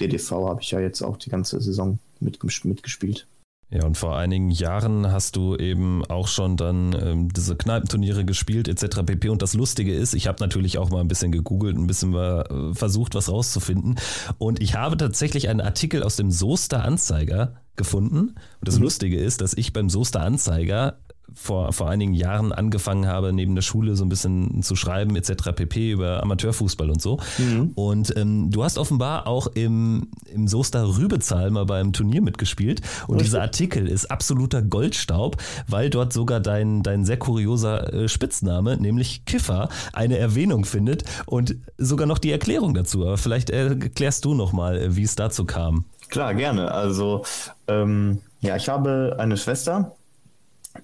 [0.00, 3.26] DDV habe ich ja jetzt auch die ganze Saison mitgespielt.
[3.72, 8.68] Ja, und vor einigen Jahren hast du eben auch schon dann ähm, diese Kneipenturniere gespielt
[8.68, 9.00] etc.
[9.06, 9.30] pp.
[9.30, 12.44] Und das Lustige ist, ich habe natürlich auch mal ein bisschen gegoogelt, ein bisschen mal,
[12.50, 13.98] äh, versucht, was rauszufinden.
[14.36, 18.18] Und ich habe tatsächlich einen Artikel aus dem Soester Anzeiger gefunden.
[18.18, 18.84] Und das mhm.
[18.84, 20.98] Lustige ist, dass ich beim Soester Anzeiger
[21.34, 25.52] vor, vor einigen Jahren angefangen habe, neben der Schule so ein bisschen zu schreiben, etc.
[25.54, 25.92] pp.
[25.92, 27.18] über Amateurfußball und so.
[27.38, 27.72] Mhm.
[27.74, 32.80] Und ähm, du hast offenbar auch im, im Soester Rübezahl mal beim Turnier mitgespielt.
[33.06, 33.30] Und Richtig.
[33.30, 35.36] dieser Artikel ist absoluter Goldstaub,
[35.66, 41.56] weil dort sogar dein, dein sehr kurioser äh, Spitzname, nämlich Kiffer, eine Erwähnung findet und
[41.78, 43.02] sogar noch die Erklärung dazu.
[43.02, 45.86] Aber vielleicht erklärst du nochmal, äh, wie es dazu kam.
[46.12, 46.70] Klar, gerne.
[46.70, 47.24] Also,
[47.68, 49.96] ähm, ja, ich habe eine Schwester,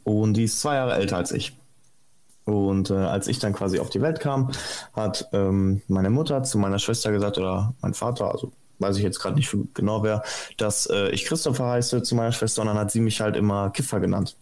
[0.05, 1.55] und die ist zwei Jahre älter als ich.
[2.47, 4.51] Und äh, als ich dann quasi auf die Welt kam,
[4.95, 9.21] hat ähm, meine Mutter zu meiner Schwester gesagt, oder mein Vater, also weiß ich jetzt
[9.21, 10.23] gerade nicht genau wer,
[10.57, 13.69] dass äh, ich Christopher heiße zu meiner Schwester und dann hat sie mich halt immer
[13.69, 14.35] Kiffer genannt.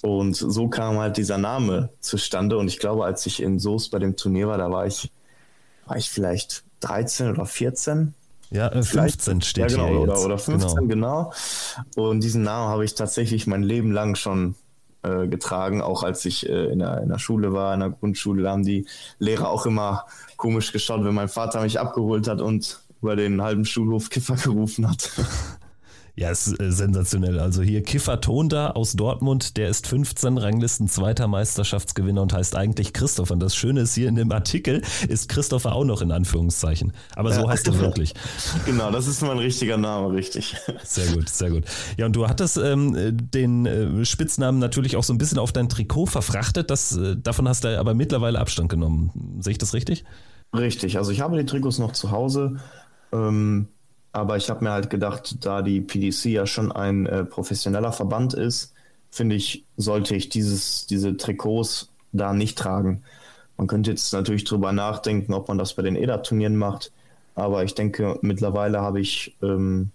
[0.00, 2.56] Und so kam halt dieser Name zustande.
[2.56, 5.12] Und ich glaube, als ich in Soest bei dem Turnier war, da war ich,
[5.84, 8.14] war ich vielleicht 13 oder 14.
[8.52, 10.24] Ja, 15 äh, steht ja, genau, hier oder, jetzt.
[10.24, 11.32] Oder 15, genau.
[11.96, 12.08] genau.
[12.10, 14.54] Und diesen Namen habe ich tatsächlich mein Leben lang schon
[15.02, 18.42] äh, getragen, auch als ich äh, in, der, in der Schule war, in der Grundschule,
[18.42, 18.86] da haben die
[19.18, 20.04] Lehrer auch immer
[20.36, 24.88] komisch geschaut, wenn mein Vater mich abgeholt hat und über den halben Schulhof Kiffer gerufen
[24.88, 25.10] hat.
[26.14, 27.40] Ja, ist äh, sensationell.
[27.40, 32.92] Also hier Kiffer Tonda aus Dortmund, der ist 15 Ranglisten zweiter Meisterschaftsgewinner und heißt eigentlich
[32.92, 33.32] Christopher.
[33.32, 36.92] Und das Schöne ist hier in dem Artikel ist Christopher auch noch in Anführungszeichen.
[37.16, 37.48] Aber so ja.
[37.48, 38.14] heißt er wirklich.
[38.66, 40.56] Genau, das ist mein richtiger Name, richtig.
[40.84, 41.64] Sehr gut, sehr gut.
[41.96, 42.94] Ja, und du hattest ähm,
[43.32, 46.70] den äh, Spitznamen natürlich auch so ein bisschen auf dein Trikot verfrachtet.
[46.70, 49.38] Das, äh, davon hast du aber mittlerweile Abstand genommen.
[49.40, 50.04] Sehe ich das richtig?
[50.54, 50.98] Richtig.
[50.98, 52.56] Also ich habe die Trikots noch zu Hause.
[53.12, 53.68] Ähm,
[54.12, 58.34] aber ich habe mir halt gedacht, da die PDC ja schon ein äh, professioneller Verband
[58.34, 58.74] ist,
[59.10, 63.02] finde ich, sollte ich dieses, diese Trikots da nicht tragen.
[63.56, 66.92] Man könnte jetzt natürlich drüber nachdenken, ob man das bei den EDA-Turnieren macht.
[67.34, 69.90] Aber ich denke, mittlerweile habe ich ähm,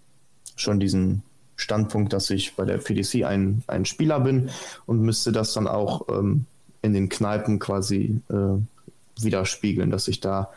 [0.56, 1.22] schon diesen
[1.56, 4.50] Standpunkt, dass ich bei der PDC ein, ein Spieler bin
[4.86, 6.46] und müsste das dann auch ähm,
[6.82, 10.50] in den Kneipen quasi äh, widerspiegeln, dass ich da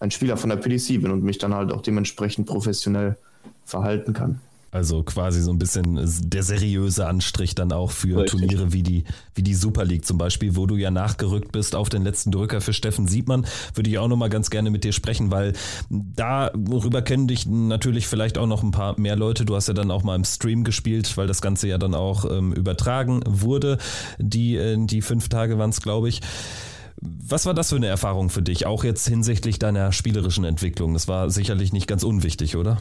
[0.00, 3.16] ein Spieler von der PDC bin und mich dann halt auch dementsprechend professionell
[3.64, 4.40] verhalten kann.
[4.76, 8.40] Also quasi so ein bisschen der seriöse Anstrich dann auch für Richtig.
[8.40, 9.04] Turniere wie die,
[9.34, 12.60] wie die Super League zum Beispiel, wo du ja nachgerückt bist auf den letzten Drücker
[12.60, 13.46] für Steffen Siebmann.
[13.74, 15.54] Würde ich auch nochmal ganz gerne mit dir sprechen, weil
[15.88, 19.46] darüber kennen dich natürlich vielleicht auch noch ein paar mehr Leute.
[19.46, 22.30] Du hast ja dann auch mal im Stream gespielt, weil das Ganze ja dann auch
[22.30, 23.78] ähm, übertragen wurde.
[24.18, 26.20] Die, äh, die fünf Tage waren es, glaube ich.
[27.00, 30.94] Was war das für eine Erfahrung für dich, auch jetzt hinsichtlich deiner spielerischen Entwicklung?
[30.94, 32.78] Das war sicherlich nicht ganz unwichtig, oder?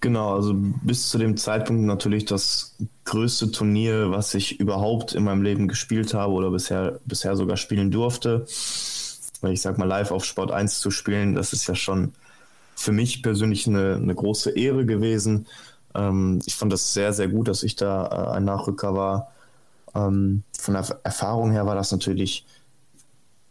[0.00, 5.42] Genau, also bis zu dem Zeitpunkt natürlich das größte Turnier, was ich überhaupt in meinem
[5.42, 8.46] Leben gespielt habe oder bisher, bisher sogar spielen durfte.
[9.40, 12.12] Weil ich sag mal, live auf Sport 1 zu spielen, das ist ja schon
[12.74, 15.46] für mich persönlich eine, eine große Ehre gewesen.
[15.94, 19.32] Ähm, ich fand das sehr, sehr gut, dass ich da äh, ein Nachrücker war.
[19.94, 22.44] Ähm, von der Erfahrung her war das natürlich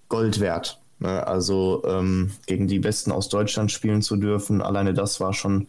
[0.09, 0.79] Gold wert.
[0.99, 1.25] Ne?
[1.25, 5.67] Also ähm, gegen die Besten aus Deutschland spielen zu dürfen, alleine das war schon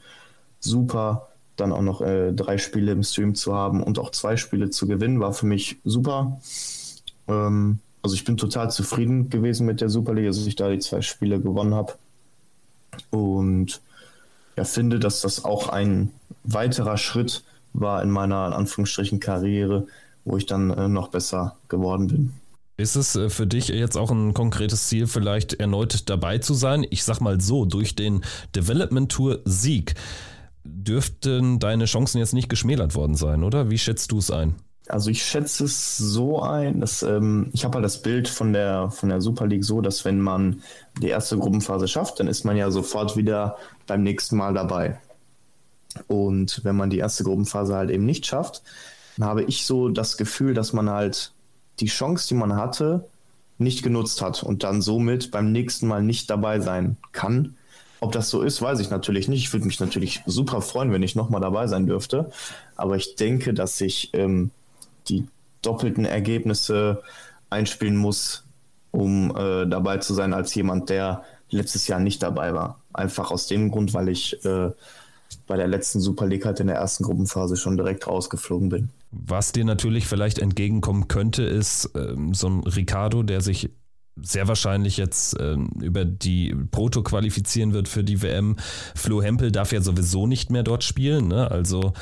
[0.60, 1.28] super.
[1.56, 4.86] Dann auch noch äh, drei Spiele im Stream zu haben und auch zwei Spiele zu
[4.86, 6.38] gewinnen, war für mich super.
[7.28, 10.78] Ähm, also ich bin total zufrieden gewesen mit der Super League, dass ich da die
[10.78, 11.94] zwei Spiele gewonnen habe.
[13.10, 13.80] Und
[14.56, 16.12] ja, finde, dass das auch ein
[16.44, 17.42] weiterer Schritt
[17.72, 19.86] war in meiner in Anführungsstrichen Karriere,
[20.24, 22.32] wo ich dann äh, noch besser geworden bin.
[22.76, 26.86] Ist es äh, für dich jetzt auch ein konkretes Ziel, vielleicht erneut dabei zu sein?
[26.90, 28.22] Ich sag mal so, durch den
[28.54, 29.94] Development Tour Sieg
[30.64, 33.70] dürften deine Chancen jetzt nicht geschmälert worden sein, oder?
[33.70, 34.56] Wie schätzt du es ein?
[34.88, 38.90] Also ich schätze es so ein, dass ähm, ich habe halt das Bild von der
[38.90, 40.62] von der Super League so, dass wenn man
[41.00, 45.00] die erste Gruppenphase schafft, dann ist man ja sofort wieder beim nächsten Mal dabei.
[46.06, 48.62] Und wenn man die erste Gruppenphase halt eben nicht schafft,
[49.16, 51.32] dann habe ich so das Gefühl, dass man halt
[51.80, 53.08] die Chance, die man hatte,
[53.58, 57.56] nicht genutzt hat und dann somit beim nächsten Mal nicht dabei sein kann.
[58.00, 59.44] Ob das so ist, weiß ich natürlich nicht.
[59.44, 62.30] Ich würde mich natürlich super freuen, wenn ich nochmal dabei sein dürfte.
[62.76, 64.50] Aber ich denke, dass ich ähm,
[65.08, 65.26] die
[65.62, 67.02] doppelten Ergebnisse
[67.48, 68.44] einspielen muss,
[68.90, 72.80] um äh, dabei zu sein, als jemand, der letztes Jahr nicht dabei war.
[72.92, 74.70] Einfach aus dem Grund, weil ich äh,
[75.46, 78.88] bei der letzten Super League halt in der ersten Gruppenphase schon direkt rausgeflogen bin.
[79.10, 83.70] Was dir natürlich vielleicht entgegenkommen könnte, ist ähm, so ein Ricardo, der sich
[84.20, 88.56] sehr wahrscheinlich jetzt ähm, über die Proto qualifizieren wird für die WM.
[88.94, 91.50] Flo Hempel darf ja sowieso nicht mehr dort spielen, ne?
[91.50, 91.92] also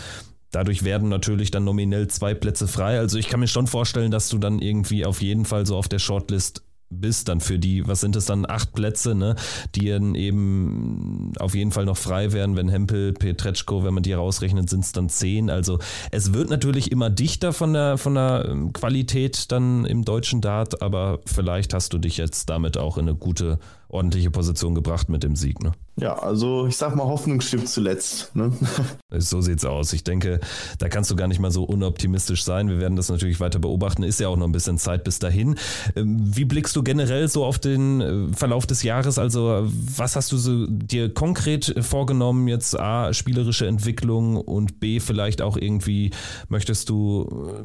[0.54, 3.00] Dadurch werden natürlich dann nominell zwei Plätze frei.
[3.00, 5.88] Also ich kann mir schon vorstellen, dass du dann irgendwie auf jeden Fall so auf
[5.88, 9.36] der Shortlist bist dann für die, was sind es dann, acht Plätze, ne,
[9.74, 14.12] die dann eben auf jeden Fall noch frei werden, wenn Hempel, Petretschko, wenn man die
[14.12, 15.50] rausrechnet, sind es dann zehn.
[15.50, 15.78] Also
[16.10, 20.82] es wird natürlich immer dichter von der, von der ähm, Qualität dann im deutschen Dart,
[20.82, 23.58] aber vielleicht hast du dich jetzt damit auch in eine gute
[23.88, 25.62] ordentliche Position gebracht mit dem Sieg.
[25.62, 25.72] Ne?
[25.96, 28.34] Ja, also ich sag mal, Hoffnung stirbt zuletzt.
[28.34, 28.52] Ne?
[29.16, 29.92] So sieht's aus.
[29.92, 30.40] Ich denke,
[30.78, 32.68] da kannst du gar nicht mal so unoptimistisch sein.
[32.68, 34.02] Wir werden das natürlich weiter beobachten.
[34.02, 35.54] Ist ja auch noch ein bisschen Zeit bis dahin.
[35.94, 39.20] Ähm, wie blickst du generell so auf den äh, Verlauf des Jahres?
[39.20, 42.48] Also, was hast du so dir konkret vorgenommen?
[42.48, 46.10] Jetzt A, spielerische Entwicklung und B, vielleicht auch irgendwie,
[46.48, 47.62] möchtest du äh,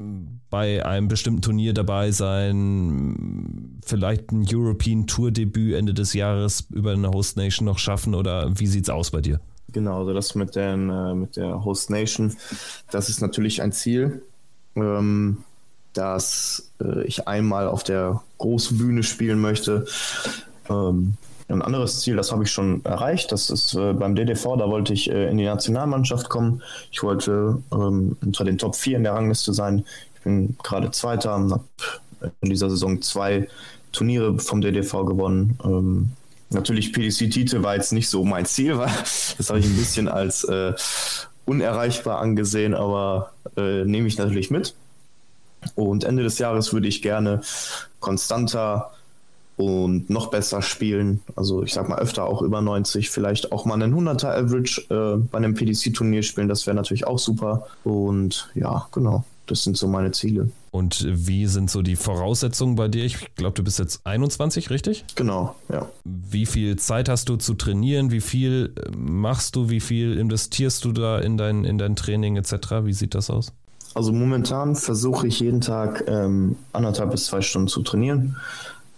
[0.49, 3.79] bei einem bestimmten Turnier dabei sein?
[3.85, 8.51] Vielleicht ein European Tour Debüt Ende des Jahres über eine Host Nation noch schaffen oder
[8.59, 9.39] wie sieht es aus bei dir?
[9.71, 12.35] Genau, also das mit, den, äh, mit der Host Nation,
[12.91, 14.21] das ist natürlich ein Ziel,
[14.75, 15.37] ähm,
[15.93, 19.85] dass äh, ich einmal auf der großen Bühne spielen möchte.
[20.69, 21.13] Ähm,
[21.47, 24.93] ein anderes Ziel, das habe ich schon erreicht, das ist äh, beim DDV, da wollte
[24.93, 26.61] ich in die Nationalmannschaft kommen.
[26.91, 29.83] Ich wollte ähm, unter den Top 4 in der Rangliste sein.
[30.19, 31.63] Ich bin gerade Zweiter, habe
[32.41, 33.47] in dieser Saison zwei
[33.93, 35.57] Turniere vom DDV gewonnen.
[35.63, 36.11] Ähm,
[36.49, 38.89] natürlich PDC-Titel war jetzt nicht so mein Ziel, weil
[39.37, 40.73] das habe ich ein bisschen als äh,
[41.45, 44.75] unerreichbar angesehen, aber äh, nehme ich natürlich mit.
[45.75, 47.41] Und Ende des Jahres würde ich gerne
[47.99, 48.91] konstanter
[49.57, 51.21] und noch besser spielen.
[51.35, 55.17] Also ich sag mal öfter auch über 90, vielleicht auch mal einen 100er Average äh,
[55.29, 57.67] bei einem PDC-Turnier spielen, das wäre natürlich auch super.
[57.83, 60.49] Und ja, genau, das sind so meine Ziele.
[60.71, 63.03] Und wie sind so die Voraussetzungen bei dir?
[63.03, 65.05] Ich glaube, du bist jetzt 21, richtig?
[65.15, 65.89] Genau, ja.
[66.03, 68.11] Wie viel Zeit hast du zu trainieren?
[68.11, 69.69] Wie viel äh, machst du?
[69.69, 72.83] Wie viel investierst du da in dein, in dein Training etc.?
[72.83, 73.51] Wie sieht das aus?
[73.95, 78.35] Also momentan versuche ich jeden Tag ähm, anderthalb bis zwei Stunden zu trainieren.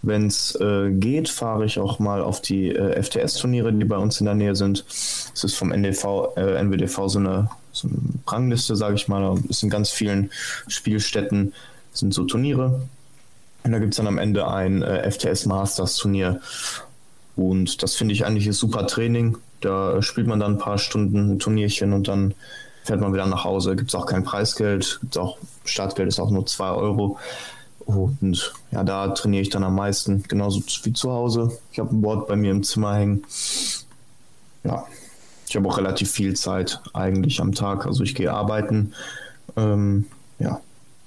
[0.04, 4.20] Wenn es äh, geht, fahre ich auch mal auf die äh, FTS-Turniere, die bei uns
[4.20, 4.84] in der Nähe sind.
[4.90, 7.50] Es ist vom NDV, äh, NWDV so eine, so eine
[8.28, 9.38] Rangliste, sage ich mal.
[9.50, 10.32] Es sind ganz vielen
[10.68, 11.54] Spielstätten,
[11.94, 12.82] sind so Turniere.
[13.64, 16.42] Und da gibt es dann am Ende ein äh, FTS Masters Turnier.
[17.36, 19.38] Und das finde ich eigentlich ein super Training.
[19.62, 22.34] Da spielt man dann ein paar Stunden ein Turnierchen und dann
[22.84, 23.76] fährt man wieder nach Hause.
[23.76, 27.20] Gibt es auch kein Preisgeld, gibt's auch Startgeld ist auch nur 2 Euro.
[27.86, 31.58] Und ja, da trainiere ich dann am meisten, genauso wie zu Hause.
[31.72, 33.24] Ich habe ein Board bei mir im Zimmer hängen.
[34.64, 34.86] Ja,
[35.52, 37.86] ich habe auch relativ viel Zeit eigentlich am Tag.
[37.86, 38.94] Also ich gehe arbeiten.
[39.58, 40.06] Ähm,
[40.40, 40.62] ja,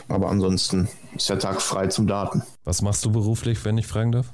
[0.08, 2.42] aber ansonsten ist der Tag frei zum Daten.
[2.64, 4.26] Was machst du beruflich, wenn ich fragen darf?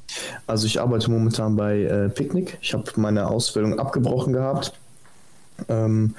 [0.48, 2.58] Also ich arbeite momentan bei äh, Picknick.
[2.60, 4.72] Ich habe meine Ausbildung abgebrochen gehabt.
[5.68, 6.16] Ähm,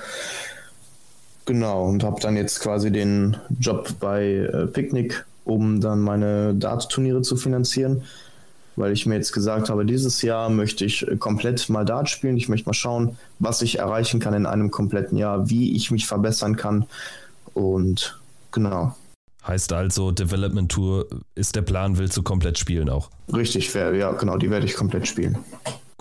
[1.43, 7.23] genau, und habe dann jetzt quasi den Job bei äh, Picknick um dann meine Dart-Turniere
[7.23, 8.03] zu finanzieren,
[8.75, 12.37] weil ich mir jetzt gesagt habe, dieses Jahr möchte ich komplett mal Dart spielen.
[12.37, 16.07] Ich möchte mal schauen, was ich erreichen kann in einem kompletten Jahr, wie ich mich
[16.07, 16.85] verbessern kann
[17.53, 18.19] und
[18.51, 18.95] genau.
[19.45, 23.09] Heißt also, Development Tour ist der Plan, willst du komplett spielen auch?
[23.33, 25.37] Richtig, ja, genau, die werde ich komplett spielen.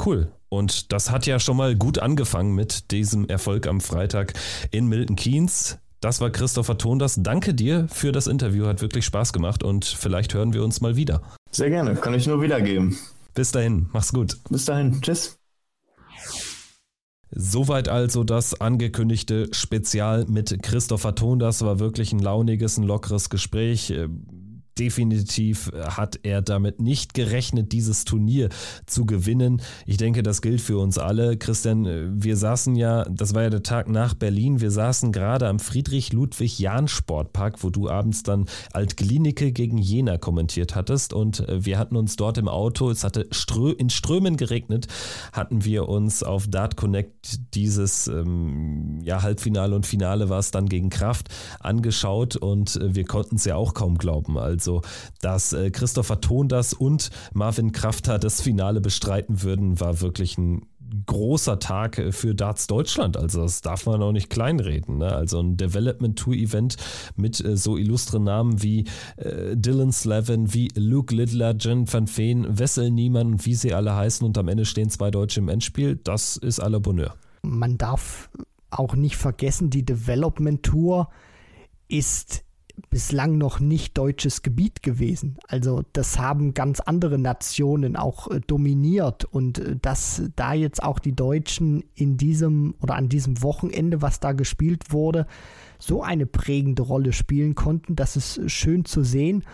[0.05, 0.29] Cool.
[0.51, 4.35] Und das hat ja schon mal gut angefangen mit diesem Erfolg am Freitag
[4.71, 5.79] in Milton Keynes.
[6.01, 7.17] Das war Christopher Tonders.
[7.19, 8.67] Danke dir für das Interview.
[8.67, 11.23] Hat wirklich Spaß gemacht und vielleicht hören wir uns mal wieder.
[11.51, 11.95] Sehr gerne.
[11.95, 12.97] Kann ich nur wiedergeben.
[13.35, 13.89] Bis dahin.
[13.93, 14.39] Mach's gut.
[14.51, 15.01] Bis dahin.
[15.01, 15.39] Tschüss.
[17.33, 21.39] Soweit also das angekündigte Spezial mit Christopher Thon.
[21.39, 23.95] Das war wirklich ein launiges, ein lockeres Gespräch
[24.81, 28.49] definitiv hat er damit nicht gerechnet, dieses Turnier
[28.87, 29.63] zu gewinnen.
[29.87, 31.37] Ich denke, das gilt für uns alle.
[31.37, 35.59] Christian, wir saßen ja, das war ja der Tag nach Berlin, wir saßen gerade am
[35.59, 42.17] Friedrich-Ludwig-Jahn-Sportpark, wo du abends dann Altglinicke gegen Jena kommentiert hattest und äh, wir hatten uns
[42.17, 44.87] dort im Auto, es hatte Strö in Strömen geregnet,
[45.33, 50.67] hatten wir uns auf Dart Connect dieses ähm, ja, Halbfinale und Finale war es dann
[50.67, 51.29] gegen Kraft
[51.61, 54.39] angeschaut und äh, wir konnten es ja auch kaum glauben.
[54.39, 54.70] Also,
[55.21, 60.67] dass äh, Christopher Tondas und Marvin Krafter das Finale bestreiten würden, war wirklich ein
[61.07, 63.17] großer Tag äh, für Darts Deutschland.
[63.17, 64.99] Also das darf man auch nicht kleinreden.
[64.99, 65.13] Ne?
[65.13, 66.77] Also ein Development Tour Event
[67.17, 68.85] mit äh, so illustren Namen wie
[69.17, 73.95] äh, Dylan Slavin, wie Luke Littler, Jen van Veen, Wessel Niemann und wie sie alle
[73.95, 75.97] heißen und am Ende stehen zwei Deutsche im Endspiel.
[75.97, 77.15] Das ist aller Bonheur.
[77.43, 78.31] Man darf
[78.71, 81.09] auch nicht vergessen, die Development Tour
[81.89, 82.45] ist
[82.91, 85.39] bislang noch nicht deutsches Gebiet gewesen.
[85.47, 90.99] Also das haben ganz andere Nationen auch äh, dominiert und äh, dass da jetzt auch
[90.99, 95.27] die Deutschen in diesem oder an diesem Wochenende, was da gespielt wurde,
[95.79, 99.45] so eine prägende Rolle spielen konnten, das ist schön zu sehen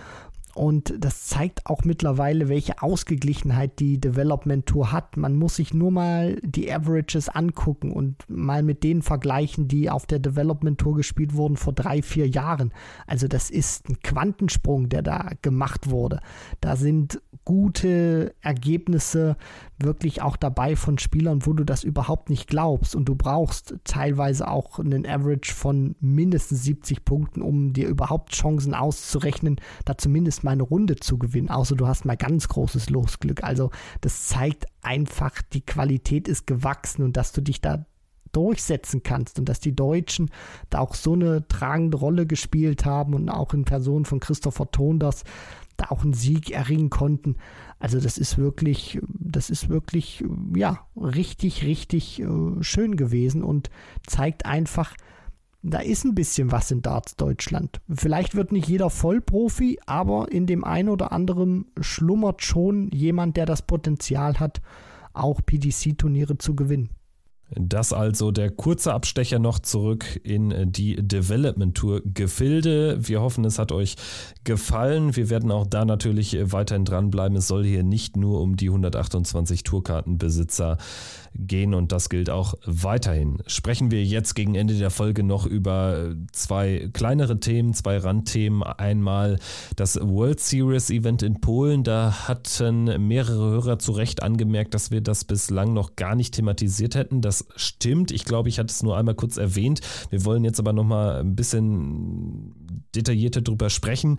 [0.56, 5.18] und das zeigt auch mittlerweile, welche Ausgeglichenheit die Development Tour hat.
[5.18, 10.06] Man muss sich nur mal die Averages angucken und mal mit denen vergleichen, die auf
[10.06, 12.72] der Development Tour gespielt wurden vor drei, vier Jahren.
[13.06, 16.20] Also das ist ein Quantensprung, der da gemacht wurde.
[16.62, 19.36] Da sind gute Ergebnisse
[19.78, 22.96] wirklich auch dabei von Spielern, wo du das überhaupt nicht glaubst.
[22.96, 28.74] Und du brauchst teilweise auch einen Average von mindestens 70 Punkten, um dir überhaupt Chancen
[28.74, 31.50] auszurechnen, da zumindest mal eine Runde zu gewinnen.
[31.50, 33.44] Außer du hast mal ganz großes Losglück.
[33.44, 33.70] Also
[34.00, 37.84] das zeigt einfach, die Qualität ist gewachsen und dass du dich da
[38.32, 40.30] durchsetzen kannst und dass die Deutschen
[40.70, 45.24] da auch so eine tragende Rolle gespielt haben und auch in Person von Christopher Tonders
[45.76, 47.36] da auch einen Sieg erringen konnten.
[47.78, 50.24] Also das ist wirklich, das ist wirklich,
[50.54, 52.26] ja, richtig, richtig äh,
[52.60, 53.70] schön gewesen und
[54.06, 54.94] zeigt einfach,
[55.70, 57.80] da ist ein bisschen was in Darts Deutschland.
[57.88, 63.46] Vielleicht wird nicht jeder Vollprofi, aber in dem einen oder anderen schlummert schon jemand, der
[63.46, 64.60] das Potenzial hat,
[65.12, 66.90] auch PDC-Turniere zu gewinnen.
[67.50, 72.98] Das also der kurze Abstecher noch zurück in die Development Tour Gefilde.
[73.00, 73.94] Wir hoffen, es hat euch
[74.42, 75.14] gefallen.
[75.14, 77.36] Wir werden auch da natürlich weiterhin dranbleiben.
[77.36, 80.84] Es soll hier nicht nur um die 128 Tourkartenbesitzer gehen
[81.74, 83.38] und das gilt auch weiterhin.
[83.46, 88.62] Sprechen wir jetzt gegen Ende der Folge noch über zwei kleinere Themen, zwei Randthemen.
[88.62, 89.38] Einmal
[89.76, 91.84] das World Series Event in Polen.
[91.84, 96.94] Da hatten mehrere Hörer zu Recht angemerkt, dass wir das bislang noch gar nicht thematisiert
[96.94, 97.20] hätten.
[97.20, 98.10] Das stimmt.
[98.10, 99.80] Ich glaube, ich hatte es nur einmal kurz erwähnt.
[100.10, 102.54] Wir wollen jetzt aber noch mal ein bisschen
[102.94, 104.18] detaillierter drüber sprechen.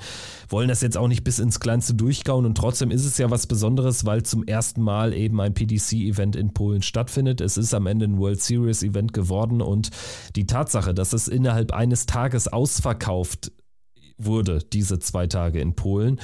[0.50, 3.48] Wollen das jetzt auch nicht bis ins Kleinste durchkauen und trotzdem ist es ja was
[3.48, 7.42] Besonderes, weil zum ersten Mal eben ein PDC-Event in Polen stattfindet.
[7.42, 9.90] Es ist am Ende ein World Series-Event geworden und
[10.36, 13.52] die Tatsache, dass es innerhalb eines Tages ausverkauft
[14.18, 16.20] wurde, diese zwei Tage in Polen,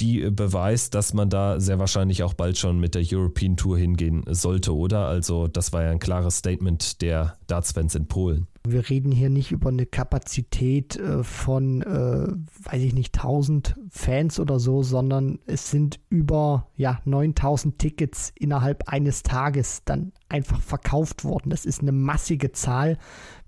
[0.00, 4.24] die beweist, dass man da sehr wahrscheinlich auch bald schon mit der European Tour hingehen
[4.28, 5.06] sollte, oder?
[5.06, 8.46] Also das war ja ein klares Statement der Darts-Fans in Polen.
[8.70, 12.26] Wir reden hier nicht über eine Kapazität äh, von, äh,
[12.70, 18.88] weiß ich nicht, 1000 Fans oder so, sondern es sind über ja, 9000 Tickets innerhalb
[18.88, 21.50] eines Tages dann einfach verkauft worden.
[21.50, 22.98] Das ist eine massige Zahl,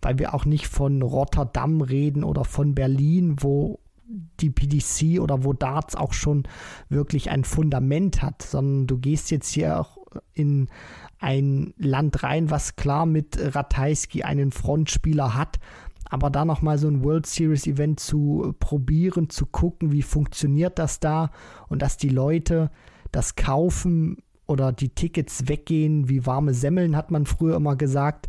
[0.02, 3.80] weil wir auch nicht von Rotterdam reden oder von Berlin, wo
[4.40, 6.44] die PDC oder wo Darts auch schon
[6.88, 9.98] wirklich ein Fundament hat, sondern du gehst jetzt hier auch
[10.32, 10.68] in
[11.18, 15.58] ein Land rein, was klar mit Ratajski einen Frontspieler hat,
[16.10, 21.00] aber da nochmal so ein World Series Event zu probieren, zu gucken, wie funktioniert das
[21.00, 21.30] da?
[21.68, 22.70] Und dass die Leute
[23.12, 28.28] das kaufen oder die Tickets weggehen, wie warme Semmeln, hat man früher immer gesagt.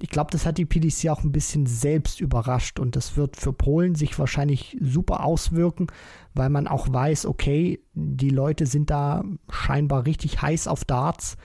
[0.00, 3.52] Ich glaube, das hat die PDC auch ein bisschen selbst überrascht und das wird für
[3.52, 5.88] Polen sich wahrscheinlich super auswirken,
[6.34, 11.36] weil man auch weiß, okay, die Leute sind da scheinbar richtig heiß auf Darts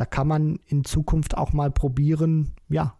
[0.00, 2.94] da kann man in Zukunft auch mal probieren, ja,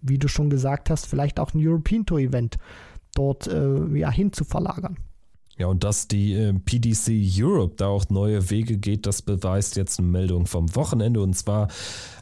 [0.00, 2.58] wie du schon gesagt hast, vielleicht auch ein European Tour Event
[3.16, 4.30] dort äh, ja, hin.
[5.58, 9.98] Ja, und dass die äh, PDC Europe da auch neue Wege geht, das beweist jetzt
[9.98, 11.20] eine Meldung vom Wochenende.
[11.22, 11.68] Und zwar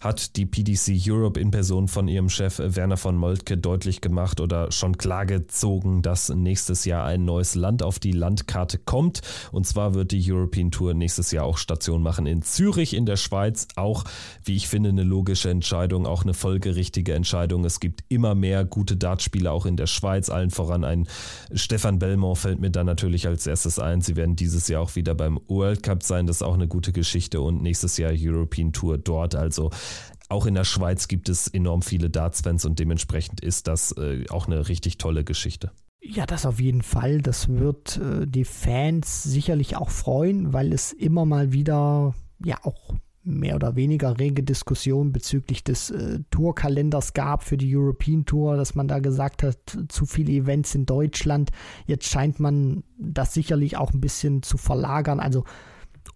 [0.00, 4.70] hat die PDC Europe in Person von ihrem Chef Werner von Moltke deutlich gemacht oder
[4.70, 9.22] schon klargezogen, dass nächstes Jahr ein neues Land auf die Landkarte kommt.
[9.50, 13.16] Und zwar wird die European Tour nächstes Jahr auch Station machen in Zürich in der
[13.16, 13.66] Schweiz.
[13.74, 14.04] Auch,
[14.44, 17.64] wie ich finde, eine logische Entscheidung, auch eine folgerichtige Entscheidung.
[17.64, 21.08] Es gibt immer mehr gute Dartspieler auch in der Schweiz, allen voran ein
[21.52, 24.96] Stefan Belmont fällt mir da natürlich natürlich als erstes ein, sie werden dieses Jahr auch
[24.96, 26.26] wieder beim World Cup sein.
[26.26, 29.34] Das ist auch eine gute Geschichte und nächstes Jahr European Tour dort.
[29.34, 29.70] Also
[30.28, 34.46] auch in der Schweiz gibt es enorm viele Darts-Fans und dementsprechend ist das äh, auch
[34.46, 35.72] eine richtig tolle Geschichte.
[36.00, 37.22] Ja, das auf jeden Fall.
[37.22, 42.14] Das wird äh, die Fans sicherlich auch freuen, weil es immer mal wieder
[42.44, 42.94] ja auch
[43.24, 48.74] mehr oder weniger rege Diskussion bezüglich des äh, Tourkalenders gab für die European Tour, dass
[48.74, 51.50] man da gesagt hat, zu viele Events in Deutschland.
[51.86, 55.20] Jetzt scheint man das sicherlich auch ein bisschen zu verlagern.
[55.20, 55.44] Also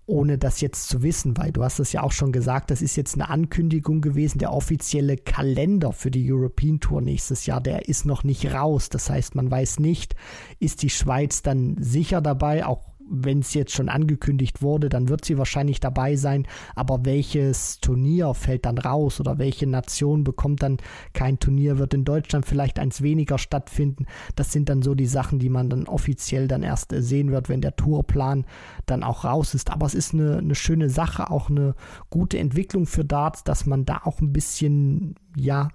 [0.06, 2.97] ohne das jetzt zu wissen, weil du hast es ja auch schon gesagt, das ist
[2.97, 8.06] jetzt eine Ankündigung gewesen, der offizielle Kalender für die European Tour nächstes Jahr, der ist
[8.06, 8.89] noch nicht raus.
[8.89, 10.14] Das heißt, man weiß nicht,
[10.60, 15.24] ist die Schweiz dann sicher dabei, auch wenn es jetzt schon angekündigt wurde, dann wird
[15.24, 16.47] sie wahrscheinlich dabei sein.
[16.74, 20.78] Aber welches Turnier fällt dann raus oder welche Nation bekommt dann
[21.12, 21.78] kein Turnier?
[21.78, 24.06] Wird in Deutschland vielleicht eins weniger stattfinden?
[24.36, 27.48] Das sind dann so die Sachen, die man dann offiziell dann erst äh, sehen wird,
[27.48, 28.44] wenn der Tourplan
[28.86, 29.70] dann auch raus ist.
[29.70, 31.74] Aber es ist eine, eine schöne Sache, auch eine
[32.10, 35.68] gute Entwicklung für Darts, dass man da auch ein bisschen, ja,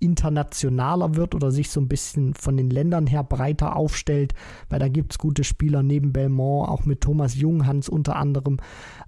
[0.00, 4.34] internationaler wird oder sich so ein bisschen von den Ländern her breiter aufstellt,
[4.68, 8.58] weil da gibt es gute Spieler neben Belmont, auch mit Thomas Junghans unter anderem.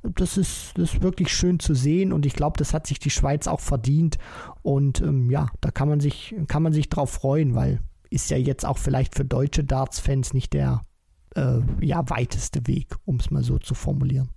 [0.02, 3.10] Das ist, das ist wirklich schön zu sehen und ich glaube, das hat sich die
[3.10, 4.18] Schweiz auch verdient
[4.62, 7.80] und ähm, ja, da kann man sich, kann man sich drauf freuen, weil
[8.10, 10.82] ist ja jetzt auch vielleicht für deutsche Darts-Fans nicht der
[11.36, 14.30] äh, ja, weiteste Weg, um es mal so zu formulieren.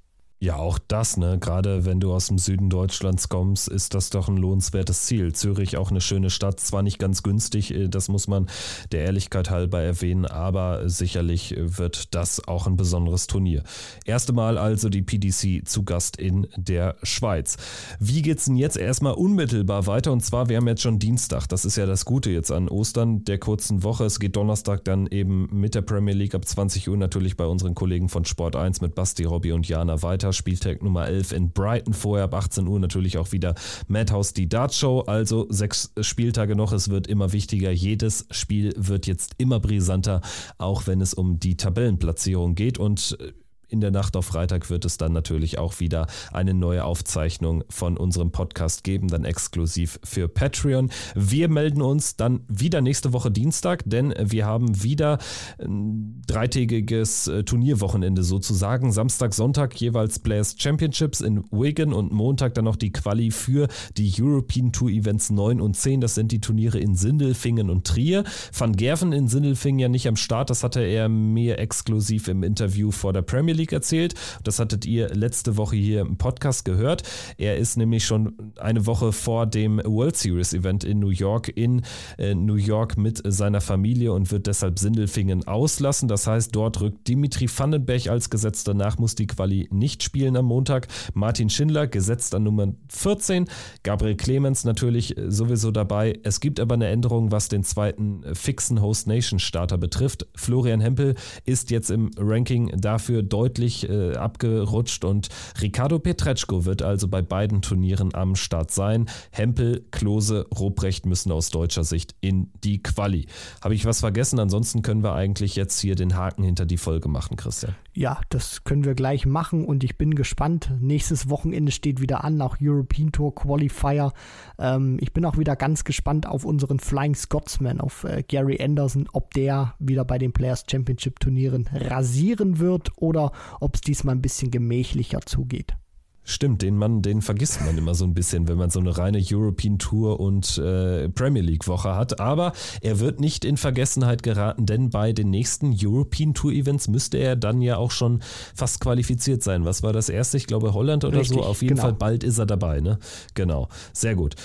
[0.43, 1.37] Ja, auch das, ne?
[1.39, 5.31] Gerade wenn du aus dem Süden Deutschlands kommst, ist das doch ein lohnenswertes Ziel.
[5.31, 8.49] Zürich auch eine schöne Stadt, zwar nicht ganz günstig, äh, das muss man
[8.91, 13.63] der Ehrlichkeit halber erwähnen, aber sicherlich wird das auch ein besonderes Turnier.
[14.03, 17.55] Erste Mal also die PDC zu Gast in der Schweiz.
[18.01, 20.11] Wie geht's denn jetzt erstmal unmittelbar weiter?
[20.11, 23.23] Und zwar, wir haben jetzt schon Dienstag, das ist ja das Gute jetzt an Ostern
[23.23, 24.03] der kurzen Woche.
[24.03, 27.75] Es geht Donnerstag dann eben mit der Premier League ab 20 Uhr natürlich bei unseren
[27.75, 30.32] Kollegen von Sport 1 mit Basti, Robby und Jana weiter.
[30.33, 31.93] Spieltag Nummer 11 in Brighton.
[31.93, 33.55] Vorher ab 18 Uhr natürlich auch wieder
[33.87, 35.01] Madhouse die Dart Show.
[35.01, 36.73] Also sechs Spieltage noch.
[36.73, 37.71] Es wird immer wichtiger.
[37.71, 40.21] Jedes Spiel wird jetzt immer brisanter,
[40.57, 42.77] auch wenn es um die Tabellenplatzierung geht.
[42.77, 43.31] Und äh,
[43.73, 47.97] in der Nacht auf Freitag wird es dann natürlich auch wieder eine neue Aufzeichnung von
[47.97, 50.91] unserem Podcast geben, dann exklusiv für Patreon.
[51.15, 55.17] Wir melden uns dann wieder nächste Woche Dienstag, denn wir haben wieder
[55.59, 58.91] ein dreitägiges äh, Turnierwochenende sozusagen.
[58.91, 63.67] Samstag, Sonntag jeweils Players Championships in Wigan und Montag dann noch die Quali für
[63.97, 65.99] die European Tour Events 9 und 10.
[65.99, 68.23] Das sind die Turniere in Sindelfingen und Trier.
[68.55, 72.91] Van Gerven in Sindelfingen ja nicht am Start, das hatte er mir exklusiv im Interview
[72.91, 74.13] vor der Premier League League erzählt.
[74.43, 77.03] Das hattet ihr letzte Woche hier im Podcast gehört.
[77.37, 81.81] Er ist nämlich schon eine Woche vor dem World Series Event in New York in
[82.17, 86.09] äh, New York mit seiner Familie und wird deshalb Sindelfingen auslassen.
[86.09, 88.65] Das heißt, dort rückt Dimitri Vandenberg als Gesetz.
[88.65, 90.87] Danach muss die Quali nicht spielen am Montag.
[91.13, 93.45] Martin Schindler gesetzt an Nummer 14.
[93.83, 96.19] Gabriel Clemens natürlich sowieso dabei.
[96.23, 100.27] Es gibt aber eine Änderung, was den zweiten fixen Host Nation Starter betrifft.
[100.35, 101.15] Florian Hempel
[101.45, 105.29] ist jetzt im Ranking dafür deutlich deutlich äh, abgerutscht und
[105.61, 109.05] Ricardo Petretschko wird also bei beiden Turnieren am Start sein.
[109.31, 113.27] Hempel, Klose, Robrecht müssen aus deutscher Sicht in die Quali.
[113.63, 114.39] Habe ich was vergessen?
[114.39, 117.75] Ansonsten können wir eigentlich jetzt hier den Haken hinter die Folge machen, Christian.
[117.93, 120.71] Ja, das können wir gleich machen und ich bin gespannt.
[120.79, 124.13] Nächstes Wochenende steht wieder an, auch European Tour Qualifier.
[124.57, 129.07] Ähm, ich bin auch wieder ganz gespannt auf unseren Flying Scotsman, auf äh, Gary Anderson,
[129.13, 134.21] ob der wieder bei den Players Championship Turnieren rasieren wird oder ob es diesmal ein
[134.21, 135.75] bisschen gemächlicher zugeht.
[136.25, 139.21] Stimmt, den Mann, den vergisst man immer so ein bisschen, wenn man so eine reine
[139.21, 142.21] European Tour und äh, Premier League Woche hat.
[142.21, 147.17] Aber er wird nicht in Vergessenheit geraten, denn bei den nächsten European Tour Events müsste
[147.17, 148.21] er dann ja auch schon
[148.55, 149.65] fast qualifiziert sein.
[149.65, 150.37] Was war das erste?
[150.37, 151.43] Ich glaube Holland oder Richtig, so.
[151.43, 151.83] Auf jeden genau.
[151.83, 152.99] Fall bald ist er dabei, ne?
[153.33, 153.67] Genau.
[153.91, 154.35] Sehr gut.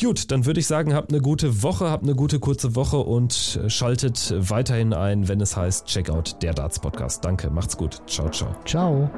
[0.00, 3.60] Gut, dann würde ich sagen, habt eine gute Woche, habt eine gute kurze Woche und
[3.68, 7.24] schaltet weiterhin ein, wenn es heißt Checkout der Darts Podcast.
[7.24, 8.00] Danke, macht's gut.
[8.06, 8.54] Ciao, ciao.
[8.64, 9.10] Ciao.